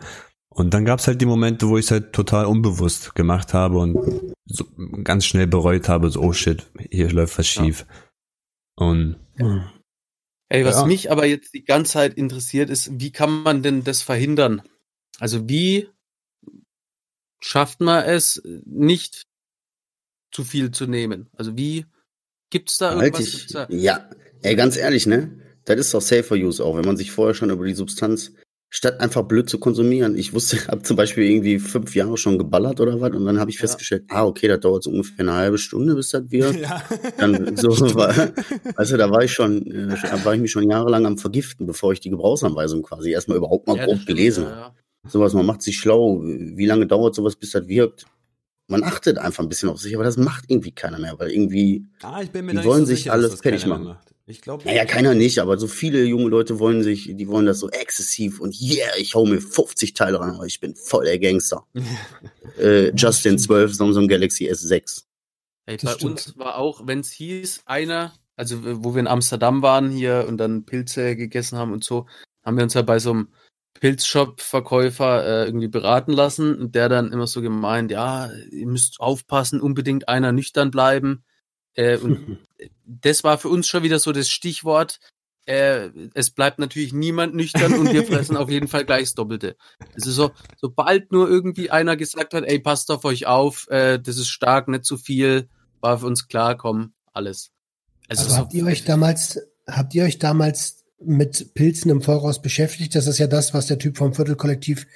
Und 0.49 0.73
dann 0.73 0.85
gab's 0.85 1.07
halt 1.09 1.21
die 1.21 1.27
Momente, 1.27 1.69
wo 1.69 1.77
ich 1.79 1.87
es 1.87 1.91
halt 1.91 2.13
total 2.13 2.47
unbewusst 2.47 3.15
gemacht 3.17 3.55
habe 3.55 3.79
und 3.79 4.33
so 4.47 4.65
ganz 5.03 5.25
schnell 5.27 5.49
bereut 5.49 5.89
habe, 5.89 6.11
so, 6.11 6.21
oh 6.21 6.33
shit, 6.33 6.71
hier 6.91 7.11
läuft 7.11 7.39
was 7.39 7.53
Ja. 7.55 7.65
schief. 7.65 7.87
Und 8.77 9.17
Hm. 9.37 9.65
Ey, 10.51 10.65
was 10.65 10.77
Ja. 10.77 10.87
mich 10.87 11.11
aber 11.11 11.27
jetzt 11.27 11.55
die 11.55 11.65
ganze 11.65 11.93
Zeit 11.95 12.15
interessiert, 12.15 12.71
ist, 12.71 13.01
wie 13.01 13.11
kann 13.11 13.43
man 13.43 13.63
denn 13.63 13.83
das 13.83 14.03
verhindern? 14.03 14.63
Also 15.19 15.49
wie 15.49 15.89
schafft 17.43 17.81
man 17.81 18.05
es, 18.05 18.41
nicht 18.65 19.25
zu 20.33 20.45
viel 20.45 20.71
zu 20.71 20.87
nehmen? 20.87 21.29
Also 21.37 21.57
wie 21.57 21.87
gibt's 22.51 22.79
da 22.79 22.91
Halt 22.91 23.03
irgendwas? 23.15 23.27
ich, 23.27 23.33
Gibt's 23.33 23.53
da, 23.53 23.67
ja, 23.71 24.09
ey, 24.43 24.55
ganz 24.55 24.77
ehrlich, 24.77 25.07
ne? 25.07 25.41
Das 25.65 25.79
ist 25.79 25.95
doch 25.95 26.01
safer 26.03 26.35
use 26.37 26.63
auch, 26.65 26.77
wenn 26.77 26.85
man 26.85 26.97
sich 26.97 27.11
vorher 27.11 27.35
schon 27.35 27.51
über 27.51 27.65
die 27.67 27.75
Substanz, 27.75 28.33
statt 28.71 29.01
einfach 29.01 29.23
blöd 29.23 29.49
zu 29.49 29.59
konsumieren. 29.59 30.17
Ich 30.17 30.33
wusste, 30.35 30.57
ich 30.57 30.69
habe 30.69 30.83
zum 30.83 30.97
Beispiel 30.97 31.25
irgendwie 31.25 31.59
fünf 31.59 31.95
Jahre 31.95 32.17
schon 32.19 32.39
geballert 32.39 32.81
oder 32.81 33.01
was 33.01 33.13
und 33.13 33.25
dann 33.25 33.39
habe 33.41 33.51
ich 33.51 33.57
Ja. 33.57 33.61
festgestellt, 33.61 34.05
ah, 34.09 34.25
okay, 34.25 34.49
das 34.49 34.61
dauert 34.61 34.83
so 34.83 34.91
ungefähr 34.91 35.21
eine 35.21 35.33
halbe 35.35 35.59
Stunde, 35.59 35.95
bis 35.95 36.11
das 36.11 36.25
wird. 36.31 36.57
Ja. 36.57 36.83
Dann 37.19 37.57
so, 37.57 37.69
war, 37.95 38.13
also 38.77 38.97
da 38.97 39.11
war 39.11 39.23
ich 39.23 39.33
schon, 39.33 39.67
äh, 39.67 39.97
da 40.03 40.25
war 40.25 40.35
ich 40.35 40.41
mich 40.41 40.51
schon 40.51 40.69
jahrelang 40.69 41.07
am 41.07 41.19
Vergiften, 41.19 41.67
bevor 41.67 41.93
ich 41.93 42.01
die 42.01 42.11
Gebrauchsanweisung 42.11 42.83
quasi 42.83 43.11
erstmal 43.13 43.39
überhaupt 43.39 43.67
mal 43.69 43.77
Ja, 43.77 43.87
grob 43.87 44.05
gelesen 44.07 44.47
habe. 44.47 44.55
ja. 44.57 44.75
Sowas, 45.07 45.35
man 45.35 45.45
macht 45.45 45.61
sich 45.63 45.77
schlau. 45.77 46.23
Wie 46.23 46.65
lange 46.67 46.87
dauert 46.87 47.15
sowas, 47.15 47.37
bis 47.37 47.51
das 47.51 47.69
wirkt? 47.69 48.07
Man 48.69 48.83
achtet 48.83 49.19
einfach 49.19 49.43
ein 49.43 49.51
bisschen 49.51 49.69
auf 49.69 49.79
sich, 49.79 49.95
aber 49.95 50.05
das 50.05 50.17
macht 50.17 50.45
irgendwie 50.49 50.73
keiner 50.73 50.99
mehr, 50.99 51.15
weil 51.19 51.31
irgendwie, 51.31 51.85
Ah, 52.03 52.23
Die 52.25 52.33
wollen 52.65 52.81
so 52.81 52.87
sich 52.87 53.01
sicher, 53.01 53.13
alles 53.13 53.35
fertig 53.41 53.67
machen. 53.67 53.85
macht. 53.85 54.14
Ich 54.27 54.41
glaube. 54.41 54.65
naja, 54.65 54.87
keiner 54.87 55.15
nicht, 55.15 55.39
aber 55.39 55.59
so 55.59 55.67
viele 55.67 56.05
junge 56.05 56.31
Leute 56.31 56.59
wollen 56.59 56.83
sich, 56.83 57.11
die 57.15 57.29
wollen 57.29 57.45
das 57.45 57.59
so 57.59 57.69
exzessiv 57.69 58.41
und 58.41 58.59
yeah, 58.59 58.89
ich 58.97 59.15
hau 59.15 59.27
mir 59.27 59.41
50 59.41 59.93
Teile 59.93 60.19
rein, 60.19 60.35
aber 60.35 60.47
ich 60.47 60.61
bin 60.61 60.75
voll 60.75 61.05
der 61.05 61.19
Gangster. 61.19 61.67
äh, 62.59 62.91
Justin 62.97 63.39
12, 63.39 63.75
Samsung 63.75 64.09
Galaxy 64.09 64.51
S6. 64.51 65.05
Ey, 65.67 65.77
Das 65.77 65.85
bei 65.85 65.99
stimmt. 65.99 66.13
uns 66.13 66.39
war 66.39 66.57
auch, 66.57 66.87
wenn 66.87 67.01
es 67.01 67.11
hieß, 67.11 67.63
einer, 67.67 68.15
also 68.37 68.61
wo 68.83 68.95
wir 68.95 69.01
in 69.01 69.07
Amsterdam 69.09 69.61
waren 69.61 69.91
hier 69.91 70.25
und 70.27 70.39
dann 70.39 70.65
Pilze 70.65 71.17
gegessen 71.17 71.59
haben 71.59 71.73
und 71.73 71.85
so, 71.85 72.07
haben 72.45 72.57
wir 72.57 72.65
uns 72.65 72.75
ja 72.75 72.83
bei 72.83 72.99
so 72.99 73.11
einem 73.11 73.29
Pilzshop-Verkäufer 73.81 75.25
äh, 75.25 75.45
irgendwie 75.47 75.69
beraten 75.69 76.13
lassen 76.13 76.57
und 76.57 76.75
der 76.75 76.89
dann 76.89 77.13
immer 77.13 77.27
so 77.27 77.43
gemeint, 77.43 77.91
ja, 77.91 78.31
ihr 78.51 78.67
müsst 78.67 79.01
aufpassen, 79.01 79.61
unbedingt 79.61 80.09
einer 80.09 80.33
nüchtern 80.33 80.71
bleiben. 80.71 81.25
Äh, 81.75 81.99
und 81.99 82.39
das 82.87 83.25
war 83.25 83.39
für 83.39 83.49
uns 83.49 83.69
schon 83.69 83.83
wieder 83.83 83.99
so 83.99 84.13
das 84.13 84.29
Stichwort. 84.29 85.01
Äh, 85.47 85.91
es 86.15 86.31
bleibt 86.31 86.59
natürlich 86.59 86.95
niemand 86.95 87.35
nüchtern 87.35 87.75
und 87.75 87.93
wir 87.93 88.05
fressen 88.05 88.37
auf 88.39 88.49
jeden 88.49 88.67
Fall 88.69 88.87
gleich 88.87 89.03
das 89.03 89.15
Doppelte. 89.15 89.57
Es 89.95 90.07
ist 90.07 90.15
so, 90.15 90.31
sobald 90.59 91.13
nur 91.13 91.29
irgendwie 91.29 91.71
einer 91.71 91.97
gesagt 91.97 92.33
hat, 92.33 92.45
ey, 92.45 92.59
passt 92.61 92.91
auf 92.91 93.05
euch 93.05 93.27
auf, 93.27 93.69
äh, 93.69 93.99
das 93.99 94.17
ist 94.17 94.29
stark, 94.29 94.69
nicht 94.69 94.87
zu 94.87 94.97
viel, 94.97 95.49
war 95.81 95.99
für 95.99 96.07
uns 96.07 96.29
klar, 96.29 96.57
komm, 96.57 96.95
alles. 97.13 97.51
Also 98.09 98.27
so- 98.29 98.37
habt 98.37 98.55
ihr 98.55 98.65
euch 98.65 98.85
damals, 98.85 99.39
habt 99.67 99.95
ihr 99.95 100.05
euch 100.05 100.19
damals 100.19 100.85
mit 100.99 101.53
Pilzen 101.53 101.91
im 101.91 102.01
Voraus 102.01 102.41
beschäftigt? 102.41 102.95
Das 102.95 103.07
ist 103.07 103.19
ja 103.19 103.27
das, 103.27 103.53
was 103.53 103.67
der 103.67 103.79
Typ 103.79 103.99
vom 103.99 104.15
Viertelkollektiv 104.15 104.87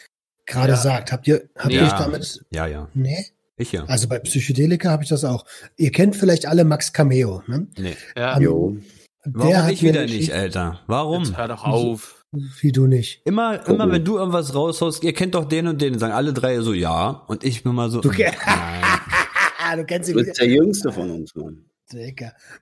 gerade 0.46 0.72
Ja. 0.72 0.76
sagt. 0.78 1.12
Habt 1.12 1.26
ihr, 1.28 1.50
habt 1.58 1.72
ihr 1.74 1.80
Ja. 1.82 1.86
euch 1.88 1.92
damit, 1.92 2.42
Ja, 2.50 2.66
ja. 2.66 2.88
nee? 2.94 3.26
Ich 3.58 3.72
ja. 3.72 3.84
Also 3.86 4.08
bei 4.08 4.18
Psychedelika 4.20 4.90
habe 4.90 5.02
ich 5.02 5.08
das 5.08 5.24
auch. 5.24 5.44
Ihr 5.76 5.90
kennt 5.90 6.16
vielleicht 6.16 6.46
alle 6.46 6.64
Max 6.64 6.92
Cameo, 6.92 7.42
ne? 7.46 7.66
Nee. 7.76 7.96
ja, 8.16 8.36
Ähm, 8.36 8.42
Jo. 8.42 8.76
Warum 9.24 9.68
ich 9.70 9.82
wieder 9.82 10.06
nicht, 10.06 10.32
Alter? 10.32 10.80
Warum? 10.86 11.24
jetzt 11.24 11.36
hör 11.36 11.48
doch 11.48 11.64
auf. 11.64 12.24
Wie 12.60 12.72
du 12.72 12.86
nicht. 12.86 13.22
Immer, 13.24 13.60
Oh, 13.66 13.72
immer 13.72 13.90
wenn 13.90 14.04
du 14.04 14.18
irgendwas 14.18 14.54
raushaust, 14.54 15.02
ihr 15.02 15.12
kennt 15.12 15.34
doch 15.34 15.46
den 15.46 15.66
und 15.66 15.80
den, 15.80 15.98
sagen 15.98 16.12
alle 16.12 16.32
drei 16.32 16.60
so 16.60 16.72
ja 16.72 17.24
und 17.26 17.42
ich 17.42 17.62
bin 17.62 17.74
mal 17.74 17.90
so. 17.90 18.00
Du, 18.00 18.10
nein. 18.10 18.34
du 19.76 19.84
kennst 19.84 20.10
ihn 20.10 20.16
Du 20.16 20.24
bist 20.24 20.38
der 20.38 20.48
Jüngste 20.48 20.92
von 20.92 21.10
uns, 21.10 21.34
Mann. 21.34 21.64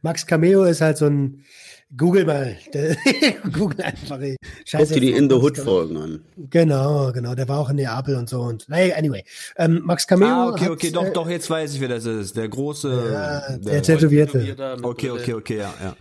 Max 0.02 0.26
Cameo 0.26 0.64
ist 0.64 0.80
halt 0.80 0.96
so 0.98 1.06
ein 1.06 1.44
Google 1.94 2.24
mal. 2.24 2.56
Google 3.52 3.80
einfach. 3.82 4.20
ey. 4.20 4.36
Guck 4.40 4.68
Scheiße. 4.68 4.94
dir 4.94 5.00
die 5.00 5.12
In 5.12 5.28
the 5.28 5.36
Max 5.36 5.44
Hood 5.44 5.54
Cameo. 5.54 5.72
Folgen 5.72 5.96
an. 5.96 6.24
Genau, 6.50 7.12
genau. 7.12 7.34
Der 7.34 7.48
war 7.48 7.58
auch 7.58 7.70
in 7.70 7.76
Neapel 7.76 8.16
und 8.16 8.28
so. 8.28 8.40
Und 8.40 8.66
hey, 8.68 8.92
anyway. 8.92 9.22
Ähm, 9.56 9.82
Max 9.84 10.06
Cameo. 10.06 10.26
Ah, 10.26 10.48
okay, 10.48 10.68
okay, 10.68 10.90
doch, 10.90 11.04
äh, 11.04 11.12
doch, 11.12 11.28
jetzt 11.28 11.48
weiß 11.48 11.74
ich, 11.74 11.80
wer 11.80 11.88
das 11.88 12.04
ist. 12.04 12.36
Der 12.36 12.48
große. 12.48 13.10
Ja, 13.12 13.56
der 13.56 13.58
der, 13.58 13.82
Tätowierte. 13.82 14.56
Okay, 14.82 15.10
okay, 15.10 15.34
okay, 15.34 15.58
ja, 15.58 15.74
ja. 15.82 15.96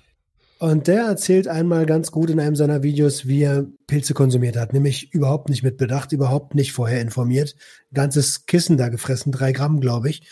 Und 0.58 0.88
der 0.88 1.04
erzählt 1.04 1.48
einmal 1.48 1.86
ganz 1.86 2.12
gut 2.12 2.30
in 2.30 2.40
einem 2.40 2.56
seiner 2.56 2.82
Videos, 2.82 3.28
wie 3.28 3.44
er 3.44 3.68
Pilze 3.88 4.14
konsumiert 4.14 4.56
hat. 4.56 4.74
Nämlich 4.74 5.14
überhaupt 5.14 5.50
nicht 5.50 5.64
mit 5.64 5.78
Bedacht, 5.78 6.14
überhaupt 6.14 6.56
nicht 6.56 6.72
vorher 6.72 7.02
informiert. 7.02 7.56
Ganzes 7.94 8.46
Kissen 8.46 8.78
da 8.78 8.88
gefressen, 8.88 9.32
drei 9.32 9.52
Gramm, 9.52 9.82
glaube 9.82 10.10
ich. 10.10 10.28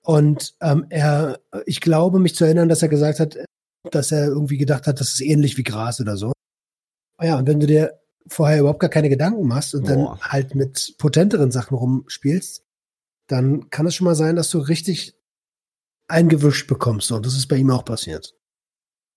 Und 0.00 0.54
ähm, 0.60 0.86
er, 0.90 1.40
ich 1.66 1.80
glaube, 1.80 2.20
mich 2.20 2.36
zu 2.36 2.44
erinnern, 2.44 2.68
dass 2.68 2.82
er 2.82 2.88
gesagt 2.88 3.20
hat, 3.20 3.36
dass 3.90 4.12
er 4.12 4.26
irgendwie 4.26 4.58
gedacht 4.58 4.86
hat, 4.86 5.00
das 5.00 5.14
ist 5.14 5.20
ähnlich 5.20 5.56
wie 5.56 5.62
Gras 5.62 6.00
oder 6.00 6.16
so. 6.16 6.32
Ja, 7.22 7.38
und 7.38 7.46
wenn 7.46 7.60
du 7.60 7.66
dir 7.66 8.00
vorher 8.26 8.60
überhaupt 8.60 8.80
gar 8.80 8.90
keine 8.90 9.08
Gedanken 9.08 9.46
machst 9.46 9.74
und 9.74 9.86
Boah. 9.86 9.88
dann 9.88 10.20
halt 10.20 10.54
mit 10.54 10.94
potenteren 10.98 11.50
Sachen 11.50 11.76
rumspielst, 11.76 12.64
dann 13.26 13.70
kann 13.70 13.86
es 13.86 13.94
schon 13.94 14.06
mal 14.06 14.14
sein, 14.14 14.36
dass 14.36 14.50
du 14.50 14.58
richtig 14.58 15.14
eingewischt 16.08 16.66
bekommst. 16.66 17.10
Und 17.12 17.24
das 17.26 17.36
ist 17.36 17.46
bei 17.46 17.56
ihm 17.56 17.70
auch 17.70 17.84
passiert. 17.84 18.34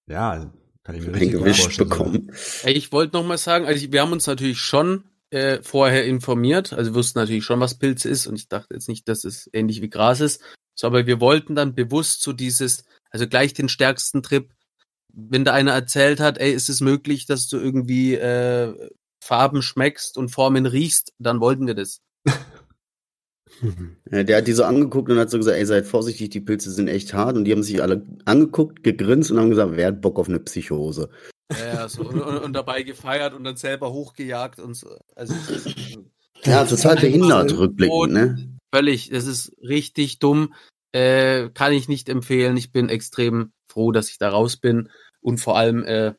Ja, 0.08 0.52
kann 0.84 0.96
ich 0.96 1.06
mir 1.06 1.14
Eingewischt 1.14 1.78
bekommen. 1.78 2.32
Ey, 2.64 2.74
ich 2.74 2.92
wollte 2.92 3.18
noch 3.18 3.26
mal 3.26 3.38
sagen, 3.38 3.66
also 3.66 3.92
wir 3.92 4.02
haben 4.02 4.14
uns 4.14 4.28
natürlich 4.28 4.60
schon 4.60 5.04
äh, 5.32 5.62
vorher 5.62 6.06
informiert, 6.06 6.72
also 6.72 6.92
wir 6.92 6.96
wussten 6.96 7.20
natürlich 7.20 7.44
schon, 7.44 7.60
was 7.60 7.78
Pilz 7.78 8.06
ist 8.06 8.28
und 8.28 8.36
ich 8.36 8.48
dachte 8.48 8.74
jetzt 8.74 8.88
nicht, 8.88 9.10
dass 9.10 9.26
es 9.26 9.50
ähnlich 9.52 9.82
wie 9.82 9.90
Gras 9.90 10.22
ist, 10.22 10.42
so, 10.74 10.88
aber 10.88 11.06
wir 11.06 11.20
wollten 11.20 11.56
dann 11.56 11.76
bewusst 11.76 12.22
so 12.22 12.32
dieses, 12.32 12.86
also 13.10 13.28
gleich 13.28 13.54
den 13.54 13.68
stärksten 13.68 14.24
Trip, 14.24 14.54
wenn 15.18 15.44
da 15.44 15.54
einer 15.54 15.72
erzählt 15.74 16.20
hat, 16.20 16.38
ey, 16.38 16.54
ist 16.54 16.70
es 16.70 16.80
möglich, 16.80 17.26
dass 17.26 17.48
du 17.48 17.58
irgendwie 17.58 18.14
äh, 18.16 18.90
Farben 19.20 19.62
schmeckst 19.62 20.18
und 20.18 20.30
Formen 20.30 20.66
riechst, 20.68 21.14
dann 21.18 21.40
wollten 21.40 21.68
wir 21.68 21.74
das. 21.74 22.00
Ja, 24.12 24.24
der 24.24 24.38
hat 24.38 24.48
die 24.48 24.54
so 24.54 24.64
angeguckt 24.64 25.10
und 25.10 25.18
hat 25.18 25.32
so 25.32 25.38
gesagt, 25.38 25.58
ey, 25.58 25.66
seid 25.66 25.88
vorsichtig, 25.88 26.30
die 26.30 26.42
Pilze 26.42 26.70
sind 26.70 26.88
echt 26.90 27.14
hart. 27.14 27.38
Und 27.38 27.46
die 27.46 27.52
haben 27.52 27.64
sich 27.64 27.82
alle 27.82 28.06
angeguckt, 28.26 28.84
gegrinst 28.84 29.32
und 29.32 29.40
haben 29.40 29.50
gesagt, 29.50 29.72
wer 29.76 29.88
hat 29.88 30.02
Bock 30.02 30.20
auf 30.20 30.30
eine 30.30 30.40
Psychose? 30.40 31.10
Ja, 31.58 31.90
so, 31.90 32.04
und, 32.04 32.22
und, 32.22 32.54
dabei 32.54 32.84
gefeiert 32.84 33.34
und 33.34 33.44
dann 33.46 33.56
selber 33.56 33.92
hochgejagt 33.94 34.60
und 34.60 34.76
so. 34.76 34.90
Also 35.16 35.34
Ja, 36.44 36.66
total 36.66 36.98
behindert, 36.98 37.52
Und- 37.54 37.58
rückblickend, 37.58 38.14
ne? 38.14 38.58
völlig, 38.74 39.10
das 39.10 39.26
ist 39.26 39.54
richtig 39.62 40.20
dumm. 40.20 40.54
Äh, 40.92 41.50
kann 41.50 41.74
ich 41.74 41.88
nicht 41.88 42.10
empfehlen. 42.10 42.58
Ich 42.58 42.72
bin 42.72 42.90
extrem 42.90 43.54
froh, 43.72 43.92
dass 43.92 44.10
ich 44.10 44.18
da 44.18 44.30
raus 44.30 44.58
bin. 44.58 44.90
Und 45.22 45.40
vor 45.40 45.58
allem, 45.58 45.84
äh, 45.84 46.14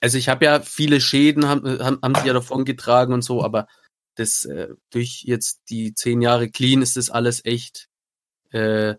also 0.00 0.18
ich 0.18 0.28
habe 0.28 0.44
ja 0.44 0.60
viele 0.60 1.00
Schäden, 1.00 1.46
haben, 1.48 1.78
haben, 1.82 1.98
haben 2.02 2.14
sie 2.16 2.26
ja 2.26 2.32
davon 2.32 2.64
getragen 2.64 3.12
und 3.12 3.22
so, 3.22 3.42
aber 3.44 3.66
das 4.16 4.44
äh, 4.44 4.68
durch 4.90 5.22
jetzt 5.24 5.62
die 5.70 5.94
zehn 5.94 6.20
Jahre 6.22 6.48
clean 6.50 6.82
ist 6.82 6.96
das 6.96 7.10
alles 7.10 7.44
echt 7.44 7.88
äh, 8.50 8.94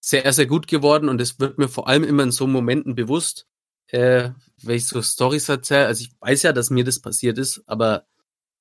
sehr, 0.00 0.32
sehr 0.32 0.46
gut 0.46 0.66
geworden 0.66 1.08
und 1.08 1.20
es 1.20 1.40
wird 1.40 1.58
mir 1.58 1.68
vor 1.68 1.88
allem 1.88 2.04
immer 2.04 2.22
in 2.22 2.30
so 2.30 2.46
Momenten 2.46 2.94
bewusst, 2.94 3.46
äh, 3.88 4.30
wenn 4.62 4.76
ich 4.76 4.86
so 4.86 5.00
Stories 5.02 5.48
erzähle. 5.48 5.86
Also 5.86 6.04
ich 6.04 6.12
weiß 6.20 6.42
ja, 6.42 6.52
dass 6.52 6.70
mir 6.70 6.84
das 6.84 7.00
passiert 7.00 7.38
ist, 7.38 7.62
aber 7.66 8.06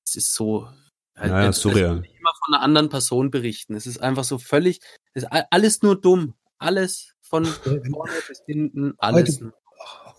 es 0.05 0.15
ist 0.15 0.33
so 0.33 0.67
halt, 1.15 1.31
Ja, 1.31 1.39
ja, 1.41 1.47
als- 1.47 1.57
als 1.57 1.61
surreal. 1.61 2.03
ich 2.05 2.15
immer 2.19 2.33
von 2.45 2.53
einer 2.53 2.63
anderen 2.63 2.89
Person 2.89 3.29
berichten. 3.29 3.75
Es 3.75 3.85
ist 3.87 4.01
einfach 4.01 4.23
so 4.23 4.37
völlig, 4.39 4.79
es 5.13 5.23
ist 5.23 5.29
alles 5.51 5.81
nur 5.81 5.99
dumm. 5.99 6.33
Alles 6.59 7.13
von 7.21 7.45
vorne 7.45 8.13
bis 8.27 8.41
hinten, 8.45 8.93
alles. 8.99 9.41
Heute- 9.41 9.53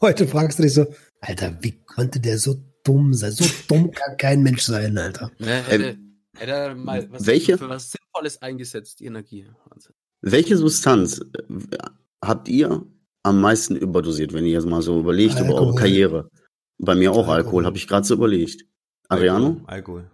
Heute 0.05 0.29
fragst 0.29 0.59
du 0.59 0.65
dich 0.65 0.75
so, 0.75 0.85
Alter, 1.23 1.57
wie 1.63 1.83
konnte 1.87 2.21
der 2.21 2.37
so 2.37 2.57
dumm 2.83 3.15
sein? 3.15 3.33
So 3.33 3.47
dumm 3.69 3.91
kann 3.91 4.19
kein 4.19 4.43
Mensch 4.43 4.61
sein, 4.61 4.99
Alter. 4.99 5.31
Ne, 5.39 5.63
hätte, 5.63 5.97
hätte 6.37 6.53
er 6.53 6.75
mal 6.75 7.11
was 7.11 7.27
welche? 7.27 7.57
für 7.57 7.71
was 7.71 7.91
Sinnvolles 7.91 8.43
eingesetzt, 8.43 9.01
die 9.01 9.07
Energie. 9.07 9.47
Wahnsinn. 9.67 9.95
Welche 10.21 10.59
Substanz 10.59 11.21
äh, 11.21 11.79
habt 12.23 12.51
ihr 12.51 12.85
am 13.23 13.41
meisten 13.41 13.77
überdosiert, 13.77 14.35
wenn 14.35 14.45
ihr 14.45 14.53
jetzt 14.53 14.67
mal 14.67 14.83
so 14.83 15.01
überlegt 15.01 15.41
über 15.41 15.55
eure 15.55 15.69
Alkohol. 15.69 15.75
Karriere? 15.75 16.31
Bei 16.77 16.95
mir 16.95 17.11
auch 17.11 17.17
Alkohol, 17.17 17.37
Alkohol. 17.37 17.65
habe 17.65 17.79
ich 17.79 17.89
gerade 17.89 18.07
so 18.07 18.13
überlegt. 18.13 18.67
Adriano? 19.09 19.63
Alkohol. 19.65 19.65
Alkohol. 19.69 20.11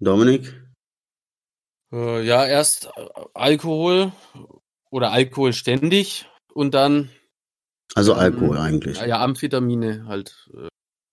Dominik? 0.00 0.52
Äh, 1.92 2.26
ja, 2.26 2.44
erst 2.44 2.90
Alkohol 3.34 4.10
oder 4.90 5.12
Alkohol 5.12 5.52
ständig 5.52 6.28
und 6.54 6.74
dann 6.74 7.10
Also 7.94 8.12
Ähm, 8.12 8.18
Alkohol 8.18 8.58
eigentlich. 8.58 8.98
Ja, 8.98 9.06
ja, 9.06 9.20
Amphetamine 9.22 10.04
halt. 10.06 10.48
äh, 10.54 10.68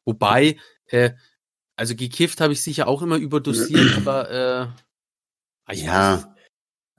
Wobei, 0.05 0.57
äh, 0.87 1.11
also 1.77 1.95
gekifft 1.95 2.41
habe 2.41 2.53
ich 2.53 2.61
sicher 2.61 2.87
auch 2.87 3.01
immer 3.01 3.17
überdosiert, 3.17 3.97
aber 3.97 4.29
äh, 4.31 4.67
ah, 5.65 5.73
Ja, 5.73 6.35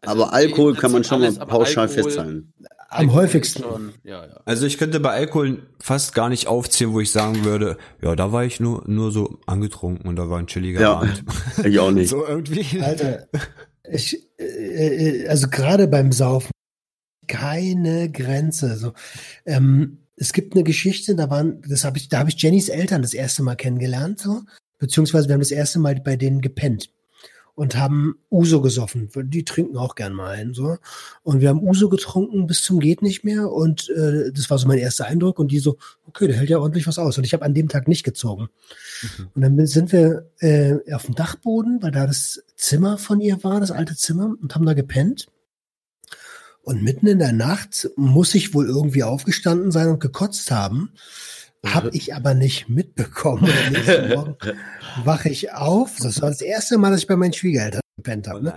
also 0.02 0.22
aber 0.24 0.32
Alkohol 0.32 0.74
kann 0.74 0.92
man 0.92 1.04
schon 1.04 1.20
mal 1.20 1.26
alles, 1.26 1.38
aber 1.38 1.50
pauschal 1.50 1.88
Alkohol- 1.88 2.02
festhalten. 2.04 2.52
Am 2.88 3.00
Alkohol 3.08 3.22
häufigsten. 3.22 3.62
Schon, 3.64 3.92
ja, 4.04 4.24
ja. 4.24 4.40
Also 4.44 4.64
ich 4.64 4.78
könnte 4.78 5.00
bei 5.00 5.10
Alkohol 5.10 5.66
fast 5.80 6.14
gar 6.14 6.28
nicht 6.28 6.46
aufzählen, 6.46 6.92
wo 6.92 7.00
ich 7.00 7.10
sagen 7.10 7.44
würde, 7.44 7.78
ja, 8.00 8.14
da 8.14 8.30
war 8.30 8.44
ich 8.44 8.60
nur, 8.60 8.84
nur 8.86 9.10
so 9.10 9.40
angetrunken 9.46 10.08
und 10.08 10.14
da 10.16 10.30
war 10.30 10.38
ein 10.38 10.46
chilliger 10.46 10.80
Ja. 10.80 10.92
Abend. 10.98 11.24
Ich 11.64 11.78
auch 11.80 11.90
nicht. 11.90 12.10
So 12.10 12.24
irgendwie. 12.24 12.80
Alter, 12.80 13.26
ich, 13.90 14.28
äh, 14.38 14.44
äh, 15.24 15.28
also 15.28 15.48
gerade 15.48 15.88
beim 15.88 16.12
Saufen, 16.12 16.50
keine 17.26 18.10
Grenze. 18.10 18.76
So, 18.76 18.92
ähm, 19.44 19.98
es 20.16 20.32
gibt 20.32 20.54
eine 20.54 20.64
Geschichte, 20.64 21.14
da 21.14 21.30
waren, 21.30 21.62
das 21.68 21.84
habe 21.84 21.98
ich, 21.98 22.08
da 22.08 22.18
habe 22.18 22.30
ich 22.30 22.40
Jennys 22.40 22.68
Eltern 22.68 23.02
das 23.02 23.14
erste 23.14 23.42
Mal 23.42 23.56
kennengelernt, 23.56 24.20
so, 24.20 24.42
beziehungsweise 24.78 25.28
wir 25.28 25.34
haben 25.34 25.40
das 25.40 25.50
erste 25.50 25.78
Mal 25.78 26.00
bei 26.00 26.16
denen 26.16 26.40
gepennt 26.40 26.90
und 27.56 27.74
haben 27.74 28.18
Uso 28.30 28.60
gesoffen. 28.60 29.08
Die 29.14 29.44
trinken 29.44 29.78
auch 29.78 29.94
gern 29.94 30.12
mal 30.12 30.30
ein, 30.30 30.52
so. 30.52 30.76
Und 31.22 31.40
wir 31.40 31.48
haben 31.48 31.66
Uso 31.66 31.88
getrunken 31.88 32.46
bis 32.46 32.62
zum 32.62 32.80
geht 32.80 33.00
nicht 33.00 33.24
mehr 33.24 33.50
und 33.50 33.88
äh, 33.90 34.30
das 34.30 34.50
war 34.50 34.58
so 34.58 34.68
mein 34.68 34.78
erster 34.78 35.06
Eindruck 35.06 35.38
und 35.38 35.50
die 35.50 35.58
so, 35.58 35.78
okay, 36.06 36.26
der 36.26 36.36
hält 36.36 36.50
ja 36.50 36.58
ordentlich 36.58 36.86
was 36.86 36.98
aus. 36.98 37.16
Und 37.16 37.24
ich 37.24 37.32
habe 37.32 37.44
an 37.44 37.54
dem 37.54 37.68
Tag 37.68 37.88
nicht 37.88 38.04
gezogen. 38.04 38.48
Mhm. 39.02 39.28
Und 39.34 39.42
dann 39.42 39.66
sind 39.66 39.90
wir 39.90 40.30
äh, 40.38 40.74
auf 40.92 41.06
dem 41.06 41.14
Dachboden, 41.14 41.82
weil 41.82 41.90
da 41.90 42.06
das 42.06 42.44
Zimmer 42.56 42.98
von 42.98 43.22
ihr 43.22 43.42
war, 43.42 43.58
das 43.58 43.70
alte 43.70 43.96
Zimmer, 43.96 44.34
und 44.40 44.54
haben 44.54 44.66
da 44.66 44.74
gepennt. 44.74 45.28
Und 46.66 46.82
mitten 46.82 47.06
in 47.06 47.20
der 47.20 47.32
Nacht 47.32 47.88
muss 47.94 48.34
ich 48.34 48.52
wohl 48.52 48.66
irgendwie 48.66 49.04
aufgestanden 49.04 49.70
sein 49.70 49.86
und 49.86 50.00
gekotzt 50.00 50.50
haben. 50.50 50.90
Habe 51.64 51.90
ich 51.92 52.12
aber 52.12 52.34
nicht 52.34 52.68
mitbekommen. 52.68 53.44
Und 53.44 53.72
nächsten 53.72 54.08
Morgen 54.14 54.36
wache 55.04 55.28
ich 55.28 55.52
auf. 55.52 55.94
Das 56.02 56.20
war 56.20 56.28
das 56.30 56.40
erste 56.40 56.76
Mal, 56.76 56.90
dass 56.90 57.02
ich 57.02 57.06
bei 57.06 57.14
meinen 57.14 57.32
Schwiegereltern 57.32 57.80
gepennt 57.96 58.26
habe. 58.26 58.42
Ne? 58.42 58.54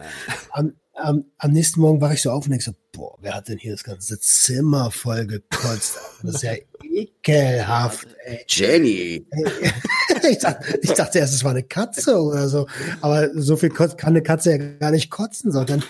Am, 0.50 0.74
am, 0.96 1.26
am, 1.38 1.52
nächsten 1.52 1.82
Morgen 1.82 2.02
wache 2.02 2.16
ich 2.16 2.24
so 2.24 2.32
auf 2.32 2.46
und 2.46 2.50
denke 2.50 2.66
so, 2.66 2.72
boah, 2.94 3.16
wer 3.22 3.36
hat 3.36 3.48
denn 3.48 3.60
hier 3.60 3.74
das 3.74 3.84
ganze 3.84 4.20
Zimmer 4.20 4.90
voll 4.90 5.28
gekotzt? 5.28 6.00
Das 6.24 6.36
ist 6.36 6.42
ja 6.42 6.54
ekelhaft, 6.82 8.08
ey. 8.26 8.44
Jenny. 8.48 9.28
ich, 10.32 10.40
dachte, 10.40 10.80
ich 10.82 10.94
dachte 10.94 11.20
erst, 11.20 11.36
es 11.36 11.44
war 11.44 11.52
eine 11.52 11.62
Katze 11.62 12.20
oder 12.20 12.50
so. 12.50 12.66
Aber 13.02 13.30
so 13.40 13.56
viel 13.56 13.70
kann 13.70 13.94
eine 14.02 14.24
Katze 14.24 14.50
ja 14.50 14.58
gar 14.58 14.90
nicht 14.90 15.12
kotzen, 15.12 15.52
sondern 15.52 15.84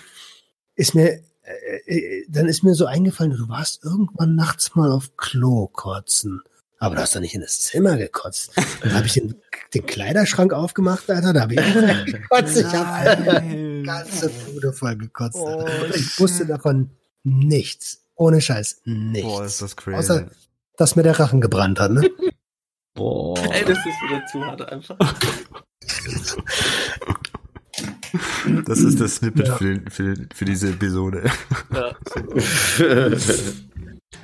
ist 0.76 0.94
mir 0.94 1.22
äh, 1.42 1.94
äh, 1.94 2.26
dann 2.28 2.46
ist 2.46 2.62
mir 2.62 2.74
so 2.74 2.86
eingefallen, 2.86 3.36
du 3.36 3.48
warst 3.48 3.84
irgendwann 3.84 4.34
nachts 4.36 4.74
mal 4.74 4.90
auf 4.90 5.16
Klo 5.16 5.68
kotzen. 5.68 6.42
Aber 6.78 6.94
du 6.94 7.02
hast 7.02 7.14
doch 7.14 7.20
nicht 7.20 7.34
in 7.34 7.42
das 7.42 7.60
Zimmer 7.60 7.98
gekotzt. 7.98 8.52
Dann 8.80 8.94
habe 8.94 9.06
ich 9.06 9.12
den, 9.12 9.34
den, 9.74 9.84
Kleiderschrank 9.84 10.54
aufgemacht, 10.54 11.10
Alter. 11.10 11.34
Da 11.34 11.42
habe 11.42 11.52
ich 11.52 11.60
auch 11.60 12.04
gekotzt. 12.06 12.56
Ich 12.56 12.66
habe 12.66 13.36
eine 13.36 13.82
ganze 13.82 14.30
Bude 14.30 14.72
voll 14.72 14.96
gekotzt. 14.96 15.36
Oh, 15.36 15.66
ich 15.94 16.18
wusste 16.18 16.46
davon 16.46 16.90
nichts. 17.22 18.00
Ohne 18.14 18.40
Scheiß. 18.40 18.80
Nichts. 18.84 19.28
Boah, 19.28 19.44
ist 19.44 19.60
das 19.60 19.76
crazy. 19.76 19.98
Außer, 19.98 20.30
dass 20.78 20.96
mir 20.96 21.02
der 21.02 21.20
Rachen 21.20 21.42
gebrannt 21.42 21.78
hat, 21.80 21.92
ne? 21.92 22.10
Boah. 22.94 23.38
Ey, 23.52 23.64
das 23.64 23.78
ist 23.78 23.86
wieder 23.86 24.24
zu 24.26 24.40
hart 24.40 24.62
einfach. 24.72 24.96
Das 28.66 28.80
ist 28.80 29.00
das 29.00 29.16
Snippet 29.16 29.48
ja. 29.48 29.56
für, 29.56 29.80
für, 29.88 30.14
für, 30.34 30.44
diese 30.44 30.70
Episode. 30.70 31.24
Ja. 31.72 31.94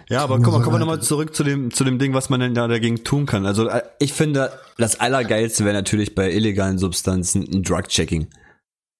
Ja, 0.08 0.22
aber 0.22 0.38
guck 0.38 0.52
mal, 0.52 0.62
kommen 0.62 0.76
wir 0.76 0.78
nochmal 0.78 1.02
zurück 1.02 1.34
zu 1.34 1.42
dem, 1.42 1.72
zu 1.72 1.82
dem 1.82 1.98
Ding, 1.98 2.14
was 2.14 2.30
man 2.30 2.38
denn 2.38 2.54
da 2.54 2.68
dagegen 2.68 3.02
tun 3.02 3.26
kann. 3.26 3.44
Also 3.44 3.68
äh, 3.68 3.82
ich 3.98 4.12
finde, 4.12 4.52
das 4.78 5.00
Allergeilste 5.00 5.64
wäre 5.64 5.74
natürlich 5.74 6.14
bei 6.14 6.30
illegalen 6.30 6.78
Substanzen 6.78 7.42
ein 7.42 7.64
Drug-Checking. 7.64 8.28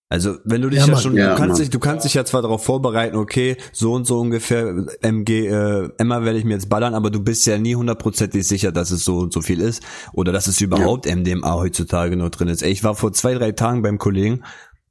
Also 0.08 0.36
wenn 0.44 0.62
du 0.62 0.70
dich 0.70 0.80
ja, 0.80 0.86
ja 0.86 0.96
schon, 0.96 1.16
ja, 1.16 1.30
du 1.30 1.36
kannst 1.36 1.54
Mann. 1.54 1.60
dich, 1.60 1.70
du 1.70 1.78
kannst 1.80 2.04
dich 2.04 2.14
ja 2.14 2.24
zwar 2.24 2.42
darauf 2.42 2.64
vorbereiten, 2.64 3.16
okay, 3.16 3.56
so 3.72 3.92
und 3.92 4.06
so 4.06 4.20
ungefähr 4.20 4.86
MG, 5.00 5.48
äh, 5.48 5.88
Emma 5.98 6.22
werde 6.22 6.38
ich 6.38 6.44
mir 6.44 6.54
jetzt 6.54 6.68
ballern, 6.68 6.94
aber 6.94 7.10
du 7.10 7.20
bist 7.20 7.44
ja 7.46 7.58
nie 7.58 7.74
hundertprozentig 7.74 8.46
sicher, 8.46 8.70
dass 8.70 8.92
es 8.92 9.04
so 9.04 9.18
und 9.18 9.32
so 9.32 9.40
viel 9.40 9.60
ist 9.60 9.82
oder 10.12 10.30
dass 10.30 10.46
es 10.46 10.60
überhaupt 10.60 11.06
ja. 11.06 11.16
MDMA 11.16 11.54
heutzutage 11.54 12.16
noch 12.16 12.30
drin 12.30 12.46
ist. 12.46 12.62
Ey, 12.62 12.70
ich 12.70 12.84
war 12.84 12.94
vor 12.94 13.12
zwei, 13.12 13.34
drei 13.34 13.50
Tagen 13.50 13.82
beim 13.82 13.98
Kollegen 13.98 14.44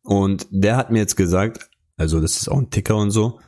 und 0.05 0.47
der 0.51 0.77
hat 0.77 0.91
mir 0.91 0.99
jetzt 0.99 1.17
gesagt, 1.17 1.69
also 1.97 2.21
das 2.21 2.37
ist 2.37 2.47
auch 2.47 2.59
ein 2.59 2.69
Ticker 2.69 2.95
und 2.95 3.11
so, 3.11 3.39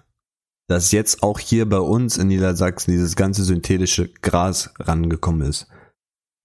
dass 0.67 0.91
jetzt 0.91 1.23
auch 1.23 1.39
hier 1.39 1.67
bei 1.67 1.79
uns 1.79 2.17
in 2.17 2.27
Niedersachsen 2.27 2.91
dieses 2.91 3.15
ganze 3.15 3.43
synthetische 3.43 4.09
Gras 4.21 4.73
rangekommen 4.79 5.47
ist. 5.47 5.67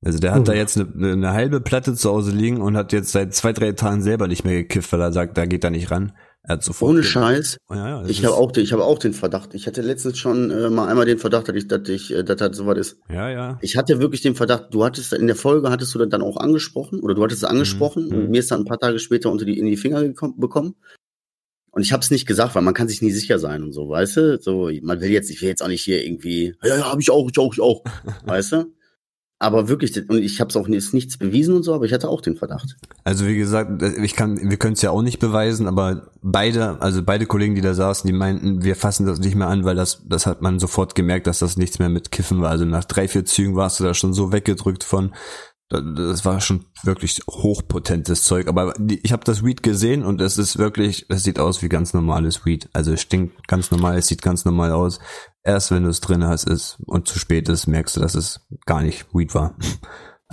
Also 0.04 0.18
der 0.18 0.32
hat 0.32 0.40
oh. 0.40 0.44
da 0.44 0.52
jetzt 0.52 0.78
eine, 0.78 1.12
eine, 1.12 1.32
halbe 1.32 1.60
Platte 1.60 1.94
zu 1.94 2.10
Hause 2.10 2.32
liegen 2.32 2.60
und 2.60 2.76
hat 2.76 2.92
jetzt 2.92 3.12
seit 3.12 3.34
zwei, 3.34 3.52
drei 3.52 3.72
Tagen 3.72 4.02
selber 4.02 4.28
nicht 4.28 4.44
mehr 4.44 4.54
gekifft, 4.54 4.92
weil 4.92 5.00
er 5.00 5.12
sagt, 5.12 5.38
da 5.38 5.46
geht 5.46 5.64
er 5.64 5.70
nicht 5.70 5.90
ran. 5.90 6.12
Ohne 6.80 7.04
Scheiß. 7.04 7.58
Oh, 7.68 7.74
ja, 7.74 7.88
ja, 8.02 8.08
ich 8.08 8.24
habe 8.24 8.34
auch, 8.34 8.56
ich 8.56 8.72
habe 8.72 8.84
auch 8.84 8.98
den 8.98 9.12
Verdacht. 9.12 9.54
Ich 9.54 9.68
hatte 9.68 9.80
letztens 9.80 10.18
schon 10.18 10.50
äh, 10.50 10.70
mal 10.70 10.88
einmal 10.88 11.06
den 11.06 11.18
Verdacht, 11.18 11.48
dass 11.48 11.54
ich, 11.54 11.68
dass 11.68 11.88
ich, 11.88 12.12
äh, 12.12 12.24
dass 12.24 12.36
das 12.36 12.56
so 12.56 12.66
was 12.66 12.78
ist. 12.78 12.96
Ja, 13.08 13.30
ja. 13.30 13.58
Ich 13.62 13.76
hatte 13.76 14.00
wirklich 14.00 14.22
den 14.22 14.34
Verdacht. 14.34 14.74
Du 14.74 14.84
hattest 14.84 15.12
in 15.12 15.28
der 15.28 15.36
Folge 15.36 15.70
hattest 15.70 15.94
du 15.94 16.00
das 16.00 16.08
dann 16.08 16.22
auch 16.22 16.36
angesprochen 16.36 17.00
oder 17.00 17.14
du 17.14 17.22
hattest 17.22 17.44
es 17.44 17.48
angesprochen 17.48 18.08
mhm. 18.08 18.14
und 18.14 18.30
mir 18.30 18.40
ist 18.40 18.50
dann 18.50 18.62
ein 18.62 18.66
paar 18.66 18.80
Tage 18.80 18.98
später 18.98 19.30
unter 19.30 19.44
die 19.44 19.58
in 19.58 19.66
die 19.66 19.76
Finger 19.76 20.02
gekommen, 20.02 20.34
bekommen. 20.38 20.74
Und 21.70 21.82
ich 21.82 21.92
habe 21.92 22.02
es 22.02 22.10
nicht 22.10 22.26
gesagt, 22.26 22.54
weil 22.54 22.62
man 22.62 22.74
kann 22.74 22.88
sich 22.88 23.00
nie 23.02 23.12
sicher 23.12 23.38
sein 23.38 23.62
und 23.62 23.72
so, 23.72 23.88
weißt 23.88 24.16
du? 24.16 24.40
So, 24.40 24.70
man 24.82 25.00
will 25.00 25.10
jetzt, 25.10 25.30
ich 25.30 25.40
will 25.40 25.48
jetzt 25.48 25.62
auch 25.62 25.68
nicht 25.68 25.82
hier 25.82 26.04
irgendwie, 26.04 26.54
ja, 26.62 26.76
ja, 26.76 26.90
habe 26.90 27.00
ich 27.00 27.10
auch, 27.10 27.30
ich 27.30 27.38
auch, 27.38 27.52
ich 27.54 27.60
auch, 27.60 27.82
weißt 28.26 28.52
du? 28.52 28.74
Aber 29.42 29.68
wirklich, 29.68 30.08
und 30.08 30.22
ich 30.22 30.40
habe 30.40 30.50
es 30.50 30.56
auch 30.56 30.68
ist 30.68 30.94
nichts 30.94 31.16
bewiesen 31.16 31.56
und 31.56 31.64
so, 31.64 31.74
aber 31.74 31.84
ich 31.84 31.92
hatte 31.92 32.08
auch 32.08 32.20
den 32.20 32.36
Verdacht. 32.36 32.76
Also 33.02 33.26
wie 33.26 33.36
gesagt, 33.36 33.82
ich 33.82 34.14
kann, 34.14 34.38
wir 34.48 34.56
können 34.56 34.74
es 34.74 34.82
ja 34.82 34.92
auch 34.92 35.02
nicht 35.02 35.18
beweisen, 35.18 35.66
aber 35.66 36.06
beide, 36.22 36.80
also 36.80 37.02
beide 37.02 37.26
Kollegen, 37.26 37.56
die 37.56 37.60
da 37.60 37.74
saßen, 37.74 38.06
die 38.06 38.16
meinten, 38.16 38.62
wir 38.62 38.76
fassen 38.76 39.04
das 39.04 39.18
nicht 39.18 39.34
mehr 39.34 39.48
an, 39.48 39.64
weil 39.64 39.74
das, 39.74 40.04
das 40.08 40.26
hat 40.26 40.42
man 40.42 40.60
sofort 40.60 40.94
gemerkt, 40.94 41.26
dass 41.26 41.40
das 41.40 41.56
nichts 41.56 41.80
mehr 41.80 41.88
mit 41.88 42.12
Kiffen 42.12 42.40
war. 42.40 42.50
Also 42.50 42.64
nach 42.64 42.84
drei, 42.84 43.08
vier 43.08 43.24
Zügen 43.24 43.56
warst 43.56 43.80
du 43.80 43.84
da 43.84 43.94
schon 43.94 44.14
so 44.14 44.30
weggedrückt 44.30 44.84
von, 44.84 45.12
das 45.72 46.24
war 46.24 46.40
schon 46.40 46.66
wirklich 46.82 47.20
hochpotentes 47.28 48.24
Zeug. 48.24 48.48
Aber 48.48 48.74
ich 49.02 49.12
habe 49.12 49.24
das 49.24 49.42
Weed 49.42 49.62
gesehen 49.62 50.04
und 50.04 50.20
es 50.20 50.36
ist 50.36 50.58
wirklich, 50.58 51.06
es 51.08 51.22
sieht 51.22 51.38
aus 51.38 51.62
wie 51.62 51.68
ganz 51.68 51.94
normales 51.94 52.44
Weed. 52.44 52.68
Also 52.72 52.92
es 52.92 53.00
stinkt 53.00 53.48
ganz 53.48 53.70
normal, 53.70 53.96
es 53.96 54.08
sieht 54.08 54.20
ganz 54.20 54.44
normal 54.44 54.72
aus. 54.72 54.98
Erst 55.42 55.70
wenn 55.70 55.84
du 55.84 55.88
es 55.88 56.00
drin 56.00 56.24
hast 56.24 56.44
ist 56.44 56.78
und 56.86 57.08
zu 57.08 57.18
spät 57.18 57.48
ist, 57.48 57.66
merkst 57.66 57.96
du, 57.96 58.00
dass 58.00 58.14
es 58.14 58.46
gar 58.66 58.82
nicht 58.82 59.06
Weed 59.14 59.34
war. 59.34 59.56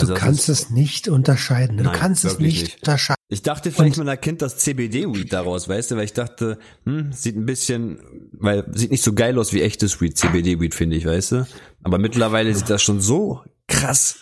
Also 0.02 0.14
du 0.14 0.20
kannst 0.22 0.48
es 0.48 0.70
nicht 0.70 1.10
unterscheiden. 1.10 1.76
Du 1.76 1.84
nein, 1.84 1.94
kannst 1.94 2.24
es 2.24 2.40
nicht, 2.40 2.62
nicht, 2.62 2.78
unterscheiden. 2.78 3.22
Ich 3.28 3.42
dachte 3.42 3.70
vielleicht, 3.70 3.98
man 3.98 4.08
erkennt 4.08 4.42
das 4.42 4.56
CBD-Weed 4.56 5.34
daraus, 5.34 5.68
weißt 5.68 5.92
du, 5.92 5.98
weil 5.98 6.06
ich 6.06 6.14
dachte, 6.14 6.58
hm, 6.86 7.12
sieht 7.12 7.36
ein 7.36 7.46
bisschen, 7.46 8.00
weil 8.32 8.66
sieht 8.74 8.92
nicht 8.92 9.04
so 9.04 9.12
geil 9.12 9.38
aus 9.38 9.52
wie 9.52 9.62
echtes 9.62 10.00
Weed, 10.00 10.18
CBD-Weed, 10.18 10.74
finde 10.74 10.96
ich, 10.96 11.06
weißt 11.06 11.34
du. 11.34 11.48
Aber 11.84 11.98
mittlerweile 11.98 12.56
sieht 12.56 12.70
das 12.70 12.82
schon 12.82 13.02
so 13.02 13.44
krass 13.68 14.20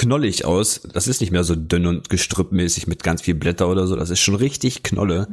knollig 0.00 0.46
aus. 0.46 0.80
Das 0.94 1.06
ist 1.06 1.20
nicht 1.20 1.30
mehr 1.30 1.44
so 1.44 1.54
dünn 1.54 1.84
und 1.84 2.08
gestrüppmäßig 2.08 2.86
mit 2.86 3.02
ganz 3.02 3.20
viel 3.20 3.34
Blätter 3.34 3.68
oder 3.68 3.86
so. 3.86 3.96
Das 3.96 4.08
ist 4.08 4.20
schon 4.20 4.34
richtig 4.34 4.82
Knolle. 4.82 5.28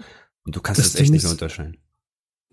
Und 0.45 0.57
du 0.57 0.61
kannst 0.61 0.79
das, 0.79 0.91
das 0.91 1.01
echt 1.01 1.11
nicht 1.11 1.23
mehr 1.23 1.31
unterscheiden. 1.31 1.77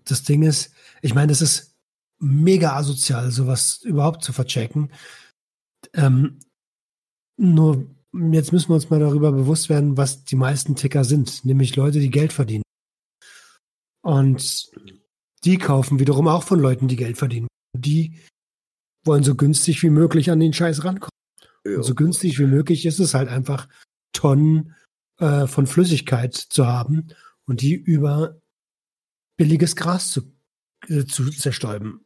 Das 0.05 0.23
Ding 0.23 0.43
ist, 0.43 0.71
ich 1.01 1.13
meine, 1.13 1.33
es 1.33 1.41
ist 1.41 1.75
mega 2.19 2.77
asozial, 2.77 3.31
sowas 3.31 3.81
überhaupt 3.83 4.23
zu 4.23 4.31
verchecken. 4.31 4.93
Ähm, 5.93 6.39
nur 7.35 7.85
jetzt 8.31 8.53
müssen 8.53 8.69
wir 8.69 8.75
uns 8.75 8.89
mal 8.89 9.01
darüber 9.01 9.33
bewusst 9.33 9.67
werden, 9.67 9.97
was 9.97 10.23
die 10.23 10.37
meisten 10.37 10.77
Ticker 10.77 11.03
sind, 11.03 11.43
nämlich 11.43 11.75
Leute, 11.75 11.99
die 11.99 12.11
Geld 12.11 12.31
verdienen. 12.31 12.63
Und 14.01 14.71
die 15.43 15.57
kaufen 15.57 15.99
wiederum 15.99 16.29
auch 16.29 16.43
von 16.43 16.61
Leuten, 16.61 16.87
die 16.87 16.95
Geld 16.95 17.17
verdienen. 17.17 17.47
Die 17.75 18.21
wollen 19.03 19.23
so 19.23 19.35
günstig 19.35 19.83
wie 19.83 19.89
möglich 19.89 20.31
an 20.31 20.39
den 20.39 20.53
Scheiß 20.53 20.85
rankommen. 20.85 21.09
Ja. 21.65 21.81
so 21.81 21.95
günstig 21.95 22.37
wie 22.39 22.45
möglich 22.45 22.85
ist 22.85 22.99
es 22.99 23.13
halt 23.13 23.29
einfach, 23.29 23.67
Tonnen 24.13 24.75
äh, 25.19 25.47
von 25.47 25.67
Flüssigkeit 25.67 26.33
zu 26.33 26.67
haben 26.67 27.07
und 27.45 27.61
die 27.61 27.73
über 27.73 28.39
billiges 29.37 29.75
Gras 29.75 30.11
zu, 30.11 30.21
äh, 30.87 31.05
zu 31.05 31.29
zerstäuben. 31.29 32.01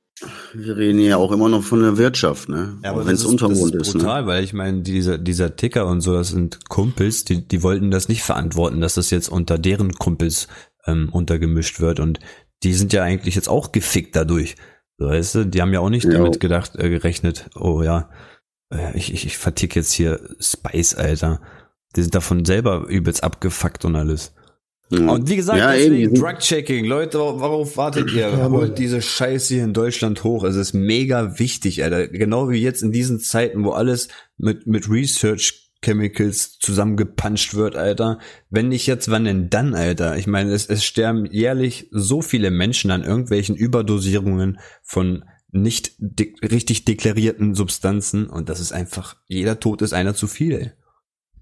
Wir 0.54 0.76
reden 0.76 1.00
ja 1.00 1.15
auch 1.15 1.32
immer 1.32 1.48
noch 1.48 1.63
von 1.63 1.82
der 1.82 1.98
Wirtschaft, 1.98 2.50
ne? 2.50 2.78
Ja, 2.84 2.91
aber 2.91 3.06
wenn 3.06 3.15
es 3.15 3.24
Untergrund 3.24 3.74
ist. 3.74 3.80
Das 3.80 3.88
ist 3.89 3.93
ne? 3.93 4.00
brutal, 4.02 4.22
ne? 4.24 4.28
weil 4.28 4.43
ich 4.43 4.54
meine, 4.54 4.82
dieser, 4.82 5.17
dieser 5.17 5.56
Ticker 5.56 5.88
und 5.88 6.02
so, 6.02 6.13
das 6.13 6.30
sind 6.30 6.67
Kumpels, 6.67 7.24
die, 7.24 7.48
die 7.48 7.63
wollten 7.63 7.89
das 7.89 8.10
nicht 8.10 8.24
verantworten, 8.24 8.82
dass 8.82 8.95
das 8.95 9.12
jetzt 9.12 9.30
unter 9.30 9.58
deren 9.58 9.93
Kumpels 9.93 10.48
ähm, 10.86 11.10
untergemischt 11.10 11.80
wird. 11.80 12.02
Und 12.02 12.19
die 12.63 12.74
sind 12.74 12.91
ja 12.91 13.04
eigentlich 13.04 13.36
jetzt 13.36 13.48
auch 13.48 13.72
gefickt 13.72 14.15
dadurch. 14.15 14.56
Weißt 14.98 15.36
du, 15.36 15.46
die 15.46 15.62
haben 15.62 15.71
ja 15.71 15.79
auch 15.79 15.90
nicht 15.90 16.06
ja. 16.06 16.12
damit 16.12 16.42
gedacht, 16.42 16.75
äh, 16.75 16.90
gerechnet, 16.90 17.50
oh 17.56 17.81
ja, 17.81 18.10
ich, 18.94 19.13
ich, 19.13 19.26
ich 19.26 19.38
vertick 19.38 19.76
jetzt 19.76 19.92
hier 19.92 20.20
Spice, 20.40 20.96
Alter. 20.96 21.42
Die 21.96 22.02
sind 22.02 22.13
davon 22.13 22.46
selber 22.46 22.86
übelst 22.88 23.24
abgefuckt 23.24 23.86
und 23.86 23.96
alles. 23.96 24.34
Mhm. 24.92 25.10
Und 25.10 25.30
wie 25.30 25.36
gesagt, 25.36 25.60
ja, 25.60 25.74
deswegen 25.74 26.13
Drug-Checking. 26.15 26.86
Leute, 26.86 27.20
worauf 27.20 27.78
wartet 27.78 28.12
ihr? 28.12 28.30
Ja, 28.30 28.50
Holt 28.50 28.78
diese 28.78 29.02
Scheiße 29.02 29.56
hier 29.56 29.63
in 29.63 29.74
Deutschland 29.74 30.24
hoch. 30.24 30.44
Es 30.44 30.56
ist 30.56 30.74
mega 30.74 31.40
wichtig, 31.40 31.84
Alter. 31.84 32.08
Genau 32.08 32.50
wie 32.50 32.62
jetzt 32.62 32.82
in 32.82 32.92
diesen 32.92 33.20
Zeiten, 33.20 33.63
wo 33.63 33.72
alles 33.72 34.08
mit, 34.38 34.65
mit 34.67 34.90
Research 34.90 35.72
Chemicals 35.82 36.60
zusammengepanscht 36.60 37.54
wird, 37.54 37.76
Alter. 37.76 38.20
Wenn 38.50 38.67
nicht 38.70 38.88
jetzt, 38.88 39.10
wann 39.10 39.26
denn 39.26 39.50
dann, 39.50 39.76
Alter? 39.76 40.17
Ich 40.17 40.28
meine, 40.28 40.52
es, 40.52 40.65
es 40.65 40.84
sterben 40.84 41.26
jährlich 41.26 41.88
so 41.92 42.22
viele 42.22 42.52
Menschen 42.52 42.92
an 42.92 43.04
irgendwelchen 43.04 43.56
Überdosierungen 43.56 44.60
von 44.84 45.24
nicht 45.52 45.93
de 45.97 46.33
richtig 46.41 46.85
deklarierten 46.85 47.56
Substanzen 47.56 48.27
und 48.27 48.50
das 48.50 48.60
ist 48.60 48.71
einfach, 48.71 49.15
jeder 49.27 49.60
Tod 49.60 49.81
ist 49.81 49.93
einer 49.93 50.13
zu 50.13 50.27
viel. 50.27 50.54
Ey. 50.54 50.71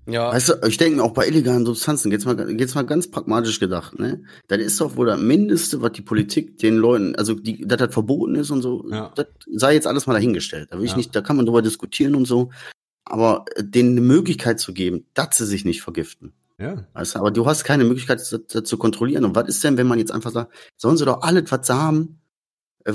Ja. 0.10 0.32
Weißt 0.32 0.50
du, 0.50 0.54
ich 0.68 0.78
denke 0.78 1.04
auch 1.04 1.12
bei 1.12 1.28
illegalen 1.28 1.66
Substanzen, 1.66 2.10
geht's 2.10 2.24
mal, 2.24 2.36
geht's 2.56 2.76
mal 2.76 2.86
ganz 2.86 3.12
pragmatisch 3.12 3.60
gedacht, 3.60 4.00
ne? 4.00 4.24
Das 4.48 4.60
ist 4.60 4.80
doch 4.80 4.96
wohl 4.96 5.08
das 5.08 5.20
Mindeste, 5.20 5.82
was 5.82 5.92
die 5.92 6.02
Politik 6.02 6.58
den 6.60 6.78
Leuten, 6.78 7.16
also 7.16 7.34
die, 7.34 7.68
dass 7.68 7.78
das 7.78 7.94
verboten 7.94 8.36
ist 8.36 8.50
und 8.50 8.62
so, 8.62 8.86
ja. 8.90 9.12
das 9.16 9.28
sei 9.54 9.74
jetzt 9.74 9.86
alles 9.86 10.08
mal 10.08 10.14
dahingestellt. 10.14 10.70
Da 10.72 10.78
will 10.78 10.86
ich 10.86 10.92
ja. 10.92 10.98
nicht, 10.98 11.14
da 11.14 11.22
kann 11.22 11.36
man 11.36 11.46
drüber 11.46 11.62
diskutieren 11.62 12.16
und 12.16 12.26
so. 12.26 12.52
Aber 13.04 13.46
äh, 13.56 13.64
denen 13.66 13.92
eine 13.92 14.02
Möglichkeit 14.02 14.62
zu 14.62 14.74
geben, 14.74 15.06
dass 15.14 15.38
sie 15.38 15.46
sich 15.46 15.66
nicht 15.66 15.82
vergiften. 15.82 16.32
Ja. 16.58 16.88
Weißt 16.94 17.16
du, 17.16 17.20
aber 17.20 17.32
du 17.32 17.46
hast 17.46 17.66
keine 17.66 17.84
Möglichkeit, 17.84 18.20
das, 18.20 18.40
das 18.48 18.64
zu 18.64 18.78
kontrollieren. 18.78 19.26
Und 19.26 19.36
was 19.36 19.48
ist 19.50 19.64
denn, 19.64 19.78
wenn 19.78 19.88
man 19.88 20.00
jetzt 20.00 20.12
einfach 20.12 20.32
sagt, 20.32 20.54
sollen 20.78 20.98
sie 20.98 21.06
doch 21.06 21.22
alles, 21.22 21.52
was 21.52 21.68
sie 21.68 21.76
haben, 21.76 22.20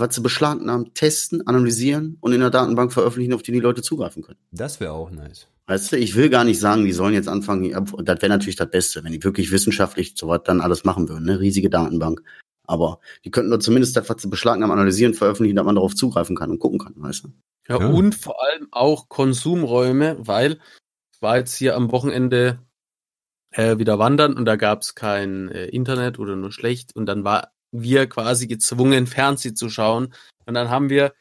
was 0.00 0.14
sie 0.14 0.20
beschlagnahmen, 0.20 0.94
testen, 0.94 1.46
analysieren 1.46 2.16
und 2.20 2.32
in 2.32 2.40
der 2.40 2.50
Datenbank 2.50 2.92
veröffentlichen, 2.92 3.34
auf 3.34 3.42
die 3.42 3.52
die 3.52 3.60
Leute 3.60 3.82
zugreifen 3.82 4.22
können? 4.22 4.38
Das 4.50 4.80
wäre 4.80 4.92
auch 4.92 5.10
nice. 5.10 5.48
Weißt 5.66 5.92
du, 5.92 5.96
ich 5.96 6.16
will 6.16 6.28
gar 6.28 6.44
nicht 6.44 6.58
sagen, 6.58 6.84
die 6.84 6.92
sollen 6.92 7.14
jetzt 7.14 7.28
anfangen, 7.28 7.70
das 7.70 8.22
wäre 8.22 8.28
natürlich 8.28 8.56
das 8.56 8.70
Beste, 8.70 9.04
wenn 9.04 9.12
die 9.12 9.22
wirklich 9.22 9.52
wissenschaftlich 9.52 10.14
so 10.16 10.28
was 10.28 10.42
dann 10.44 10.60
alles 10.60 10.84
machen 10.84 11.08
würden, 11.08 11.24
ne? 11.24 11.40
riesige 11.40 11.70
Datenbank. 11.70 12.22
Aber 12.64 13.00
die 13.24 13.30
könnten 13.30 13.50
doch 13.50 13.58
zumindest 13.58 13.96
das, 13.96 14.08
was 14.08 14.22
sie 14.22 14.28
beschlagnahmen, 14.28 14.72
analysieren, 14.72 15.14
veröffentlichen, 15.14 15.56
dass 15.56 15.64
man 15.64 15.74
darauf 15.74 15.94
zugreifen 15.94 16.36
kann 16.36 16.50
und 16.50 16.58
gucken 16.58 16.78
kann, 16.78 16.94
weißt 16.96 17.24
du? 17.24 17.32
Ja, 17.68 17.78
ja, 17.78 17.88
und 17.88 18.14
vor 18.14 18.42
allem 18.44 18.68
auch 18.70 19.08
Konsumräume, 19.08 20.16
weil 20.18 20.58
ich 21.14 21.22
war 21.22 21.38
jetzt 21.38 21.54
hier 21.54 21.76
am 21.76 21.92
Wochenende 21.92 22.58
äh, 23.52 23.78
wieder 23.78 23.98
wandern 23.98 24.34
und 24.34 24.44
da 24.46 24.56
gab 24.56 24.82
es 24.82 24.94
kein 24.94 25.48
äh, 25.50 25.66
Internet 25.66 26.18
oder 26.18 26.34
nur 26.34 26.50
schlecht 26.50 26.96
und 26.96 27.06
dann 27.06 27.24
war 27.24 27.52
wir 27.72 28.08
quasi 28.08 28.46
gezwungen, 28.46 29.06
Fernsehen 29.06 29.56
zu 29.56 29.68
schauen 29.68 30.14
und 30.46 30.54
dann 30.54 30.68
haben 30.68 30.90
wir, 30.90 31.14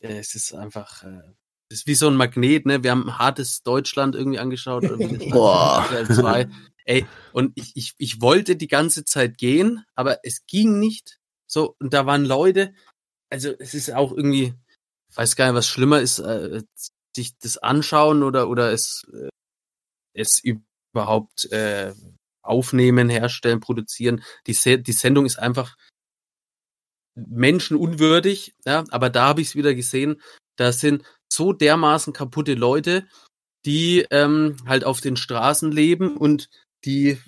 es 0.00 0.34
ist 0.34 0.54
einfach 0.54 1.02
äh, 1.02 1.22
das 1.68 1.80
ist 1.80 1.86
wie 1.86 1.94
so 1.94 2.08
ein 2.08 2.16
Magnet, 2.16 2.64
ne? 2.64 2.82
Wir 2.82 2.92
haben 2.92 3.18
hartes 3.18 3.62
Deutschland 3.62 4.14
irgendwie 4.14 4.38
angeschaut. 4.38 4.84
Boah. 5.30 5.86
Ey, 6.86 7.06
und 7.32 7.52
ich, 7.56 7.72
ich, 7.76 7.94
ich 7.98 8.22
wollte 8.22 8.56
die 8.56 8.68
ganze 8.68 9.04
Zeit 9.04 9.36
gehen, 9.36 9.84
aber 9.94 10.20
es 10.24 10.46
ging 10.46 10.78
nicht. 10.78 11.18
So, 11.46 11.76
und 11.78 11.92
da 11.92 12.06
waren 12.06 12.24
Leute, 12.24 12.72
also 13.30 13.52
es 13.58 13.74
ist 13.74 13.92
auch 13.92 14.12
irgendwie, 14.12 14.54
ich 15.10 15.16
weiß 15.16 15.36
gar 15.36 15.46
nicht, 15.46 15.54
was 15.54 15.68
schlimmer 15.68 16.00
ist, 16.00 16.18
äh, 16.20 16.62
sich 17.14 17.36
das 17.38 17.58
anschauen 17.58 18.22
oder, 18.22 18.48
oder 18.48 18.72
es, 18.72 19.06
äh, 19.12 19.28
es 20.14 20.42
überhaupt 20.42 21.52
äh, 21.52 21.92
aufnehmen, 22.42 23.08
herstellen, 23.08 23.60
produzieren. 23.60 24.22
Die, 24.46 24.54
Se 24.54 24.78
die 24.78 24.92
Sendung 24.92 25.26
ist 25.26 25.38
einfach 25.38 25.76
menschenunwürdig, 27.14 28.54
ja, 28.64 28.84
aber 28.90 29.10
da 29.10 29.26
habe 29.28 29.40
ich 29.40 29.48
es 29.48 29.56
wieder 29.56 29.74
gesehen, 29.74 30.20
da 30.56 30.72
sind 30.72 31.02
so 31.32 31.52
dermaßen 31.52 32.12
kaputte 32.12 32.54
Leute, 32.54 33.06
die 33.64 34.06
ähm, 34.10 34.56
halt 34.66 34.84
auf 34.84 35.00
den 35.00 35.16
Straßen 35.16 35.72
leben 35.72 36.16
und 36.16 36.48
die 36.84 37.18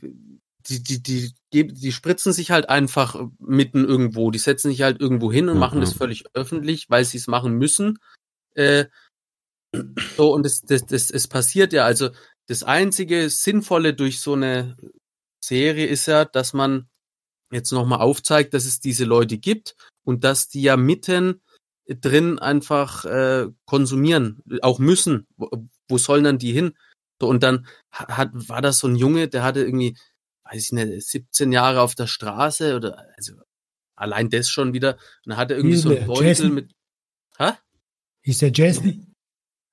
die, 0.69 0.83
die, 0.83 1.33
die, 1.53 1.67
die, 1.67 1.93
spritzen 1.93 2.33
sich 2.33 2.51
halt 2.51 2.69
einfach 2.69 3.21
mitten 3.39 3.85
irgendwo. 3.85 4.31
Die 4.31 4.39
setzen 4.39 4.71
sich 4.71 4.83
halt 4.83 5.01
irgendwo 5.01 5.33
hin 5.33 5.49
und 5.49 5.55
mhm. 5.55 5.61
machen 5.61 5.81
das 5.81 5.95
völlig 5.95 6.25
öffentlich, 6.35 6.91
weil 6.91 7.05
sie 7.05 7.19
es 7.19 7.27
machen 7.27 7.55
müssen. 7.55 7.99
Äh, 8.55 8.87
so, 10.17 10.35
und 10.35 10.45
das, 10.45 10.61
das, 10.63 10.87
das, 10.87 11.11
es 11.11 11.29
passiert 11.29 11.73
ja. 11.73 11.85
Also 11.85 12.11
das 12.47 12.63
einzige 12.63 13.31
Sinnvolle 13.31 13.95
durch 13.95 14.21
so 14.21 14.35
eine 14.35 14.77
Serie 15.41 15.87
ist 15.87 16.07
ja, 16.07 16.25
dass 16.25 16.53
man 16.53 16.89
jetzt 17.51 17.73
nochmal 17.73 18.01
aufzeigt, 18.01 18.55
dass 18.55 18.65
es 18.65 18.81
diese 18.81 19.05
Leute 19.05 19.39
gibt 19.39 19.77
und 20.05 20.25
dass 20.25 20.49
die 20.49 20.63
ja 20.63 20.77
mitten 20.77 21.43
drin 21.87 22.39
einfach 22.39 23.05
äh, 23.05 23.49
konsumieren, 23.65 24.43
auch 24.63 24.79
müssen. 24.79 25.27
Wo, 25.37 25.51
wo 25.89 25.99
sollen 25.99 26.25
dann 26.25 26.39
die 26.39 26.53
hin? 26.53 26.77
So, 27.21 27.29
und 27.29 27.43
dann 27.43 27.67
hat, 27.91 28.31
war 28.33 28.63
das 28.63 28.79
so 28.79 28.89
ein 28.89 28.97
Junge, 28.97 29.29
der 29.29 29.43
hatte 29.43 29.61
irgendwie, 29.61 29.97
weiß 30.45 30.65
ich 30.65 30.73
nicht, 30.73 31.03
17 31.03 31.53
Jahre 31.53 31.81
auf 31.81 31.95
der 31.95 32.07
Straße 32.07 32.77
oder 32.77 33.05
also 33.17 33.35
allein 33.97 34.31
das 34.31 34.49
schon 34.49 34.73
wieder. 34.73 34.97
Und 35.27 35.33
er 35.33 35.37
hatte 35.37 35.55
irgendwie 35.55 35.77
so 35.77 35.91
ein 35.91 36.07
Beutel 36.07 36.29
Jason? 36.29 36.55
mit. 36.55 36.73
Hä? 37.37 37.53
Hieß 38.23 38.39
der 38.39 38.53
Jason? 38.53 39.15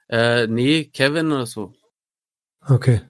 Äh, 0.10 0.48
nee, 0.48 0.86
Kevin 0.86 1.32
oder 1.32 1.46
so. 1.46 1.74
Okay. 2.62 3.02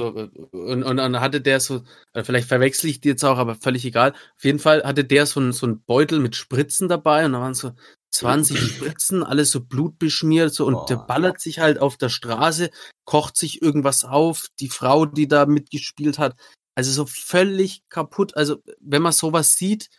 So, 0.00 0.30
und, 0.52 0.84
und 0.84 0.96
dann 0.96 1.20
hatte 1.20 1.40
der 1.40 1.58
so, 1.58 1.82
äh, 2.12 2.22
vielleicht 2.22 2.46
verwechsel 2.46 2.88
ich 2.88 3.00
die 3.00 3.08
jetzt 3.08 3.24
auch, 3.24 3.36
aber 3.36 3.56
völlig 3.56 3.84
egal. 3.84 4.12
Auf 4.12 4.44
jeden 4.44 4.60
Fall 4.60 4.84
hatte 4.84 5.04
der 5.04 5.26
so 5.26 5.40
ein, 5.40 5.52
so 5.52 5.66
ein 5.66 5.82
Beutel 5.82 6.20
mit 6.20 6.36
Spritzen 6.36 6.88
dabei 6.88 7.26
und 7.26 7.32
da 7.32 7.40
waren 7.40 7.54
so 7.54 7.72
20 8.10 8.58
Spritzen, 8.60 9.24
alles 9.24 9.50
so 9.50 9.60
blutbeschmiert 9.60 10.54
so 10.54 10.66
und 10.66 10.74
Boah. 10.74 10.86
der 10.86 10.96
ballert 10.98 11.40
sich 11.40 11.58
halt 11.58 11.80
auf 11.80 11.96
der 11.96 12.10
Straße, 12.10 12.70
kocht 13.04 13.36
sich 13.36 13.60
irgendwas 13.60 14.04
auf, 14.04 14.46
die 14.60 14.68
Frau, 14.68 15.04
die 15.04 15.26
da 15.26 15.46
mitgespielt 15.46 16.18
hat, 16.18 16.36
also 16.76 16.92
so 16.92 17.06
völlig 17.06 17.82
kaputt. 17.88 18.36
Also 18.36 18.62
wenn 18.80 19.02
man 19.02 19.12
sowas 19.12 19.54
sieht, 19.54 19.90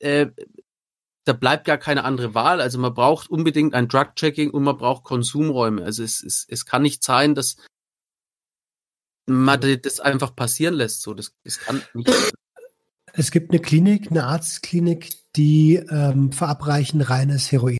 äh, 0.00 0.26
da 1.24 1.32
bleibt 1.32 1.64
gar 1.64 1.78
keine 1.78 2.04
andere 2.04 2.34
Wahl. 2.34 2.60
Also 2.60 2.78
man 2.78 2.92
braucht 2.92 3.30
unbedingt 3.30 3.72
ein 3.72 3.88
Drug-Checking 3.88 4.50
und 4.50 4.64
man 4.64 4.76
braucht 4.76 5.04
Konsumräume. 5.04 5.82
Also 5.82 6.02
es, 6.02 6.22
es, 6.22 6.46
es 6.46 6.66
kann 6.66 6.82
nicht 6.82 7.02
sein, 7.02 7.34
dass 7.34 7.56
man 9.26 9.60
das 9.82 10.00
einfach 10.00 10.34
passieren 10.34 10.74
lässt. 10.74 11.02
So, 11.02 11.14
das, 11.14 11.32
das 11.44 11.58
kann 11.58 11.82
nicht. 11.94 12.10
Es 13.12 13.30
gibt 13.30 13.50
eine 13.50 13.60
Klinik, 13.60 14.10
eine 14.10 14.24
Arztklinik, 14.24 15.10
die 15.36 15.76
ähm, 15.76 16.32
verabreichen 16.32 17.00
reines 17.00 17.50
Heroin, 17.50 17.78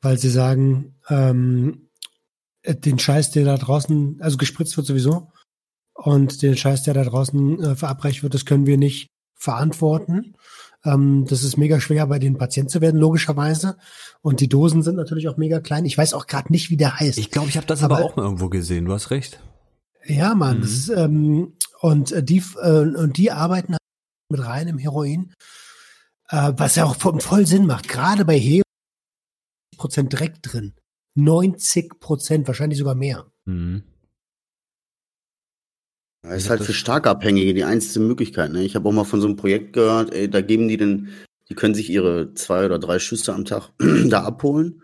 weil 0.00 0.18
sie 0.18 0.30
sagen, 0.30 0.96
ähm, 1.08 1.88
den 2.66 2.98
Scheiß, 2.98 3.30
der 3.30 3.44
da 3.44 3.56
draußen, 3.56 4.18
also 4.20 4.36
gespritzt 4.36 4.76
wird 4.76 4.86
sowieso, 4.86 5.32
und 5.94 6.42
den 6.42 6.56
Scheiß, 6.56 6.82
der 6.82 6.94
da 6.94 7.04
draußen 7.04 7.62
äh, 7.62 7.76
verabreicht 7.76 8.22
wird, 8.22 8.34
das 8.34 8.44
können 8.46 8.66
wir 8.66 8.78
nicht 8.78 9.08
verantworten. 9.34 10.34
Ähm, 10.84 11.26
das 11.28 11.42
ist 11.42 11.56
mega 11.56 11.80
schwer, 11.80 12.06
bei 12.06 12.18
den 12.18 12.38
Patienten 12.38 12.70
zu 12.70 12.80
werden, 12.80 13.00
logischerweise. 13.00 13.76
Und 14.22 14.40
die 14.40 14.48
Dosen 14.48 14.82
sind 14.82 14.96
natürlich 14.96 15.28
auch 15.28 15.36
mega 15.36 15.60
klein. 15.60 15.84
Ich 15.84 15.96
weiß 15.96 16.14
auch 16.14 16.26
gerade 16.26 16.52
nicht, 16.52 16.70
wie 16.70 16.76
der 16.76 16.98
heißt. 16.98 17.18
Ich 17.18 17.30
glaube, 17.30 17.48
ich 17.48 17.56
habe 17.56 17.66
das 17.66 17.82
aber, 17.82 17.98
aber, 17.98 18.04
auch 18.04 18.16
mal 18.16 18.24
irgendwo 18.24 18.48
gesehen. 18.48 18.86
Du 18.86 18.92
hast 18.92 19.10
recht. 19.10 19.40
Ja, 20.04 20.34
Mann. 20.34 20.58
Mhm. 20.58 20.62
Ist, 20.62 20.88
ähm, 20.88 21.52
und 21.80 22.12
äh, 22.12 22.22
die 22.22 22.42
äh, 22.62 22.80
und 22.80 23.16
die 23.16 23.30
arbeiten 23.30 23.76
mit 24.30 24.44
reinem 24.44 24.78
Heroin, 24.78 25.34
äh, 26.28 26.52
was 26.56 26.76
ja 26.76 26.84
auch 26.84 26.96
voll 26.96 27.46
Sinn 27.46 27.66
macht. 27.66 27.88
Gerade 27.88 28.24
bei 28.24 28.38
Heroin 28.38 28.62
Prozent 29.76 30.12
Dreck 30.12 30.42
drin, 30.42 30.74
90 31.14 32.00
Prozent, 32.00 32.46
wahrscheinlich 32.46 32.78
sogar 32.78 32.94
mehr. 32.94 33.30
Mhm. 33.46 33.82
Das 36.22 36.42
ist 36.42 36.50
halt 36.50 36.62
für 36.62 36.74
Starkabhängige 36.74 37.54
die 37.54 37.64
einzige 37.64 38.04
Möglichkeit. 38.04 38.52
Ne? 38.52 38.62
Ich 38.62 38.76
habe 38.76 38.86
auch 38.86 38.92
mal 38.92 39.04
von 39.04 39.22
so 39.22 39.26
einem 39.26 39.36
Projekt 39.36 39.72
gehört, 39.72 40.12
ey, 40.12 40.28
da 40.28 40.42
geben 40.42 40.68
die 40.68 40.76
denn, 40.76 41.08
die 41.48 41.54
können 41.54 41.74
sich 41.74 41.88
ihre 41.88 42.34
zwei 42.34 42.66
oder 42.66 42.78
drei 42.78 42.98
Schüsse 42.98 43.32
am 43.32 43.46
Tag 43.46 43.70
da 44.08 44.22
abholen 44.24 44.82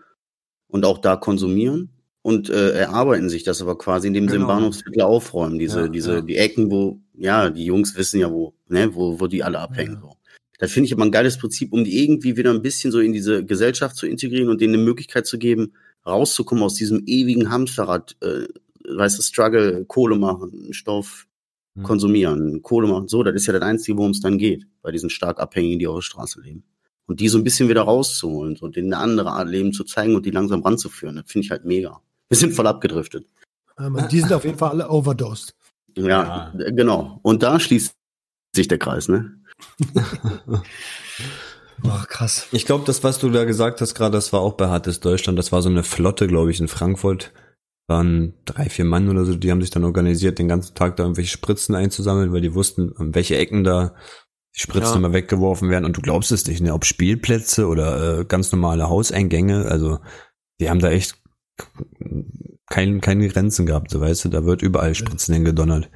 und 0.67 0.83
auch 0.83 0.97
da 0.97 1.15
konsumieren 1.15 1.96
und 2.27 2.49
äh, 2.49 2.71
erarbeiten 2.71 3.29
sich 3.29 3.45
das 3.45 3.61
aber 3.61 3.77
quasi, 3.77 4.09
indem 4.09 4.27
sie 4.27 4.33
genau. 4.33 4.43
im 4.43 4.47
Bahnhofsviertel 4.49 5.01
aufräumen. 5.01 5.59
Diese, 5.59 5.83
ja, 5.83 5.87
diese, 5.87 6.15
ja. 6.15 6.21
die 6.21 6.35
Ecken, 6.35 6.69
wo, 6.69 6.99
ja, 7.13 7.49
die 7.49 7.63
Jungs 7.63 7.95
wissen 7.95 8.19
ja, 8.19 8.29
wo, 8.29 8.53
ne, 8.67 8.93
wo, 8.93 9.17
wo 9.21 9.27
die 9.27 9.45
alle 9.45 9.59
abhängen. 9.59 9.93
Ja. 9.93 10.01
So. 10.01 10.17
Das 10.59 10.73
finde 10.73 10.87
ich 10.87 10.93
aber 10.93 11.05
ein 11.05 11.11
geiles 11.11 11.37
Prinzip, 11.37 11.71
um 11.71 11.85
die 11.85 12.03
irgendwie 12.03 12.35
wieder 12.35 12.51
ein 12.51 12.61
bisschen 12.61 12.91
so 12.91 12.99
in 12.99 13.13
diese 13.13 13.45
Gesellschaft 13.45 13.95
zu 13.95 14.07
integrieren 14.07 14.49
und 14.49 14.59
denen 14.59 14.73
eine 14.73 14.83
Möglichkeit 14.83 15.25
zu 15.25 15.37
geben, 15.37 15.71
rauszukommen 16.05 16.65
aus 16.65 16.73
diesem 16.73 17.01
ewigen 17.05 17.49
Hamsterrad, 17.49 18.17
äh, 18.19 18.47
weißt 18.93 19.19
du, 19.19 19.21
Struggle, 19.21 19.85
Kohle 19.85 20.17
machen, 20.17 20.73
Stoff 20.73 21.27
mhm. 21.75 21.83
konsumieren, 21.83 22.61
Kohle 22.61 22.89
machen. 22.89 23.07
So, 23.07 23.23
das 23.23 23.35
ist 23.35 23.45
ja 23.45 23.53
das 23.53 23.61
Einzige, 23.61 23.97
worum 23.97 24.11
es 24.11 24.19
dann 24.19 24.37
geht, 24.37 24.67
bei 24.81 24.91
diesen 24.91 25.09
stark 25.09 25.39
Abhängigen, 25.39 25.79
die 25.79 25.87
auf 25.87 25.95
der 25.95 26.01
Straße 26.01 26.41
leben. 26.41 26.65
Und 27.05 27.21
die 27.21 27.29
so 27.29 27.37
ein 27.37 27.45
bisschen 27.45 27.69
wieder 27.69 27.83
rauszuholen, 27.83 28.57
so 28.57 28.67
denen 28.67 28.93
eine 28.93 29.01
andere 29.01 29.31
Art 29.31 29.47
Leben 29.47 29.71
zu 29.71 29.85
zeigen 29.85 30.13
und 30.13 30.25
die 30.25 30.31
langsam 30.31 30.61
ranzuführen, 30.63 31.15
das 31.15 31.31
finde 31.31 31.45
ich 31.45 31.51
halt 31.51 31.63
mega. 31.63 32.01
Wir 32.29 32.37
sind 32.37 32.53
voll 32.53 32.67
abgedriftet. 32.67 33.27
Ähm, 33.79 33.97
die 34.11 34.19
sind 34.19 34.33
auf 34.33 34.43
jeden 34.43 34.57
Fall 34.57 34.71
alle 34.71 34.89
overdosed. 34.89 35.55
Ja, 35.95 36.51
ja, 36.57 36.69
genau. 36.71 37.19
Und 37.23 37.43
da 37.43 37.59
schließt 37.59 37.95
sich 38.55 38.67
der 38.67 38.77
Kreis, 38.77 39.07
ne? 39.07 39.39
Boah, 41.79 42.05
krass. 42.07 42.47
Ich 42.51 42.65
glaube, 42.65 42.85
das, 42.85 43.03
was 43.03 43.19
du 43.19 43.29
da 43.29 43.45
gesagt 43.45 43.81
hast 43.81 43.93
gerade, 43.93 44.13
das 44.13 44.33
war 44.33 44.41
auch 44.41 44.53
bei 44.53 44.67
Hartes 44.67 44.99
Deutschland. 44.99 45.37
Das 45.37 45.51
war 45.51 45.61
so 45.61 45.69
eine 45.69 45.83
Flotte, 45.83 46.27
glaube 46.27 46.51
ich, 46.51 46.59
in 46.59 46.67
Frankfurt. 46.67 47.33
Waren 47.87 48.33
drei, 48.45 48.67
vier 48.69 48.85
Mann 48.85 49.07
oder 49.07 49.23
so, 49.23 49.35
die 49.35 49.49
haben 49.49 49.61
sich 49.61 49.69
dann 49.69 49.85
organisiert, 49.85 50.39
den 50.39 50.49
ganzen 50.49 50.75
Tag 50.75 50.97
da 50.97 51.03
irgendwelche 51.03 51.31
Spritzen 51.31 51.73
einzusammeln, 51.73 52.33
weil 52.33 52.41
die 52.41 52.53
wussten, 52.53 52.93
an 52.97 53.15
welche 53.15 53.37
Ecken 53.37 53.63
da 53.63 53.95
die 54.55 54.59
Spritzen 54.61 54.93
ja. 54.93 54.97
immer 54.97 55.13
weggeworfen 55.13 55.69
werden. 55.69 55.85
Und 55.85 55.95
du 55.95 56.01
glaubst 56.01 56.31
es 56.31 56.45
nicht, 56.47 56.61
ne? 56.61 56.73
Ob 56.73 56.83
Spielplätze 56.83 57.67
oder 57.67 58.19
äh, 58.19 58.25
ganz 58.25 58.51
normale 58.51 58.89
Hauseingänge. 58.89 59.65
Also, 59.65 59.99
die 60.59 60.69
haben 60.69 60.79
da 60.79 60.89
echt 60.89 61.21
kein, 62.67 63.01
keine 63.01 63.27
Grenzen 63.27 63.65
gehabt, 63.65 63.91
so 63.91 64.01
weißt 64.01 64.25
du, 64.25 64.29
da 64.29 64.45
wird 64.45 64.61
überall 64.61 64.95
Spritzen 64.95 65.33
hingedonnert. 65.33 65.89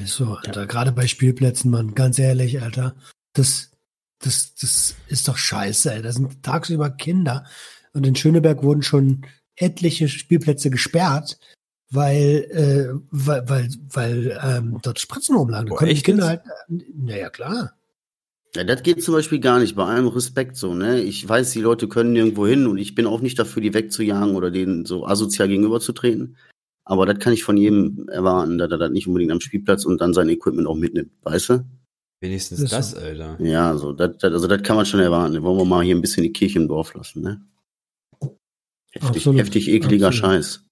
So, 0.00 0.34
Alter, 0.34 0.66
gerade 0.66 0.92
bei 0.92 1.06
Spielplätzen, 1.06 1.70
Mann, 1.70 1.94
ganz 1.94 2.18
ehrlich, 2.18 2.62
Alter, 2.62 2.94
das, 3.34 3.70
das, 4.18 4.54
das 4.54 4.96
ist 5.08 5.28
doch 5.28 5.36
scheiße, 5.36 5.92
ey. 5.92 6.02
Da 6.02 6.12
sind 6.12 6.42
tagsüber 6.42 6.90
Kinder 6.90 7.44
und 7.92 8.06
in 8.06 8.16
Schöneberg 8.16 8.62
wurden 8.62 8.82
schon 8.82 9.26
etliche 9.56 10.08
Spielplätze 10.08 10.70
gesperrt, 10.70 11.38
weil, 11.90 12.46
äh, 12.50 13.00
weil, 13.10 13.48
weil, 13.48 13.68
weil 13.90 14.40
ähm, 14.42 14.78
dort 14.82 14.98
Spritzen 14.98 15.36
rumlagen. 15.36 15.68
Da 15.68 15.74
Boah, 15.74 15.82
echt 15.82 16.04
Kinder 16.04 16.32
jetzt? 16.32 16.46
halt, 16.46 16.84
naja, 16.94 17.28
klar. 17.30 17.74
Ja, 18.54 18.64
das 18.64 18.82
geht 18.82 19.02
zum 19.02 19.14
Beispiel 19.14 19.40
gar 19.40 19.58
nicht, 19.58 19.76
bei 19.76 19.84
allem 19.84 20.08
Respekt 20.08 20.56
so, 20.56 20.74
ne? 20.74 21.00
Ich 21.00 21.26
weiß, 21.26 21.52
die 21.52 21.62
Leute 21.62 21.88
können 21.88 22.12
nirgendwo 22.12 22.46
hin 22.46 22.66
und 22.66 22.76
ich 22.76 22.94
bin 22.94 23.06
auch 23.06 23.20
nicht 23.20 23.38
dafür, 23.38 23.62
die 23.62 23.72
wegzujagen 23.72 24.34
oder 24.34 24.50
denen 24.50 24.84
so 24.84 25.06
asozial 25.06 25.48
gegenüberzutreten. 25.48 26.36
Aber 26.84 27.06
das 27.06 27.18
kann 27.18 27.32
ich 27.32 27.44
von 27.44 27.56
jedem 27.56 28.08
erwarten, 28.08 28.58
dass 28.58 28.70
er 28.70 28.76
das 28.76 28.90
nicht 28.90 29.06
unbedingt 29.06 29.32
am 29.32 29.40
Spielplatz 29.40 29.86
und 29.86 30.00
dann 30.00 30.12
sein 30.12 30.28
Equipment 30.28 30.66
auch 30.66 30.76
mitnimmt, 30.76 31.12
weißt 31.22 31.48
du? 31.48 31.64
Wenigstens 32.20 32.60
so. 32.60 32.66
das, 32.66 32.94
Alter. 32.94 33.40
Ja, 33.40 33.76
so, 33.76 33.92
das, 33.92 34.18
das, 34.18 34.32
also 34.32 34.46
das 34.46 34.62
kann 34.62 34.76
man 34.76 34.84
schon 34.84 35.00
erwarten. 35.00 35.34
Da 35.34 35.42
wollen 35.42 35.58
wir 35.58 35.64
mal 35.64 35.82
hier 35.84 35.96
ein 35.96 36.02
bisschen 36.02 36.22
die 36.22 36.32
Kirche 36.32 36.58
im 36.58 36.68
Dorf 36.68 36.92
lassen, 36.94 37.22
ne? 37.22 37.40
Heftig, 38.90 39.02
Absolut. 39.22 39.40
heftig 39.40 39.68
ekliger 39.68 40.08
Absolut. 40.08 40.34
Scheiß. 40.34 40.64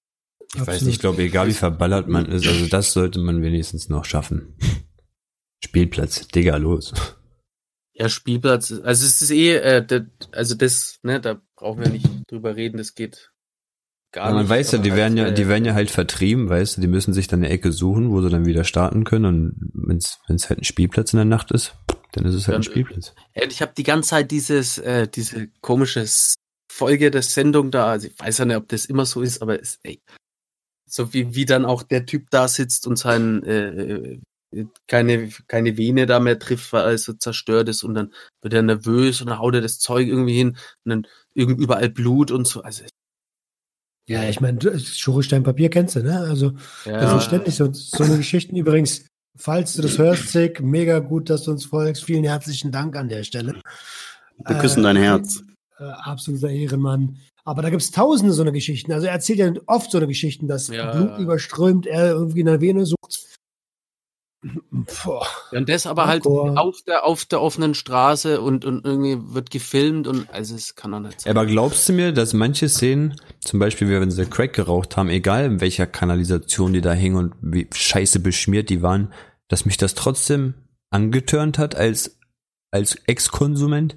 Ich 0.53 0.59
weiß 0.59 0.67
Absolut. 0.67 0.85
nicht, 0.85 0.95
ich 0.95 0.99
glaube, 0.99 1.23
egal 1.23 1.47
wie 1.47 1.53
verballert 1.53 2.07
man 2.07 2.25
ist, 2.31 2.47
also 2.47 2.67
das 2.67 2.93
sollte 2.93 3.19
man 3.19 3.41
wenigstens 3.41 3.89
noch 3.89 4.05
schaffen. 4.05 4.53
Spielplatz, 5.63 6.27
Digga, 6.27 6.57
los. 6.57 6.93
Ja, 8.01 8.09
Spielplatz, 8.09 8.71
also 8.71 9.05
es 9.05 9.21
ist 9.21 9.29
eh, 9.31 9.55
äh, 9.57 9.85
das, 9.85 10.01
also 10.31 10.55
das, 10.55 10.99
ne, 11.03 11.21
da 11.21 11.39
brauchen 11.55 11.81
wir 11.83 11.89
nicht 11.89 12.07
drüber 12.27 12.55
reden, 12.55 12.77
das 12.77 12.95
geht 12.95 13.31
gar 14.11 14.29
Ja, 14.29 14.33
man 14.33 14.41
nicht. 14.43 14.49
weiß 14.49 14.71
ja, 14.71 14.79
die 14.79 14.95
werden 14.95 15.17
ja, 15.17 15.25
halt, 15.25 15.37
die 15.37 15.43
äh, 15.43 15.47
werden 15.47 15.65
ja 15.65 15.73
halt 15.75 15.91
vertrieben, 15.91 16.49
weißt 16.49 16.77
du, 16.77 16.81
die 16.81 16.87
müssen 16.87 17.13
sich 17.13 17.27
dann 17.27 17.41
eine 17.43 17.49
Ecke 17.49 17.71
suchen, 17.71 18.09
wo 18.09 18.21
sie 18.21 18.29
dann 18.29 18.45
wieder 18.45 18.63
starten 18.63 19.03
können 19.03 19.25
und 19.25 19.71
wenn's 19.73 20.19
wenn's 20.27 20.49
halt 20.49 20.61
ein 20.61 20.63
Spielplatz 20.63 21.13
in 21.13 21.17
der 21.17 21.25
Nacht 21.25 21.51
ist, 21.51 21.75
dann 22.13 22.25
ist 22.25 22.33
es 22.33 22.47
halt 22.47 22.55
ein 22.57 22.61
Dann- 22.63 22.71
Spielplatz. 22.71 23.13
Ey, 23.33 23.47
Ich 23.49 23.61
habe 23.61 23.73
die 23.77 23.83
ganze 23.83 24.09
Zeit 24.09 24.31
dieses, 24.31 24.79
äh, 24.79 25.07
diese 25.07 25.49
komische 25.61 26.03
Folge 26.71 27.11
der 27.11 27.21
Sendung 27.21 27.69
da. 27.69 27.87
Also 27.91 28.07
ich 28.07 28.19
weiß 28.19 28.39
ja 28.39 28.45
nicht, 28.45 28.57
ob 28.57 28.67
das 28.69 28.85
immer 28.87 29.05
so 29.05 29.21
ist, 29.21 29.41
aber 29.43 29.61
es, 29.61 29.77
ey, 29.83 30.01
so 30.89 31.13
wie, 31.13 31.35
wie 31.35 31.45
dann 31.45 31.65
auch 31.65 31.83
der 31.83 32.05
Typ 32.07 32.31
da 32.31 32.47
sitzt 32.47 32.87
und 32.87 32.97
sein 32.97 33.43
äh, 33.43 33.67
äh, 33.69 34.19
keine, 34.87 35.29
keine 35.47 35.77
Vene 35.77 36.05
da 36.05 36.19
mehr 36.19 36.39
trifft, 36.39 36.73
weil 36.73 36.91
er 36.91 36.97
so 36.97 37.13
zerstört 37.13 37.69
ist 37.69 37.83
und 37.83 37.93
dann 37.93 38.13
wird 38.41 38.53
er 38.53 38.61
nervös 38.61 39.21
und 39.21 39.29
dann 39.29 39.39
haut 39.39 39.55
er 39.55 39.61
das 39.61 39.79
Zeug 39.79 40.07
irgendwie 40.07 40.35
hin 40.35 40.57
und 40.83 40.89
dann 40.89 41.07
irgend 41.33 41.59
überall 41.59 41.89
Blut 41.89 42.31
und 42.31 42.47
so. 42.47 42.61
Also 42.61 42.83
Ja, 44.07 44.27
ich 44.27 44.41
meine, 44.41 44.59
Schure-Stein-Papier 44.79 45.69
kennst 45.69 45.95
du, 45.95 46.03
ne? 46.03 46.19
Also, 46.19 46.53
ja, 46.85 46.99
das 46.99 47.11
sind 47.11 47.23
ständig 47.23 47.55
so, 47.55 47.71
so 47.71 48.03
eine 48.03 48.17
Geschichten. 48.17 48.55
Übrigens, 48.55 49.05
falls 49.37 49.73
du 49.73 49.81
das 49.81 49.97
hörst, 49.97 50.29
Zick, 50.29 50.61
mega 50.61 50.99
gut, 50.99 51.29
dass 51.29 51.43
du 51.43 51.51
uns 51.51 51.65
folgst. 51.65 52.03
Vielen 52.03 52.25
herzlichen 52.25 52.71
Dank 52.71 52.95
an 52.97 53.07
der 53.07 53.23
Stelle. 53.23 53.61
Wir 54.45 54.57
küssen 54.57 54.81
Äh, 54.81 54.83
dein 54.83 54.97
Herz. 54.97 55.43
Äh, 55.79 55.83
absoluter 55.83 56.49
Ehrenmann. 56.49 57.17
Aber 57.43 57.61
da 57.61 57.69
gibt's 57.69 57.91
tausende 57.91 58.33
so 58.33 58.41
eine 58.41 58.51
Geschichten. 58.51 58.91
Also 58.91 59.07
er 59.07 59.13
erzählt 59.13 59.39
ja 59.39 59.51
oft 59.65 59.91
so 59.91 59.97
eine 59.97 60.07
Geschichten, 60.07 60.47
dass 60.47 60.67
Ja. 60.67 60.91
Blut 60.91 61.19
überströmt, 61.19 61.87
er 61.87 62.11
irgendwie 62.11 62.41
in 62.41 62.45
der 62.47 62.61
Vene 62.61 62.85
sucht. 62.85 63.39
Boah. 64.71 65.27
Und 65.51 65.69
das 65.69 65.85
aber 65.85 66.07
halt 66.07 66.25
auf 66.25 66.81
der, 66.87 67.05
auf 67.05 67.25
der 67.25 67.41
offenen 67.41 67.75
Straße 67.75 68.41
und, 68.41 68.65
und 68.65 68.85
irgendwie 68.85 69.17
wird 69.33 69.51
gefilmt 69.51 70.07
und 70.07 70.31
also 70.33 70.55
es 70.55 70.75
kann 70.75 70.91
doch 70.91 70.99
nicht 70.99 71.21
sein. 71.21 71.37
Aber 71.37 71.45
glaubst 71.45 71.87
du 71.87 71.93
mir, 71.93 72.11
dass 72.11 72.33
manche 72.33 72.67
Szenen, 72.67 73.15
zum 73.39 73.59
Beispiel, 73.59 73.87
wenn 73.89 74.09
sie 74.09 74.25
Crack 74.25 74.53
geraucht 74.53 74.97
haben, 74.97 75.09
egal 75.09 75.45
in 75.45 75.61
welcher 75.61 75.85
Kanalisation 75.85 76.73
die 76.73 76.81
da 76.81 76.93
hingen 76.93 77.17
und 77.17 77.33
wie 77.41 77.67
scheiße 77.71 78.19
beschmiert 78.19 78.69
die 78.69 78.81
waren, 78.81 79.13
dass 79.47 79.65
mich 79.65 79.77
das 79.77 79.93
trotzdem 79.93 80.55
angetörnt 80.89 81.59
hat 81.59 81.75
als, 81.75 82.17
als 82.71 82.95
Ex-Konsument? 83.05 83.95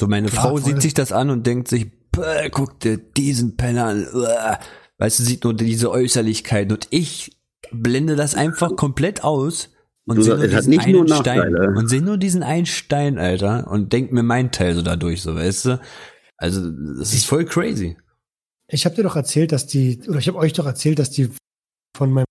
So 0.00 0.08
meine 0.08 0.28
Klar, 0.28 0.42
Frau 0.42 0.50
voll. 0.56 0.64
sieht 0.64 0.82
sich 0.82 0.94
das 0.94 1.12
an 1.12 1.30
und 1.30 1.46
denkt 1.46 1.68
sich, 1.68 1.86
"Bäh, 2.10 2.50
guck 2.50 2.80
dir 2.80 2.98
diesen 2.98 3.56
Penner 3.56 3.86
an, 3.86 4.06
uah." 4.12 4.58
weißt 4.98 5.20
du, 5.20 5.22
sieht 5.24 5.44
nur 5.44 5.54
diese 5.54 5.90
Äußerlichkeit 5.90 6.72
und 6.72 6.88
ich 6.90 7.36
blende 7.70 8.16
das 8.16 8.34
einfach 8.34 8.74
komplett 8.76 9.24
aus 9.24 9.70
und 10.06 10.22
sehe 10.22 10.36
nur 10.36 10.46
diesen 10.46 10.70
nicht 10.70 10.86
nur 10.86 11.00
einen 11.00 11.20
Stein 11.20 11.56
und 11.76 11.88
sehe 11.88 12.02
nur 12.02 12.16
diesen 12.16 12.42
einen 12.42 12.66
Stein, 12.66 13.18
Alter, 13.18 13.68
und 13.70 13.92
denk 13.92 14.12
mir 14.12 14.22
meinen 14.22 14.52
Teil 14.52 14.74
so 14.74 14.82
dadurch, 14.82 15.22
so 15.22 15.34
weißt 15.34 15.64
du. 15.66 15.80
Also 16.36 16.70
das 16.70 17.12
ist 17.12 17.26
voll 17.26 17.44
crazy. 17.44 17.96
Ich 18.68 18.84
habe 18.84 18.94
dir 18.94 19.02
doch 19.02 19.16
erzählt, 19.16 19.52
dass 19.52 19.66
die, 19.66 20.00
oder 20.08 20.18
ich 20.18 20.28
habe 20.28 20.38
euch 20.38 20.52
doch 20.52 20.66
erzählt, 20.66 20.98
dass 20.98 21.10
die 21.10 21.30
von 21.96 22.12
meinem, 22.12 22.26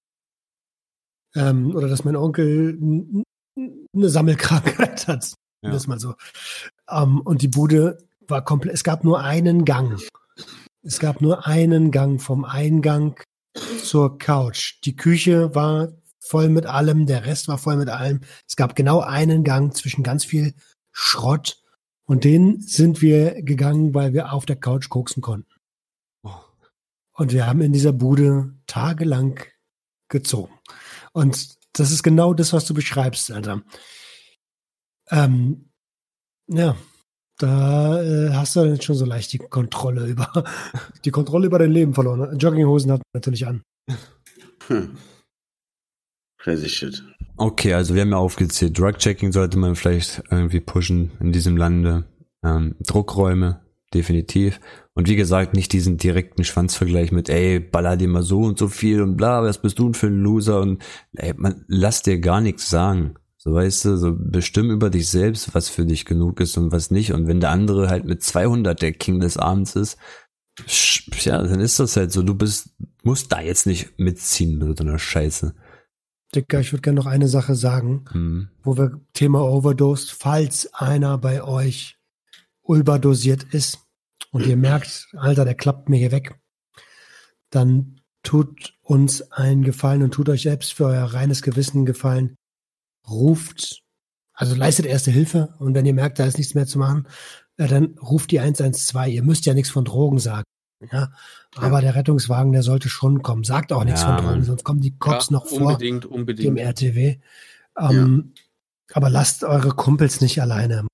ähm, 1.35 1.75
oder 1.75 1.87
dass 1.87 2.03
mein 2.05 2.15
Onkel 2.15 2.77
eine 3.57 4.09
Sammelkrankheit 4.09 5.07
hat. 5.07 5.33
Ja. 5.63 5.71
Das 5.71 5.87
mal 5.87 5.99
so. 5.99 6.15
Ähm, 6.89 7.21
und 7.21 7.41
die 7.41 7.47
Bude 7.47 7.97
war 8.27 8.43
komplett, 8.43 8.73
es 8.73 8.83
gab 8.83 9.03
nur 9.03 9.21
einen 9.21 9.65
Gang. 9.65 9.99
Es 10.83 10.99
gab 10.99 11.21
nur 11.21 11.47
einen 11.47 11.91
Gang 11.91 12.21
vom 12.21 12.45
Eingang 12.45 13.19
zur 13.81 14.17
Couch. 14.17 14.79
Die 14.83 14.95
Küche 14.95 15.55
war 15.55 15.93
voll 16.27 16.49
mit 16.49 16.65
allem, 16.65 17.05
der 17.05 17.25
Rest 17.25 17.47
war 17.47 17.57
voll 17.57 17.77
mit 17.77 17.89
allem. 17.89 18.21
Es 18.47 18.55
gab 18.55 18.75
genau 18.75 18.99
einen 18.99 19.43
Gang 19.43 19.75
zwischen 19.75 20.03
ganz 20.03 20.25
viel 20.25 20.53
Schrott. 20.91 21.61
Und 22.05 22.23
den 22.23 22.61
sind 22.61 23.01
wir 23.01 23.41
gegangen, 23.41 23.93
weil 23.93 24.13
wir 24.13 24.31
auf 24.31 24.45
der 24.45 24.55
Couch 24.55 24.89
koksen 24.89 25.21
konnten. 25.21 25.49
Und 27.13 27.31
wir 27.31 27.47
haben 27.47 27.61
in 27.61 27.73
dieser 27.73 27.93
Bude 27.93 28.53
tagelang 28.67 29.39
gezogen. 30.09 30.53
Und 31.13 31.55
das 31.73 31.91
ist 31.91 32.03
genau 32.03 32.33
das, 32.33 32.53
was 32.53 32.65
du 32.65 32.73
beschreibst, 32.73 33.31
Alter. 33.31 33.63
Ähm, 35.09 35.69
ja, 36.47 36.75
da 37.37 38.01
äh, 38.01 38.31
hast 38.33 38.55
du 38.55 38.61
dann 38.61 38.81
schon 38.81 38.95
so 38.95 39.05
leicht 39.05 39.33
die 39.33 39.37
Kontrolle 39.37 40.05
über 40.07 40.43
die 41.05 41.11
Kontrolle 41.11 41.47
über 41.47 41.59
dein 41.59 41.71
Leben 41.71 41.93
verloren. 41.93 42.37
Jogginghosen 42.37 42.91
hat 42.91 43.01
natürlich 43.13 43.47
an. 43.47 43.63
Hm. 44.67 44.97
Crazy 46.45 46.69
shit. 46.69 47.03
Okay, 47.37 47.73
also 47.73 47.95
wir 47.95 48.03
haben 48.03 48.11
ja 48.11 48.17
aufgezählt, 48.17 48.77
Drug-Checking 48.77 49.31
sollte 49.31 49.57
man 49.57 49.75
vielleicht 49.75 50.21
irgendwie 50.29 50.59
pushen 50.59 51.09
in 51.19 51.31
diesem 51.31 51.57
Lande. 51.57 52.05
Ähm, 52.43 52.75
Druckräume, 52.85 53.61
definitiv. 53.95 54.59
Und 54.93 55.09
wie 55.09 55.15
gesagt, 55.15 55.55
nicht 55.55 55.73
diesen 55.73 55.97
direkten 55.97 56.43
Schwanzvergleich 56.43 57.11
mit, 57.11 57.29
ey, 57.29 57.59
baller 57.59 57.97
dir 57.97 58.07
mal 58.07 58.21
so 58.21 58.41
und 58.41 58.59
so 58.59 58.67
viel 58.67 59.01
und 59.01 59.17
bla, 59.17 59.41
was 59.41 59.59
bist 59.59 59.79
du 59.79 59.85
denn 59.85 59.93
für 59.95 60.05
ein 60.05 60.21
Loser? 60.21 60.61
Und 60.61 60.83
ey, 61.15 61.33
man, 61.35 61.65
lass 61.67 62.03
dir 62.03 62.19
gar 62.19 62.41
nichts 62.41 62.69
sagen. 62.69 63.15
So 63.37 63.55
weißt 63.55 63.85
du, 63.85 63.97
so 63.97 64.15
bestimm 64.15 64.69
über 64.69 64.91
dich 64.91 65.09
selbst, 65.09 65.55
was 65.55 65.67
für 65.67 65.87
dich 65.87 66.05
genug 66.05 66.39
ist 66.41 66.57
und 66.57 66.71
was 66.71 66.91
nicht. 66.91 67.11
Und 67.11 67.25
wenn 67.25 67.39
der 67.39 67.49
andere 67.49 67.89
halt 67.89 68.05
mit 68.05 68.21
200 68.21 68.79
der 68.79 68.91
King 68.91 69.19
des 69.19 69.37
Abends 69.37 69.75
ist, 69.75 69.97
ja, 71.23 71.41
dann 71.41 71.59
ist 71.59 71.79
das 71.79 71.97
halt 71.97 72.11
so. 72.11 72.21
Du 72.21 72.35
bist, 72.35 72.69
musst 73.01 73.31
da 73.31 73.41
jetzt 73.41 73.65
nicht 73.65 73.97
mitziehen 73.97 74.59
mit 74.59 74.77
so 74.77 74.83
einer 74.83 74.99
Scheiße. 74.99 75.55
Dicker, 76.35 76.59
ich 76.59 76.71
würde 76.71 76.81
gerne 76.81 76.99
noch 76.99 77.05
eine 77.05 77.27
Sache 77.27 77.55
sagen, 77.55 78.05
Hm. 78.11 78.49
wo 78.63 78.77
wir 78.77 78.99
Thema 79.13 79.41
Overdose, 79.41 80.13
falls 80.17 80.73
einer 80.73 81.17
bei 81.17 81.43
euch 81.43 81.97
überdosiert 82.67 83.43
ist 83.51 83.79
und 84.31 84.45
ihr 84.45 84.57
merkt, 84.57 85.07
Alter, 85.13 85.45
der 85.45 85.55
klappt 85.55 85.89
mir 85.89 85.97
hier 85.97 86.11
weg, 86.11 86.39
dann 87.49 88.01
tut 88.23 88.73
uns 88.81 89.31
einen 89.31 89.63
Gefallen 89.63 90.03
und 90.03 90.13
tut 90.13 90.29
euch 90.29 90.41
selbst 90.43 90.73
für 90.73 90.85
euer 90.85 91.05
reines 91.05 91.41
Gewissen 91.41 91.77
einen 91.77 91.85
Gefallen. 91.85 92.35
Ruft, 93.07 93.83
also 94.33 94.55
leistet 94.55 94.87
erste 94.87 95.11
Hilfe 95.11 95.53
und 95.59 95.75
wenn 95.75 95.85
ihr 95.85 95.93
merkt, 95.93 96.17
da 96.17 96.25
ist 96.25 96.37
nichts 96.37 96.55
mehr 96.55 96.65
zu 96.65 96.79
machen, 96.79 97.07
äh, 97.57 97.67
dann 97.67 97.97
ruft 97.99 98.31
die 98.31 98.39
112. 98.39 99.13
Ihr 99.13 99.23
müsst 99.23 99.45
ja 99.45 99.53
nichts 99.53 99.69
von 99.69 99.85
Drogen 99.85 100.19
sagen. 100.19 100.43
Ja, 100.91 101.13
aber 101.55 101.81
der 101.81 101.95
Rettungswagen, 101.95 102.51
der 102.51 102.63
sollte 102.63 102.89
schon 102.89 103.21
kommen. 103.21 103.43
Sagt 103.43 103.71
auch 103.73 103.83
nichts 103.83 104.01
Ja, 104.01 104.07
von 104.07 104.15
Drogen, 104.17 104.29
Mann. 104.39 104.43
sonst 104.43 104.63
kommen 104.63 104.81
die 104.81 104.97
Cops 104.97 105.29
Ja, 105.29 105.33
noch 105.33 105.47
vor 105.47 105.59
unbedingt, 105.61 106.05
dem. 106.39 106.57
RTW. 106.57 107.17
Ähm, 107.79 108.33
Aber 108.93 109.09
lasst 109.09 109.43
eure 109.43 109.69
Kumpels 109.69 110.21
nicht 110.21 110.41
alleine. 110.41 110.85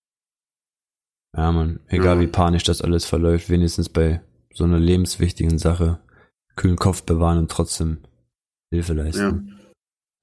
Ja, 1.36 1.51
man, 1.51 1.80
egal 1.88 2.16
Ja. 2.18 2.22
wie 2.22 2.28
panisch 2.28 2.64
das 2.64 2.82
alles 2.82 3.05
verläuft, 3.05 3.49
wenigstens 3.49 3.89
bei 3.89 4.22
so 4.53 4.64
einer 4.64 4.80
lebenswichtigen 4.80 5.57
Sache 5.57 5.99
kühlen 6.55 6.76
Kopf 6.78 7.03
bewahren 7.03 7.38
und 7.38 7.51
trotzdem 7.51 7.99
Hilfe 8.74 8.93
Ja. 8.95 9.03
leisten. 9.03 9.57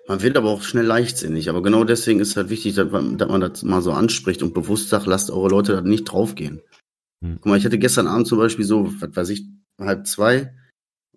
Man 0.07 0.23
wird 0.23 0.37
aber 0.39 0.49
auch 0.51 0.63
schnell 0.63 0.87
leichtsinnig. 0.87 1.51
Aber 1.51 1.63
genau 1.63 1.85
deswegen 1.85 2.21
ist 2.21 2.37
halt 2.37 2.49
wichtig, 2.49 2.75
dass 2.75 2.91
man, 2.91 3.19
dass 3.19 3.29
man 3.29 3.41
das 3.43 3.63
mal 3.63 3.83
so 3.83 3.93
anspricht 3.93 4.43
und 4.43 4.55
bewusst 4.55 4.89
sagt, 4.89 5.07
lasst 5.07 5.31
eure 5.31 5.49
Leute 5.51 5.73
da 5.75 5.81
nicht 5.83 6.05
draufgehen. 6.05 6.61
Hm. 7.23 7.37
Guck 7.37 7.47
mal, 7.47 7.59
ich 7.59 7.65
hatte 7.67 7.79
gestern 7.79 8.07
Abend 8.07 8.27
zum 8.27 8.39
Beispiel 8.39 8.65
so, 8.65 8.91
was 9.03 9.15
weiß 9.17 9.29
ich, 9.31 9.47
halb 9.79 10.07
zwei 10.07 10.53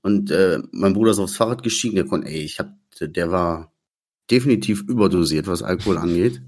und 0.02 0.32
äh, 0.32 0.60
mein 0.72 0.94
Bruder 0.94 1.12
ist 1.12 1.20
aufs 1.20 1.36
Fahrrad 1.36 1.64
gestiegen, 1.64 1.96
der 1.96 2.06
konnte, 2.06 2.28
ey, 2.28 2.42
ich 2.42 2.60
hab, 2.60 2.74
der 3.00 3.32
war 3.32 3.72
definitiv 4.30 4.82
überdosiert, 4.88 5.48
was 5.48 5.64
Alkohol 5.64 5.98
angeht. 5.98 6.42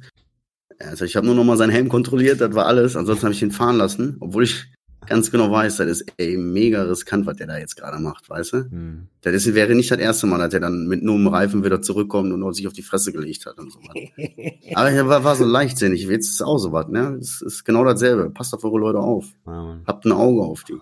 Also 0.80 1.06
ich 1.06 1.16
habe 1.16 1.26
nur 1.26 1.36
noch 1.36 1.44
mal 1.44 1.58
seinen 1.58 1.70
Helm 1.70 1.90
kontrolliert, 1.90 2.42
das 2.42 2.56
war 2.56 2.66
alles. 2.66 2.96
Ansonsten 2.96 3.26
habe 3.26 3.34
ich 3.34 3.42
ihn 3.42 3.52
fahren 3.52 3.78
lassen, 3.78 4.18
obwohl 4.20 4.44
ich 4.44 4.66
ganz 5.06 5.32
genau 5.32 5.52
weiß, 5.52 5.78
das 5.78 5.88
ist 5.88 6.06
ey, 6.18 6.38
mega 6.38 6.84
riskant, 6.84 7.26
was 7.26 7.36
der 7.36 7.48
da 7.48 7.58
jetzt 7.58 7.76
gerade 7.76 8.00
macht, 8.00 8.30
weißt 8.30 8.54
du? 8.54 8.58
Hm. 8.70 9.08
Das 9.22 9.34
ist, 9.34 9.54
wäre 9.54 9.76
nicht 9.76 9.92
das 9.92 10.00
erste 10.00 10.28
Mal, 10.28 10.38
dass 10.40 10.54
er 10.54 10.62
dann 10.62 10.88
mit 10.88 11.04
nur 11.04 11.16
einem 11.16 11.28
Reifen 11.28 11.64
wieder 11.64 11.82
zurückkommt 11.82 12.32
und 12.32 12.54
sich 12.54 12.68
auf 12.68 12.74
die 12.74 12.82
Fresse 12.82 13.12
gelegt 13.12 13.46
hat 13.46 13.58
und 13.60 13.72
so 13.72 13.80
was. 13.80 13.96
Aber 14.76 14.92
er 14.92 15.08
war, 15.08 15.24
war 15.24 15.36
so 15.36 15.46
leichtsinnig. 15.46 16.04
Jetzt 16.04 16.28
ist 16.28 16.36
es 16.36 16.42
auch 16.42 16.58
so 16.58 16.72
was, 16.72 16.88
ne? 16.88 17.18
Es 17.20 17.42
ist 17.42 17.66
genau 17.66 17.84
dasselbe. 17.84 18.30
Passt 18.30 18.54
auf 18.54 18.64
eure 18.64 18.80
Leute 18.80 19.00
auf. 19.00 19.26
Mann. 19.46 19.84
Habt 19.86 20.06
ein 20.06 20.12
Auge 20.12 20.42
auf 20.42 20.64
die. 20.64 20.78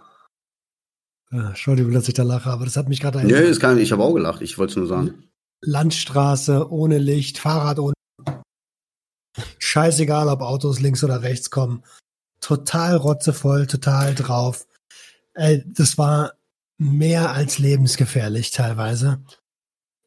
Entschuldigung, 1.32 1.94
dass 1.94 2.08
ich 2.08 2.14
da 2.14 2.24
lache, 2.24 2.50
aber 2.50 2.66
das 2.66 2.76
hat 2.76 2.90
mich 2.90 3.00
gerade 3.00 3.26
Nö, 3.26 3.36
ist 3.36 3.60
gar 3.60 3.74
nicht, 3.74 3.84
ich 3.84 3.92
habe 3.92 4.04
auch 4.04 4.14
gelacht, 4.14 4.42
ich 4.42 4.58
wollte 4.58 4.72
es 4.72 4.78
nur 4.78 4.88
sagen. 4.88 5.30
Landstraße 5.62 6.72
ohne 6.72 6.98
Licht, 6.98 7.38
Fahrrad 7.38 7.80
ohne. 7.80 7.94
Scheißegal, 9.60 10.28
ob 10.28 10.42
Autos 10.42 10.82
links 10.82 11.04
oder 11.04 11.22
rechts 11.22 11.50
kommen. 11.50 11.84
Total 12.42 12.98
rotzevoll, 12.98 13.68
total 13.68 14.14
drauf. 14.16 14.68
Ey, 15.34 15.64
das 15.66 15.98
war 15.98 16.34
mehr 16.78 17.32
als 17.32 17.60
lebensgefährlich 17.60 18.52
teilweise. 18.52 19.24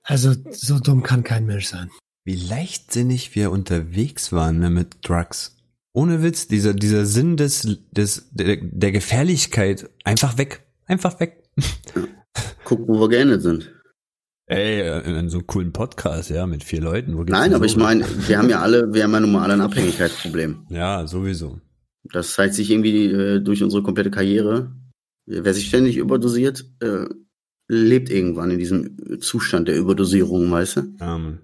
Also 0.03 0.35
so 0.51 0.79
dumm 0.81 1.03
kann 1.03 1.22
kein 1.22 1.47
Mensch 1.47 1.66
sein. 1.66 1.91
Wie 2.25 2.37
leichtsinnig 2.37 3.35
wir 3.35 3.51
unterwegs 3.51 4.33
waren 4.33 4.59
ne, 4.59 4.70
mit 4.70 5.09
Drugs. 5.09 5.57
Ohne 5.93 6.22
Witz, 6.22 6.49
dieser, 6.49 6.75
dieser 6.75 7.07
Sinn 7.07 7.37
des, 7.37 7.79
des, 7.93 8.29
der, 8.33 8.57
der 8.57 8.93
Gefährlichkeit 8.93 9.89
einfach 10.03 10.37
weg. 10.37 10.64
Einfach 10.87 11.18
weg. 11.20 11.43
Guck, 12.64 12.89
wo 12.89 13.01
wir 13.01 13.09
geendet 13.09 13.43
sind. 13.43 13.70
Ey, 14.47 14.80
äh, 14.82 15.01
in 15.18 15.30
so 15.30 15.39
einem 15.39 15.47
coolen 15.47 15.72
Podcast, 15.72 16.28
ja, 16.30 16.47
mit 16.47 16.64
vier 16.64 16.80
Leuten. 16.82 17.14
Wo 17.16 17.20
geht's 17.20 17.30
Nein, 17.30 17.55
aber 17.55 17.66
so? 17.66 17.72
ich 17.72 17.76
meine, 17.76 18.05
wir 18.28 18.39
haben 18.39 18.51
ja 18.51 18.61
alle, 18.61 18.93
wir 18.93 19.05
haben 19.05 19.12
ja 19.12 19.20
nun 19.20 19.32
mal 19.32 19.43
alle 19.43 19.55
ein 19.55 19.61
Abhängigkeitsproblem. 19.62 20.66
Ja, 20.68 21.07
sowieso. 21.07 21.61
Das 22.12 22.35
zeigt 22.35 22.55
sich 22.55 22.70
irgendwie 22.70 23.07
äh, 23.07 23.41
durch 23.41 23.62
unsere 23.62 23.82
komplette 23.82 24.11
Karriere. 24.11 24.72
Wer 25.26 25.55
sich 25.55 25.68
ständig 25.68 25.97
überdosiert, 25.97 26.66
äh, 26.80 27.07
lebt 27.68 28.11
irgendwann 28.11 28.51
in 28.51 28.59
diesem 28.59 29.20
Zustand 29.20 29.68
der 29.68 29.78
Überdosierung, 29.78 30.51
weißt 30.51 30.76
du? 30.76 30.80
Ähm, 31.01 31.39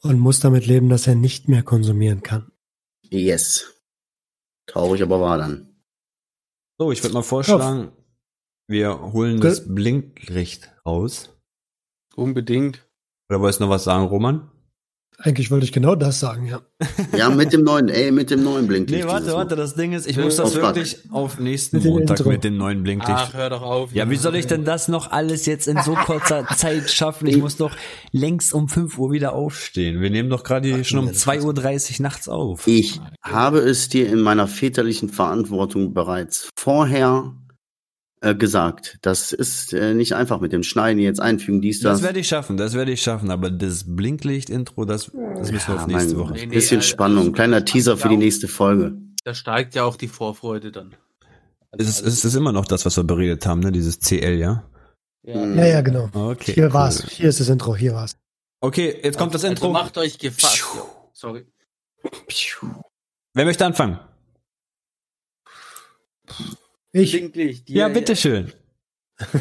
Und 0.00 0.18
muss 0.18 0.40
damit 0.40 0.66
leben, 0.66 0.88
dass 0.88 1.06
er 1.06 1.14
nicht 1.14 1.48
mehr 1.48 1.62
konsumieren 1.62 2.22
kann. 2.22 2.50
Yes. 3.10 3.74
Traurig, 4.66 5.02
aber 5.02 5.20
wahr 5.20 5.36
dann. 5.36 5.68
so, 6.78 6.90
ich 6.92 7.02
würde 7.02 7.12
mal 7.14 7.22
vorschlagen, 7.22 7.90
wir 8.68 9.12
holen 9.12 9.40
das 9.40 9.66
Blinklicht 9.74 10.70
raus. 10.84 11.30
Unbedingt. 12.14 12.86
Oder 13.30 13.40
wolltest 13.40 13.60
du 13.60 13.64
noch 13.64 13.70
was 13.70 13.84
sagen, 13.84 14.04
Roman? 14.04 14.50
Eigentlich 15.20 15.50
wollte 15.50 15.64
ich 15.64 15.72
genau 15.72 15.96
das 15.96 16.20
sagen, 16.20 16.46
ja. 16.46 16.60
Ja, 17.16 17.28
mit 17.28 17.52
dem 17.52 17.64
neuen, 17.64 17.88
ey, 17.88 18.12
mit 18.12 18.30
dem 18.30 18.44
neuen 18.44 18.68
Blinklicht. 18.68 19.02
Nee, 19.04 19.10
warte, 19.10 19.32
warte, 19.32 19.56
das 19.56 19.74
Ding 19.74 19.92
ist, 19.92 20.06
ich 20.06 20.16
muss 20.16 20.36
das 20.36 20.46
auf 20.46 20.52
Fuck. 20.52 20.62
wirklich 20.62 20.96
auf 21.10 21.40
nächsten 21.40 21.78
Mit 21.78 21.86
Montag 21.86 22.18
Intro. 22.20 22.30
mit 22.30 22.44
dem 22.44 22.56
neuen 22.56 22.84
Blinklicht. 22.84 23.18
Ach, 23.18 23.34
hör 23.34 23.50
doch 23.50 23.62
auf. 23.62 23.92
Ja, 23.92 24.08
wie 24.08 24.14
soll 24.16 24.36
ich 24.36 24.46
denn 24.46 24.64
das 24.64 24.86
noch 24.86 25.10
alles 25.10 25.44
jetzt 25.46 25.66
in 25.66 25.76
so 25.82 25.94
kurzer 25.94 26.46
Zeit 26.56 26.88
schaffen? 26.88 27.26
Ich 27.26 27.38
muss 27.38 27.56
doch 27.56 27.72
längst 28.12 28.54
um 28.54 28.68
5 28.68 28.96
Uhr 28.96 29.10
wieder 29.10 29.32
aufstehen. 29.32 30.00
Wir 30.00 30.10
nehmen 30.10 30.30
doch 30.30 30.44
gerade 30.44 30.68
hier 30.68 30.84
schon 30.84 31.00
um 31.00 31.08
2.30 31.08 31.98
Uhr 31.98 32.02
nachts 32.02 32.28
auf. 32.28 32.68
Ich 32.68 33.00
habe 33.20 33.58
es 33.58 33.88
dir 33.88 34.08
in 34.08 34.20
meiner 34.20 34.46
väterlichen 34.46 35.08
Verantwortung 35.08 35.94
bereits 35.94 36.48
vorher 36.56 37.34
äh, 38.20 38.34
gesagt. 38.34 38.98
Das 39.02 39.32
ist 39.32 39.72
äh, 39.72 39.94
nicht 39.94 40.14
einfach 40.14 40.40
mit 40.40 40.52
dem 40.52 40.62
Schneiden 40.62 41.00
jetzt 41.00 41.20
einfügen, 41.20 41.60
dies, 41.60 41.80
das. 41.80 41.98
Das 41.98 42.02
werde 42.02 42.20
ich 42.20 42.28
schaffen, 42.28 42.56
das 42.56 42.74
werde 42.74 42.92
ich 42.92 43.02
schaffen, 43.02 43.30
aber 43.30 43.50
das 43.50 43.84
Blinklicht-Intro, 43.86 44.84
das, 44.84 45.10
das 45.36 45.52
müssen 45.52 45.68
wir 45.68 45.74
Ja, 45.76 45.80
auf 45.82 45.86
nächste 45.86 46.18
Woche. 46.18 46.32
Nee, 46.34 46.46
nee, 46.46 46.54
bisschen 46.54 46.78
also- 46.78 46.88
Spannung, 46.88 47.32
kleiner 47.32 47.64
Teaser 47.64 47.96
für 47.96 48.08
die 48.08 48.16
nächste 48.16 48.48
Folge. 48.48 48.96
Da 49.24 49.34
steigt 49.34 49.74
ja 49.74 49.84
auch 49.84 49.96
die 49.96 50.08
Vorfreude 50.08 50.72
dann. 50.72 50.94
Es 51.72 51.86
ist, 51.88 52.00
es 52.00 52.24
ist 52.24 52.34
immer 52.34 52.52
noch 52.52 52.64
das, 52.64 52.86
was 52.86 52.96
wir 52.96 53.04
beredet 53.04 53.44
haben, 53.46 53.60
ne? 53.60 53.70
Dieses 53.72 54.00
CL, 54.00 54.38
ja? 54.38 54.64
ja. 55.22 55.44
Ja, 55.46 55.66
ja, 55.66 55.80
genau. 55.82 56.08
Okay. 56.14 56.54
hier 56.54 56.66
cool. 56.68 56.72
war's. 56.72 57.04
Hier 57.10 57.28
ist 57.28 57.40
das 57.40 57.48
Intro, 57.50 57.76
hier 57.76 57.92
war's. 57.92 58.16
Okay, 58.60 58.98
jetzt 59.02 59.18
kommt 59.18 59.34
das 59.34 59.44
Also 59.44 59.52
Intro. 59.52 59.70
macht 59.70 59.98
euch 59.98 60.18
gefasst. 60.18 60.64
ja. 60.74 60.82
Sorry. 61.12 61.46
Wer 63.34 63.44
möchte 63.44 63.66
anfangen? 63.66 63.98
Ich. 67.02 67.12
Blinklicht. 67.12 67.70
Ja, 67.70 67.88
bitteschön. 67.88 68.52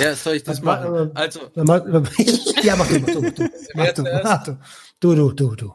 Ja, 0.00 0.14
soll 0.14 0.36
ich 0.36 0.44
das 0.44 0.62
machen? 0.62 1.10
Also, 1.14 1.40
Ja, 1.54 2.76
mach 2.76 2.88
du, 2.88 2.98
mach 3.00 3.10
du, 3.10 3.20
mach 3.20 3.30
du, 3.30 3.48
mach 3.74 3.92
du. 3.92 4.02
Mach 4.02 4.42
du. 4.42 4.58
Du, 5.00 5.14
du, 5.14 5.32
du, 5.32 5.54
du. 5.54 5.74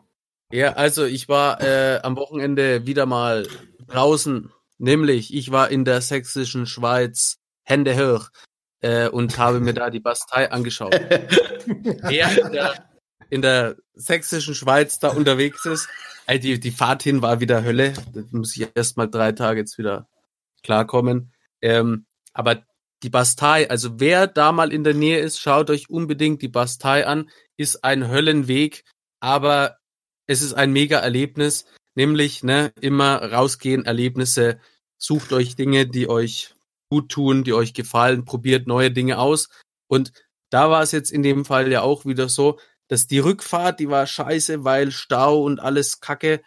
Ja, 0.51 0.73
also 0.73 1.05
ich 1.05 1.29
war 1.29 1.61
äh, 1.61 1.99
am 2.01 2.15
Wochenende 2.15 2.85
wieder 2.85 3.05
mal 3.05 3.47
draußen, 3.87 4.51
nämlich 4.77 5.33
ich 5.33 5.51
war 5.51 5.69
in 5.69 5.85
der 5.85 6.01
sächsischen 6.01 6.65
Schweiz 6.65 7.37
Hände 7.63 7.95
hoch 7.95 8.29
äh, 8.81 9.07
und 9.07 9.37
habe 9.37 9.59
mir 9.59 9.73
da 9.73 9.89
die 9.89 9.99
Bastei 9.99 10.51
angeschaut. 10.51 10.93
Wer 11.65 12.45
in 12.45 12.51
der, 12.51 12.73
in 13.29 13.41
der 13.41 13.75
sächsischen 13.93 14.55
Schweiz 14.55 14.99
da 14.99 15.09
unterwegs 15.09 15.65
ist, 15.65 15.87
äh, 16.27 16.39
die, 16.39 16.59
die 16.59 16.71
Fahrt 16.71 17.03
hin 17.03 17.21
war 17.21 17.39
wieder 17.39 17.63
Hölle. 17.63 17.93
Da 18.13 18.21
muss 18.31 18.55
ich 18.55 18.67
erst 18.75 18.97
mal 18.97 19.07
drei 19.07 19.31
Tage 19.31 19.61
jetzt 19.61 19.77
wieder 19.77 20.07
klarkommen. 20.63 21.33
Ähm, 21.61 22.05
aber 22.33 22.63
die 23.03 23.09
Bastei, 23.09 23.69
also 23.69 23.99
wer 23.99 24.27
da 24.27 24.51
mal 24.51 24.71
in 24.71 24.83
der 24.83 24.93
Nähe 24.93 25.19
ist, 25.19 25.39
schaut 25.39 25.69
euch 25.69 25.89
unbedingt 25.89 26.41
die 26.41 26.47
Bastei 26.47 27.05
an. 27.05 27.29
Ist 27.57 27.83
ein 27.83 28.09
Höllenweg, 28.09 28.85
aber 29.19 29.77
es 30.25 30.41
ist 30.41 30.53
ein 30.53 30.71
mega 30.71 30.99
Erlebnis, 30.99 31.65
nämlich 31.95 32.43
ne, 32.43 32.71
immer 32.79 33.31
rausgehen, 33.31 33.85
Erlebnisse, 33.85 34.59
sucht 34.97 35.33
euch 35.33 35.55
Dinge, 35.55 35.85
die 35.85 36.09
euch 36.09 36.55
gut 36.89 37.09
tun, 37.09 37.43
die 37.43 37.53
euch 37.53 37.73
gefallen, 37.73 38.25
probiert 38.25 38.67
neue 38.67 38.91
Dinge 38.91 39.19
aus. 39.19 39.49
Und 39.87 40.13
da 40.49 40.69
war 40.69 40.81
es 40.81 40.91
jetzt 40.91 41.11
in 41.11 41.23
dem 41.23 41.45
Fall 41.45 41.71
ja 41.71 41.81
auch 41.81 42.05
wieder 42.05 42.29
so, 42.29 42.59
dass 42.87 43.07
die 43.07 43.19
Rückfahrt, 43.19 43.79
die 43.79 43.89
war 43.89 44.05
scheiße, 44.05 44.63
weil 44.63 44.91
Stau 44.91 45.41
und 45.43 45.59
alles 45.59 45.99
Kacke, 45.99 46.41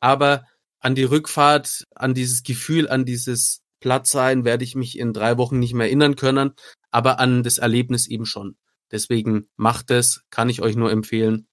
aber 0.00 0.46
an 0.84 0.94
die 0.94 1.04
Rückfahrt, 1.04 1.84
an 1.94 2.12
dieses 2.12 2.42
Gefühl, 2.42 2.88
an 2.88 3.06
dieses 3.06 3.62
Plattsein 3.80 4.44
werde 4.44 4.64
ich 4.64 4.74
mich 4.74 4.98
in 4.98 5.14
drei 5.14 5.38
Wochen 5.38 5.58
nicht 5.58 5.72
mehr 5.72 5.86
erinnern 5.86 6.14
können, 6.14 6.52
aber 6.90 7.18
an 7.20 7.42
das 7.42 7.56
Erlebnis 7.56 8.06
eben 8.06 8.26
schon. 8.26 8.58
Deswegen 8.92 9.48
macht 9.56 9.90
es, 9.90 10.24
kann 10.28 10.50
ich 10.50 10.60
euch 10.60 10.76
nur 10.76 10.92
empfehlen. 10.92 11.48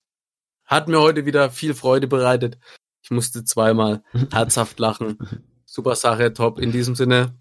Hat 0.65 0.89
mir 0.89 0.99
heute 0.99 1.25
wieder 1.25 1.49
viel 1.49 1.73
Freude 1.73 2.07
bereitet. 2.07 2.59
Ich 3.01 3.09
musste 3.09 3.45
zweimal 3.45 4.03
herzhaft 4.31 4.79
lachen. 4.79 5.17
Super 5.65 5.95
Sache, 5.95 6.33
top. 6.33 6.59
In 6.59 6.73
diesem 6.73 6.95
Sinne, 6.95 7.39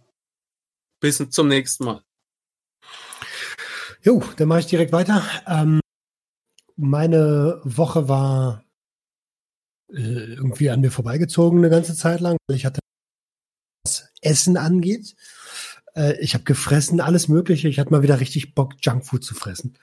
bis 1.00 1.18
zum 1.30 1.48
nächsten 1.48 1.84
Mal. 1.84 2.02
Jo, 4.02 4.22
dann 4.36 4.46
mache 4.46 4.60
ich 4.60 4.66
direkt 4.66 4.92
weiter. 4.92 5.24
Ähm, 5.48 5.80
meine 6.76 7.60
Woche 7.64 8.08
war 8.08 8.64
irgendwie 9.92 10.70
an 10.70 10.80
mir 10.80 10.90
vorbeigezogen 10.90 11.58
eine 11.58 11.70
ganze 11.70 11.94
Zeit 11.94 12.20
lang, 12.20 12.36
weil 12.46 12.56
ich 12.56 12.66
hatte, 12.66 12.80
was 13.84 14.08
Essen 14.20 14.56
angeht. 14.56 15.14
Äh, 15.94 16.20
ich 16.20 16.34
habe 16.34 16.44
gefressen, 16.44 17.00
alles 17.00 17.28
Mögliche. 17.28 17.68
Ich 17.68 17.78
hatte 17.78 17.90
mal 17.90 18.02
wieder 18.02 18.20
richtig 18.20 18.54
Bock, 18.54 18.74
Junkfood 18.80 19.24
zu 19.24 19.34
fressen. 19.34 19.78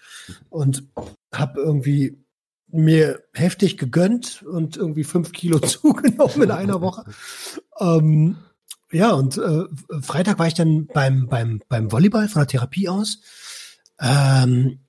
Und 0.50 0.88
habe 1.34 1.60
irgendwie 1.60 2.24
mir 2.70 3.24
heftig 3.34 3.78
gegönnt 3.78 4.44
und 4.44 4.78
irgendwie 4.78 5.04
fünf 5.04 5.32
Kilo 5.32 5.60
zugenommen 5.60 6.44
in 6.44 6.52
einer 6.52 6.82
Woche. 6.82 7.06
Ähm, 7.80 8.38
ja, 8.92 9.12
und 9.12 9.38
äh, 9.38 9.66
Freitag 10.02 10.40
war 10.40 10.48
ich 10.48 10.54
dann 10.54 10.88
beim, 10.88 11.28
beim, 11.28 11.62
beim 11.68 11.92
Volleyball 11.92 12.30
von 12.30 12.42
der 12.42 12.48
Therapie 12.48 12.88
aus. 12.88 13.20
Ähm, 14.00 14.80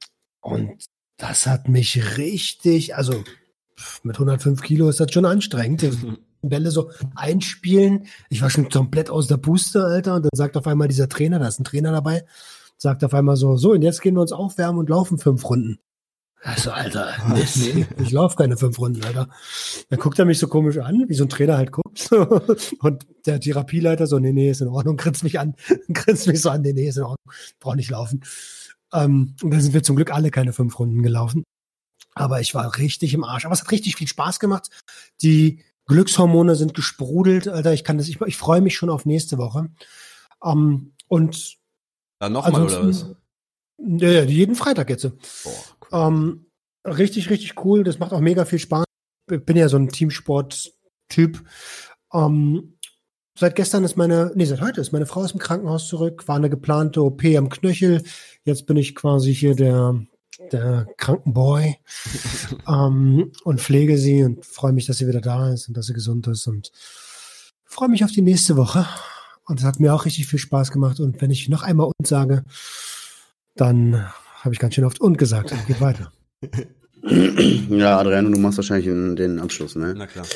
und 0.40 0.86
das 1.16 1.46
hat 1.46 1.68
mich 1.68 2.16
richtig, 2.16 2.94
also 2.94 3.24
mit 4.02 4.16
105 4.16 4.62
Kilo 4.62 4.88
ist 4.88 5.00
das 5.00 5.12
schon 5.12 5.24
anstrengend. 5.24 5.82
Die 5.82 5.90
Bälle 6.42 6.70
so 6.70 6.90
einspielen. 7.14 8.06
Ich 8.28 8.42
war 8.42 8.50
schon 8.50 8.68
komplett 8.68 9.10
aus 9.10 9.26
der 9.26 9.38
Puste, 9.38 9.84
Alter. 9.84 10.14
Und 10.14 10.22
dann 10.22 10.30
sagt 10.34 10.56
auf 10.56 10.66
einmal 10.66 10.88
dieser 10.88 11.08
Trainer, 11.08 11.38
da 11.38 11.48
ist 11.48 11.60
ein 11.60 11.64
Trainer 11.64 11.92
dabei, 11.92 12.24
sagt 12.76 13.04
auf 13.04 13.14
einmal 13.14 13.36
so, 13.36 13.56
so, 13.56 13.72
und 13.72 13.82
jetzt 13.82 14.02
gehen 14.02 14.14
wir 14.14 14.20
uns 14.20 14.32
aufwärmen 14.32 14.78
und 14.78 14.88
laufen 14.88 15.18
fünf 15.18 15.48
Runden. 15.48 15.78
Also, 16.42 16.70
Alter, 16.70 17.12
Mist, 17.34 17.56
nee, 17.56 17.86
ich 18.00 18.12
laufe 18.12 18.36
keine 18.36 18.56
fünf 18.56 18.78
Runden, 18.78 19.04
Alter. 19.04 19.28
Dann 19.88 19.98
guckt 19.98 20.18
er 20.18 20.24
mich 20.24 20.38
so 20.38 20.46
komisch 20.46 20.78
an, 20.78 21.04
wie 21.08 21.14
so 21.14 21.24
ein 21.24 21.28
Trainer 21.28 21.56
halt 21.56 21.72
guckt. 21.72 22.10
Und 22.80 23.06
der 23.26 23.40
Therapieleiter 23.40 24.06
so, 24.06 24.18
nee, 24.18 24.32
nee, 24.32 24.50
ist 24.50 24.60
in 24.60 24.68
Ordnung, 24.68 24.96
grinst 24.96 25.24
mich 25.24 25.40
an, 25.40 25.56
grinst 25.92 26.28
mich 26.28 26.40
so 26.40 26.50
an, 26.50 26.62
nee, 26.62 26.72
nee, 26.72 26.88
ist 26.88 26.96
in 26.96 27.02
Ordnung, 27.02 27.32
brauch 27.58 27.74
nicht 27.74 27.90
laufen. 27.90 28.22
Ähm, 28.92 29.34
und 29.42 29.50
dann 29.50 29.60
sind 29.60 29.74
wir 29.74 29.82
zum 29.82 29.96
Glück 29.96 30.12
alle 30.12 30.30
keine 30.30 30.52
fünf 30.52 30.78
Runden 30.78 31.02
gelaufen. 31.02 31.44
Aber 32.18 32.40
ich 32.40 32.54
war 32.54 32.76
richtig 32.78 33.14
im 33.14 33.24
Arsch. 33.24 33.44
Aber 33.44 33.54
es 33.54 33.60
hat 33.60 33.70
richtig 33.70 33.96
viel 33.96 34.08
Spaß 34.08 34.40
gemacht. 34.40 34.70
Die 35.22 35.64
Glückshormone 35.86 36.54
sind 36.54 36.74
gesprudelt, 36.74 37.48
Alter. 37.48 37.72
Ich 37.72 37.82
kann 37.82 37.98
das, 37.98 38.08
ich, 38.08 38.20
ich 38.20 38.36
freue 38.36 38.60
mich 38.60 38.76
schon 38.76 38.90
auf 38.90 39.06
nächste 39.06 39.38
Woche. 39.38 39.70
Ähm, 40.44 40.92
und 41.08 41.56
Dann 42.20 42.32
nochmal, 42.32 42.62
oder 42.62 42.86
was? 42.86 43.06
ja, 43.78 44.10
ja, 44.10 44.22
jeden 44.22 44.54
Freitag 44.54 44.90
jetzt. 44.90 45.10
Boah, 45.44 45.52
cool. 45.80 45.88
Ähm, 45.92 46.46
richtig, 46.84 47.30
richtig 47.30 47.64
cool. 47.64 47.84
Das 47.84 47.98
macht 47.98 48.12
auch 48.12 48.20
mega 48.20 48.44
viel 48.44 48.58
Spaß. 48.58 48.84
Ich 49.30 49.44
bin 49.44 49.56
ja 49.56 49.68
so 49.68 49.76
ein 49.76 49.88
Teamsport-Typ. 49.88 51.44
Ähm, 52.12 52.78
seit 53.38 53.56
gestern 53.56 53.84
ist 53.84 53.96
meine, 53.96 54.32
nee, 54.34 54.44
seit 54.44 54.60
heute 54.60 54.80
ist 54.80 54.92
meine 54.92 55.06
Frau 55.06 55.22
aus 55.22 55.32
dem 55.32 55.40
Krankenhaus 55.40 55.88
zurück. 55.88 56.28
War 56.28 56.36
eine 56.36 56.50
geplante 56.50 57.02
OP 57.02 57.24
am 57.24 57.48
Knöchel. 57.48 58.02
Jetzt 58.44 58.66
bin 58.66 58.76
ich 58.76 58.94
quasi 58.94 59.34
hier 59.34 59.54
der, 59.54 60.00
der 60.52 60.86
Krankenboy 60.96 61.76
ähm, 62.68 63.32
und 63.44 63.60
pflege 63.60 63.98
sie 63.98 64.22
und 64.22 64.44
freue 64.44 64.72
mich, 64.72 64.86
dass 64.86 64.98
sie 64.98 65.08
wieder 65.08 65.20
da 65.20 65.52
ist 65.52 65.68
und 65.68 65.76
dass 65.76 65.86
sie 65.86 65.94
gesund 65.94 66.26
ist 66.28 66.46
und 66.46 66.70
freue 67.64 67.88
mich 67.88 68.04
auf 68.04 68.12
die 68.12 68.22
nächste 68.22 68.56
Woche. 68.56 68.86
Und 69.46 69.60
es 69.60 69.64
hat 69.64 69.80
mir 69.80 69.94
auch 69.94 70.04
richtig 70.04 70.26
viel 70.26 70.38
Spaß 70.38 70.70
gemacht. 70.70 71.00
Und 71.00 71.20
wenn 71.20 71.30
ich 71.30 71.48
noch 71.48 71.62
einmal 71.62 71.90
und 71.96 72.06
sage, 72.06 72.44
dann 73.56 74.06
habe 74.40 74.54
ich 74.54 74.60
ganz 74.60 74.74
schön 74.74 74.84
oft 74.84 75.00
und 75.00 75.16
gesagt. 75.18 75.52
Und 75.52 75.66
geht 75.66 75.80
weiter. 75.80 76.12
Ja, 77.00 78.00
Adriano, 78.00 78.28
du 78.28 78.40
machst 78.40 78.58
wahrscheinlich 78.58 78.86
den 78.86 79.38
Abschluss, 79.38 79.76
ne? 79.76 79.94
Na 79.96 80.08
klar. 80.08 80.26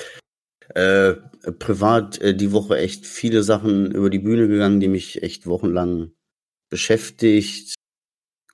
Äh, 0.74 1.14
privat 1.58 2.18
äh, 2.20 2.36
die 2.36 2.52
Woche 2.52 2.78
echt 2.78 3.04
viele 3.04 3.42
Sachen 3.42 3.90
über 3.90 4.10
die 4.10 4.20
Bühne 4.20 4.46
gegangen, 4.46 4.78
die 4.78 4.86
mich 4.86 5.24
echt 5.24 5.48
wochenlang 5.48 6.12
beschäftigt 6.70 7.74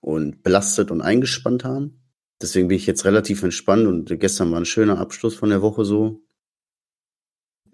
und 0.00 0.42
belastet 0.42 0.90
und 0.90 1.00
eingespannt 1.00 1.64
haben. 1.64 2.00
Deswegen 2.40 2.68
bin 2.68 2.76
ich 2.76 2.86
jetzt 2.86 3.04
relativ 3.04 3.42
entspannt 3.42 3.86
und 3.86 4.20
gestern 4.20 4.52
war 4.52 4.58
ein 4.58 4.64
schöner 4.64 4.98
Abschluss 4.98 5.34
von 5.34 5.50
der 5.50 5.62
Woche 5.62 5.84
so. 5.84 6.22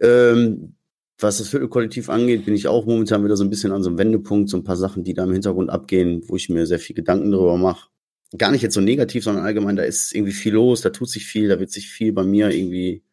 Ähm, 0.01 0.77
was 1.19 1.39
das 1.39 1.49
Viertelkollektiv 1.49 2.09
angeht, 2.09 2.45
bin 2.45 2.55
ich 2.55 2.67
auch 2.67 2.87
momentan 2.87 3.25
wieder 3.25 3.37
so 3.37 3.45
ein 3.45 3.51
bisschen 3.51 3.73
an 3.73 3.83
so 3.83 3.91
einem 3.91 3.99
Wendepunkt, 3.99 4.49
so 4.49 4.57
ein 4.57 4.65
paar 4.65 4.77
Sachen, 4.77 5.05
die 5.05 5.15
da 5.15 5.25
im 5.25 5.33
Hintergrund 5.33 5.71
abgehen, 5.71 6.23
wo 6.27 6.37
ich 6.37 6.49
mir 6.49 6.67
sehr 6.67 6.81
viel 6.81 6.97
Gedanken 6.97 7.31
darüber 7.31 7.57
mache. 7.57 7.89
Gar 8.37 8.51
nicht 8.51 8.63
jetzt 8.63 8.75
so 8.75 8.81
negativ, 8.81 9.23
sondern 9.23 9.45
allgemein, 9.45 9.77
da 9.77 9.85
ist 9.85 10.13
irgendwie 10.13 10.33
viel 10.33 10.55
los, 10.55 10.81
da 10.81 10.91
tut 10.91 11.09
sich 11.09 11.25
viel, 11.27 11.49
da 11.49 11.61
wird 11.61 11.71
sich 11.71 11.89
viel 11.89 12.13
bei 12.13 12.25
mir 12.25 12.51
irgendwie 12.51 13.05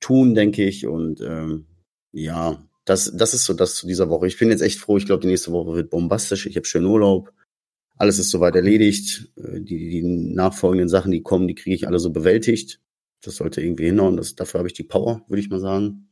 tun, 0.00 0.34
denke 0.34 0.64
ich. 0.64 0.86
Und 0.86 1.20
ähm, 1.20 1.66
ja, 2.10 2.60
das, 2.84 3.12
das 3.14 3.34
ist 3.34 3.44
so 3.44 3.54
das 3.54 3.76
zu 3.76 3.86
dieser 3.86 4.08
Woche. 4.08 4.26
Ich 4.26 4.38
bin 4.38 4.50
jetzt 4.50 4.62
echt 4.62 4.80
froh, 4.80 4.96
ich 4.96 5.06
glaube, 5.06 5.22
die 5.22 5.28
nächste 5.28 5.52
Woche 5.52 5.74
wird 5.74 5.90
bombastisch. 5.90 6.46
Ich 6.46 6.56
habe 6.56 6.66
schön 6.66 6.84
Urlaub. 6.84 7.32
Alles 8.02 8.18
ist 8.18 8.30
soweit 8.30 8.56
erledigt. 8.56 9.30
Äh, 9.36 9.60
Die, 9.60 9.88
die 9.88 10.02
nachfolgenden 10.02 10.88
Sachen, 10.88 11.12
die 11.12 11.22
kommen, 11.22 11.46
die 11.46 11.54
kriege 11.54 11.76
ich 11.76 11.86
alle 11.86 12.00
so 12.00 12.10
bewältigt. 12.10 12.80
Das 13.22 13.36
sollte 13.36 13.62
irgendwie 13.62 13.84
hinhauen. 13.84 14.16
Das, 14.16 14.34
dafür 14.34 14.58
habe 14.58 14.66
ich 14.66 14.74
die 14.74 14.82
Power, 14.82 15.24
würde 15.28 15.40
ich 15.40 15.48
mal 15.48 15.60
sagen. 15.60 16.08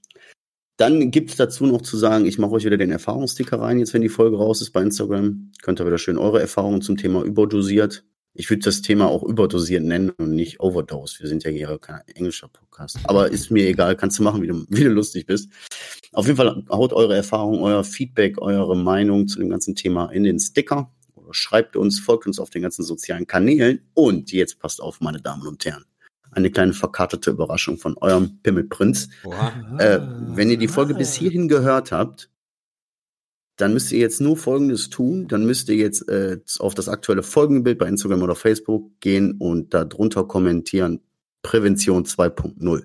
Dann 0.76 1.10
gibt's 1.10 1.34
dazu 1.34 1.66
noch 1.66 1.82
zu 1.82 1.96
sagen, 1.96 2.26
ich 2.26 2.38
mache 2.38 2.52
euch 2.52 2.64
wieder 2.64 2.76
den 2.76 2.92
Erfahrungssticker 2.92 3.60
rein, 3.60 3.80
jetzt 3.80 3.92
wenn 3.92 4.02
die 4.02 4.08
Folge 4.08 4.36
raus 4.36 4.62
ist 4.62 4.70
bei 4.70 4.82
Instagram. 4.82 5.50
Könnt 5.62 5.80
ihr 5.80 5.86
wieder 5.86 5.98
schön 5.98 6.16
eure 6.16 6.40
Erfahrungen 6.40 6.80
zum 6.80 6.96
Thema 6.96 7.24
überdosiert. 7.24 8.04
Ich 8.34 8.48
würde 8.48 8.62
das 8.62 8.82
Thema 8.82 9.08
auch 9.08 9.24
überdosiert 9.24 9.82
nennen 9.82 10.10
und 10.10 10.30
nicht 10.30 10.60
Overdose. 10.60 11.18
Wir 11.18 11.28
sind 11.28 11.42
ja 11.42 11.50
hier 11.50 11.76
kein 11.80 12.02
englischer 12.14 12.46
Podcast. 12.46 13.00
Aber 13.02 13.32
ist 13.32 13.50
mir 13.50 13.66
egal, 13.66 13.96
kannst 13.96 14.20
du 14.20 14.22
machen, 14.22 14.42
wie 14.42 14.46
du, 14.46 14.64
wie 14.68 14.84
du 14.84 14.90
lustig 14.90 15.26
bist. 15.26 15.50
Auf 16.12 16.26
jeden 16.26 16.36
Fall 16.36 16.64
haut 16.70 16.92
eure 16.92 17.16
Erfahrung, 17.16 17.58
euer 17.64 17.82
Feedback, 17.82 18.40
eure 18.40 18.76
Meinung 18.76 19.26
zu 19.26 19.40
dem 19.40 19.50
ganzen 19.50 19.74
Thema 19.74 20.06
in 20.12 20.22
den 20.22 20.38
Sticker 20.38 20.92
schreibt 21.32 21.76
uns, 21.76 22.00
folgt 22.00 22.26
uns 22.26 22.38
auf 22.38 22.50
den 22.50 22.62
ganzen 22.62 22.84
sozialen 22.84 23.26
Kanälen 23.26 23.80
und 23.94 24.32
jetzt 24.32 24.58
passt 24.58 24.80
auf, 24.80 25.00
meine 25.00 25.20
Damen 25.20 25.46
und 25.46 25.64
Herren. 25.64 25.84
Eine 26.32 26.50
kleine 26.50 26.72
verkartete 26.72 27.30
Überraschung 27.30 27.78
von 27.78 27.96
eurem 27.98 28.40
Pimmelprinz. 28.42 29.08
Äh, 29.78 30.00
wenn 30.28 30.50
ihr 30.50 30.58
die 30.58 30.68
Folge 30.68 30.94
bis 30.94 31.14
hierhin 31.14 31.48
gehört 31.48 31.90
habt, 31.90 32.30
dann 33.56 33.74
müsst 33.74 33.92
ihr 33.92 33.98
jetzt 33.98 34.20
nur 34.20 34.36
Folgendes 34.36 34.90
tun. 34.90 35.28
Dann 35.28 35.44
müsst 35.44 35.68
ihr 35.68 35.76
jetzt 35.76 36.08
äh, 36.08 36.38
auf 36.60 36.74
das 36.74 36.88
aktuelle 36.88 37.22
Folgenbild 37.22 37.78
bei 37.78 37.88
Instagram 37.88 38.22
oder 38.22 38.34
Facebook 38.34 38.90
gehen 39.00 39.36
und 39.38 39.74
darunter 39.74 40.24
kommentieren 40.24 41.00
Prävention 41.42 42.04
2.0. 42.04 42.84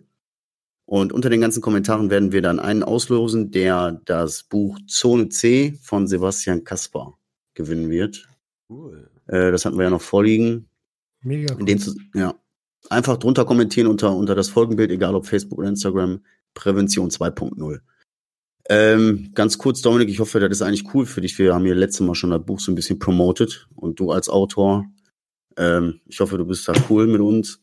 Und 0.85 1.13
unter 1.13 1.29
den 1.29 1.41
ganzen 1.41 1.61
Kommentaren 1.61 2.09
werden 2.09 2.31
wir 2.31 2.41
dann 2.41 2.59
einen 2.59 2.83
auslosen, 2.83 3.51
der 3.51 4.01
das 4.05 4.43
Buch 4.43 4.77
Zone 4.87 5.29
C 5.29 5.77
von 5.81 6.07
Sebastian 6.07 6.63
Kaspar 6.63 7.17
gewinnen 7.55 7.89
wird. 7.89 8.27
Cool. 8.69 9.09
Äh, 9.27 9.51
das 9.51 9.65
hatten 9.65 9.77
wir 9.77 9.83
ja 9.83 9.89
noch 9.89 10.01
vorliegen. 10.01 10.69
Mega. 11.21 11.53
In 11.53 11.59
Cool. 11.61 11.65
dem, 11.65 11.79
Zus- 11.79 11.97
ja. 12.13 12.35
Einfach 12.89 13.17
drunter 13.17 13.45
kommentieren 13.45 13.87
unter, 13.87 14.15
unter 14.15 14.35
das 14.35 14.49
Folgenbild, 14.49 14.91
egal 14.91 15.15
ob 15.15 15.25
Facebook 15.25 15.59
oder 15.59 15.69
Instagram. 15.69 16.23
Prävention 16.53 17.09
2.0. 17.09 17.79
Ähm, 18.69 19.31
ganz 19.35 19.57
kurz, 19.57 19.81
Dominik, 19.81 20.09
ich 20.09 20.19
hoffe, 20.19 20.39
das 20.39 20.51
ist 20.51 20.61
eigentlich 20.61 20.93
cool 20.93 21.05
für 21.05 21.21
dich. 21.21 21.37
Wir 21.37 21.53
haben 21.53 21.65
hier 21.65 21.75
letztes 21.75 22.01
Mal 22.05 22.15
schon 22.15 22.31
das 22.31 22.43
Buch 22.43 22.59
so 22.59 22.71
ein 22.71 22.75
bisschen 22.75 22.97
promoted 22.97 23.67
und 23.75 23.99
du 23.99 24.11
als 24.11 24.29
Autor. 24.29 24.85
Ähm, 25.57 25.99
ich 26.05 26.19
hoffe, 26.19 26.37
du 26.37 26.45
bist 26.45 26.67
da 26.67 26.73
cool 26.89 27.07
mit 27.07 27.21
uns. 27.21 27.61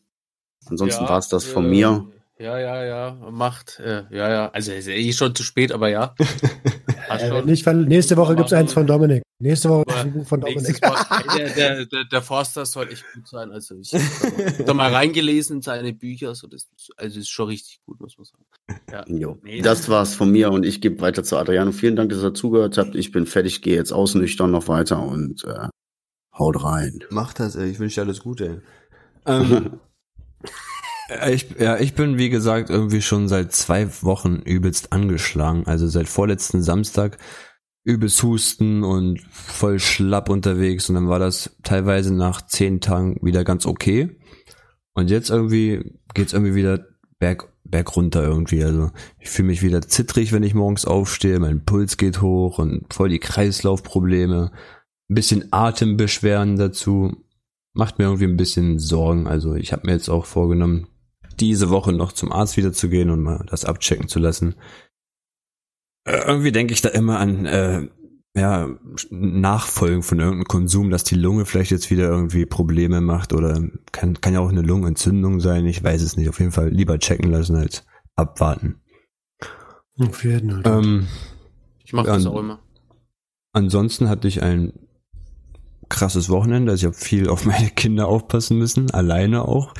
Ansonsten 0.65 1.03
Ja, 1.03 1.09
war's 1.09 1.27
das 1.29 1.43
von 1.45 1.65
äh, 1.65 1.69
mir. 1.69 2.07
Ja, 2.39 2.57
ja, 2.59 2.83
ja, 2.85 3.29
macht, 3.31 3.79
äh, 3.79 4.03
ja, 4.11 4.29
ja. 4.31 4.49
Also 4.51 4.71
ist 4.71 4.87
eh 4.87 5.11
schon 5.13 5.35
zu 5.35 5.43
spät, 5.43 5.71
aber 5.71 5.89
ja. 5.89 6.15
Passt 7.13 7.23
Äh, 7.25 7.27
schon. 7.29 7.37
wenn 7.37 7.45
nicht, 7.45 7.65
weil 7.65 7.75
nächste 7.85 8.17
Woche 8.17 8.35
gibt's 8.35 8.53
eins 8.53 8.73
von 8.73 8.85
Dominik. 8.87 9.23
Nächste 9.39 9.69
Woche 9.69 9.83
gibt's 9.85 10.01
ein 10.01 10.13
Buch 10.13 10.27
von 10.27 10.41
Dominik. 10.41 10.81
Mal, 10.81 11.47
der, 11.55 11.85
der, 11.85 12.05
der, 12.05 12.21
Forster 12.21 12.65
soll 12.65 12.89
echt 12.91 13.03
gut 13.13 13.27
sein. 13.27 13.51
Also 13.51 13.75
ich 13.75 13.93
habe 13.93 14.63
da 14.65 14.73
mal 14.73 14.91
reingelesen 14.93 15.57
in 15.57 15.61
seine 15.61 15.93
Bücher. 15.93 16.33
So 16.35 16.47
das, 16.47 16.67
also 16.97 17.19
ist 17.19 17.29
schon 17.29 17.47
richtig 17.47 17.79
gut, 17.85 17.99
muss 17.99 18.17
man 18.17 18.25
sagen. 18.25 19.17
Ja. 19.19 19.35
Nee, 19.41 19.61
Das 19.61 19.89
war's 19.89 20.15
von 20.15 20.31
mir 20.31 20.51
und 20.51 20.65
ich 20.65 20.81
gebe 20.81 21.01
weiter 21.01 21.23
zu 21.23 21.37
Adriano. 21.37 21.71
Vielen 21.71 21.95
Dank, 21.95 22.09
dass 22.11 22.23
ihr 22.23 22.33
zugehört 22.33 22.77
habt. 22.77 22.95
Ich 22.95 23.11
bin 23.11 23.25
fertig, 23.25 23.61
gehe 23.61 23.75
jetzt 23.75 23.91
ausnüchtern 23.93 24.51
noch 24.51 24.67
weiter 24.67 25.01
und 25.01 25.43
äh, 25.45 25.67
haut 26.37 26.63
rein. 26.63 27.03
Mach 27.09 27.33
das, 27.33 27.55
ey. 27.55 27.69
Ich 27.69 27.79
wünsche 27.79 28.01
dir 28.01 28.05
alles 28.07 28.21
Gute. 28.21 28.45
ey. 28.45 28.59
Ähm, 29.25 29.51
äh, 29.53 29.69
ich, 31.29 31.47
ja, 31.59 31.77
ich 31.77 31.93
bin, 31.93 32.17
wie 32.17 32.29
gesagt, 32.29 32.69
irgendwie 32.69 33.01
schon 33.01 33.27
seit 33.27 33.51
zwei 33.51 33.87
Wochen 34.01 34.37
übelst 34.37 34.93
angeschlagen. 34.93 35.65
Also 35.65 35.87
seit 35.87 36.07
vorletzten 36.07 36.61
Samstag 36.61 37.17
übelst 37.83 38.23
Husten 38.23 38.83
und 38.83 39.21
voll 39.29 39.79
schlapp 39.79 40.29
unterwegs. 40.29 40.89
Und 40.89 40.95
dann 40.95 41.09
war 41.09 41.19
das 41.19 41.57
teilweise 41.63 42.13
nach 42.13 42.45
zehn 42.45 42.79
Tagen 42.79 43.17
wieder 43.21 43.43
ganz 43.43 43.65
okay. 43.65 44.17
Und 44.93 45.09
jetzt 45.09 45.29
irgendwie 45.29 45.99
geht's 46.13 46.33
irgendwie 46.33 46.55
wieder 46.55 46.85
berg, 47.19 47.51
berg 47.63 47.95
runter 47.95 48.23
irgendwie. 48.23 48.63
Also 48.63 48.91
ich 49.19 49.29
fühle 49.29 49.47
mich 49.47 49.61
wieder 49.61 49.81
zittrig, 49.81 50.31
wenn 50.31 50.43
ich 50.43 50.53
morgens 50.53 50.85
aufstehe. 50.85 51.39
Mein 51.39 51.65
Puls 51.65 51.97
geht 51.97 52.21
hoch 52.21 52.59
und 52.59 52.93
voll 52.93 53.09
die 53.09 53.19
Kreislaufprobleme. 53.19 54.51
Ein 55.09 55.15
bisschen 55.15 55.51
Atembeschwerden 55.51 56.57
dazu 56.57 57.23
macht 57.73 57.97
mir 57.97 58.05
irgendwie 58.05 58.25
ein 58.25 58.37
bisschen 58.37 58.79
Sorgen. 58.79 59.27
Also 59.27 59.55
ich 59.55 59.73
habe 59.73 59.87
mir 59.87 59.93
jetzt 59.93 60.09
auch 60.09 60.25
vorgenommen, 60.25 60.87
diese 61.39 61.69
Woche 61.69 61.93
noch 61.93 62.11
zum 62.11 62.31
Arzt 62.31 62.57
wieder 62.57 62.73
zu 62.73 62.89
gehen 62.89 63.09
und 63.09 63.21
mal 63.21 63.45
das 63.49 63.65
abchecken 63.65 64.07
zu 64.07 64.19
lassen. 64.19 64.55
Äh, 66.05 66.27
irgendwie 66.27 66.51
denke 66.51 66.73
ich 66.73 66.81
da 66.81 66.89
immer 66.89 67.19
an 67.19 67.45
äh, 67.45 67.87
ja, 68.35 68.67
Nachfolgen 69.11 70.01
von 70.01 70.19
irgendeinem 70.19 70.45
Konsum, 70.45 70.89
dass 70.89 71.03
die 71.03 71.15
Lunge 71.15 71.45
vielleicht 71.45 71.71
jetzt 71.71 71.91
wieder 71.91 72.09
irgendwie 72.09 72.45
Probleme 72.45 72.99
macht 72.99 73.31
oder 73.31 73.61
kann, 73.91 74.19
kann 74.21 74.33
ja 74.33 74.39
auch 74.39 74.49
eine 74.49 74.63
Lungenentzündung 74.63 75.39
sein. 75.39 75.65
Ich 75.65 75.83
weiß 75.83 76.01
es 76.01 76.17
nicht. 76.17 76.29
Auf 76.29 76.39
jeden 76.39 76.51
Fall 76.51 76.69
lieber 76.69 76.97
checken 76.97 77.29
lassen 77.29 77.55
als 77.55 77.85
abwarten. 78.15 78.81
Auf 79.99 80.23
jeden 80.23 80.63
Fall. 80.63 80.79
Ähm, 80.79 81.07
Ich 81.83 81.93
mache 81.93 82.07
das 82.07 82.25
auch 82.25 82.39
immer. 82.39 82.59
Ansonsten 83.53 84.09
hatte 84.09 84.27
ich 84.27 84.41
ein 84.41 84.73
krasses 85.89 86.29
Wochenende. 86.29 86.71
Also 86.71 86.87
ich 86.87 86.93
habe 86.93 87.05
viel 87.05 87.29
auf 87.29 87.45
meine 87.45 87.69
Kinder 87.69 88.07
aufpassen 88.07 88.57
müssen, 88.57 88.89
alleine 88.89 89.47
auch. 89.47 89.75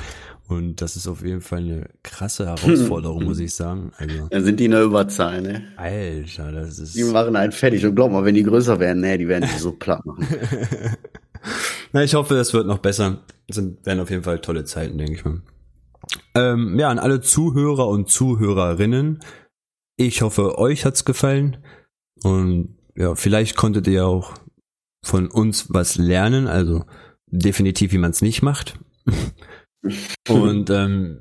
Und 0.46 0.82
das 0.82 0.96
ist 0.96 1.08
auf 1.08 1.24
jeden 1.24 1.40
Fall 1.40 1.60
eine 1.60 1.88
krasse 2.02 2.46
Herausforderung, 2.46 3.24
muss 3.24 3.38
ich 3.38 3.54
sagen. 3.54 3.92
Also, 3.96 4.28
Dann 4.28 4.44
sind 4.44 4.60
die 4.60 4.66
in 4.66 4.72
der 4.72 4.82
Überzahl, 4.82 5.40
ne? 5.40 5.62
Alter, 5.76 6.52
das 6.52 6.78
ist. 6.78 6.94
Die 6.94 7.04
machen 7.04 7.34
einen 7.36 7.52
fertig. 7.52 7.84
Und 7.86 7.94
glaub 7.94 8.12
mal, 8.12 8.24
wenn 8.24 8.34
die 8.34 8.42
größer 8.42 8.78
werden, 8.78 9.00
ne, 9.00 9.16
die 9.16 9.28
werden 9.28 9.48
die 9.52 9.58
so 9.58 9.72
platt 9.78 10.04
machen. 10.04 10.26
Na, 11.92 12.02
ich 12.02 12.14
hoffe, 12.14 12.34
das 12.34 12.52
wird 12.52 12.66
noch 12.66 12.78
besser. 12.78 13.22
Das 13.46 13.56
sind, 13.56 13.84
werden 13.86 14.00
auf 14.00 14.10
jeden 14.10 14.22
Fall 14.22 14.40
tolle 14.40 14.64
Zeiten, 14.64 14.98
denke 14.98 15.14
ich 15.14 15.24
mal. 15.24 15.42
Ähm, 16.34 16.78
ja, 16.78 16.88
an 16.88 16.98
alle 16.98 17.20
Zuhörer 17.20 17.88
und 17.88 18.10
Zuhörerinnen. 18.10 19.20
Ich 19.96 20.22
hoffe, 20.22 20.58
euch 20.58 20.84
hat's 20.84 21.04
gefallen. 21.04 21.58
Und 22.22 22.76
ja, 22.96 23.14
vielleicht 23.14 23.56
konntet 23.56 23.86
ihr 23.86 24.06
auch 24.06 24.34
von 25.02 25.28
uns 25.28 25.72
was 25.72 25.96
lernen. 25.96 26.48
Also 26.48 26.84
definitiv, 27.26 27.92
wie 27.92 27.98
man 27.98 28.10
es 28.10 28.22
nicht 28.22 28.42
macht. 28.42 28.78
Und 30.28 30.70
ähm, 30.74 31.20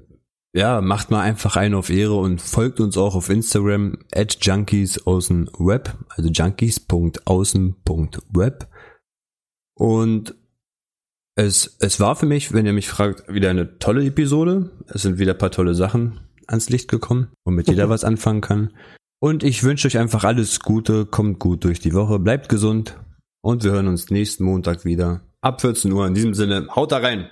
ja, 0.56 0.82
macht 0.82 1.10
mal 1.10 1.22
einfach 1.22 1.56
einen 1.56 1.74
auf 1.74 1.90
Ehre 1.90 2.14
und 2.14 2.40
folgt 2.42 2.80
uns 2.80 2.96
auch 2.98 3.16
auf 3.16 3.30
Instagram 3.30 3.98
at 4.14 4.38
junkies 4.42 5.08
außen 5.08 5.50
web, 5.58 5.98
also 6.10 6.30
junkies.außen.web. 6.30 8.68
Und 9.76 10.36
es, 11.36 11.76
es 11.80 12.00
war 12.00 12.16
für 12.16 12.28
mich, 12.28 12.54
wenn 12.54 12.68
ihr 12.68 12.74
mich 12.74 12.88
fragt, 12.88 13.28
wieder 13.28 13.50
eine 13.50 13.80
tolle 13.80 14.06
Episode. 14.06 14.70
Es 14.88 15.02
sind 15.02 15.18
wieder 15.18 15.34
ein 15.34 15.40
paar 15.40 15.50
tolle 15.50 15.74
Sachen 15.74 16.20
ans 16.48 16.70
Licht 16.70 16.88
gekommen, 16.90 17.32
womit 17.46 17.68
jeder 17.68 17.90
was 17.90 18.04
anfangen 18.04 18.42
kann. 18.42 18.72
Und 19.20 19.44
ich 19.44 19.64
wünsche 19.64 19.88
euch 19.88 19.98
einfach 19.98 20.24
alles 20.24 20.60
Gute, 20.60 21.08
kommt 21.08 21.40
gut 21.40 21.64
durch 21.64 21.80
die 21.80 21.94
Woche, 21.94 22.20
bleibt 22.20 22.50
gesund 22.50 23.00
und 23.42 23.64
wir 23.64 23.72
hören 23.72 23.88
uns 23.88 24.12
nächsten 24.12 24.44
Montag 24.44 24.86
wieder 24.86 25.22
ab 25.42 25.62
14 25.62 25.92
Uhr. 25.92 26.06
In 26.06 26.14
diesem 26.14 26.36
Sinne, 26.36 26.68
haut 26.76 26.92
da 26.92 26.98
rein! 26.98 27.32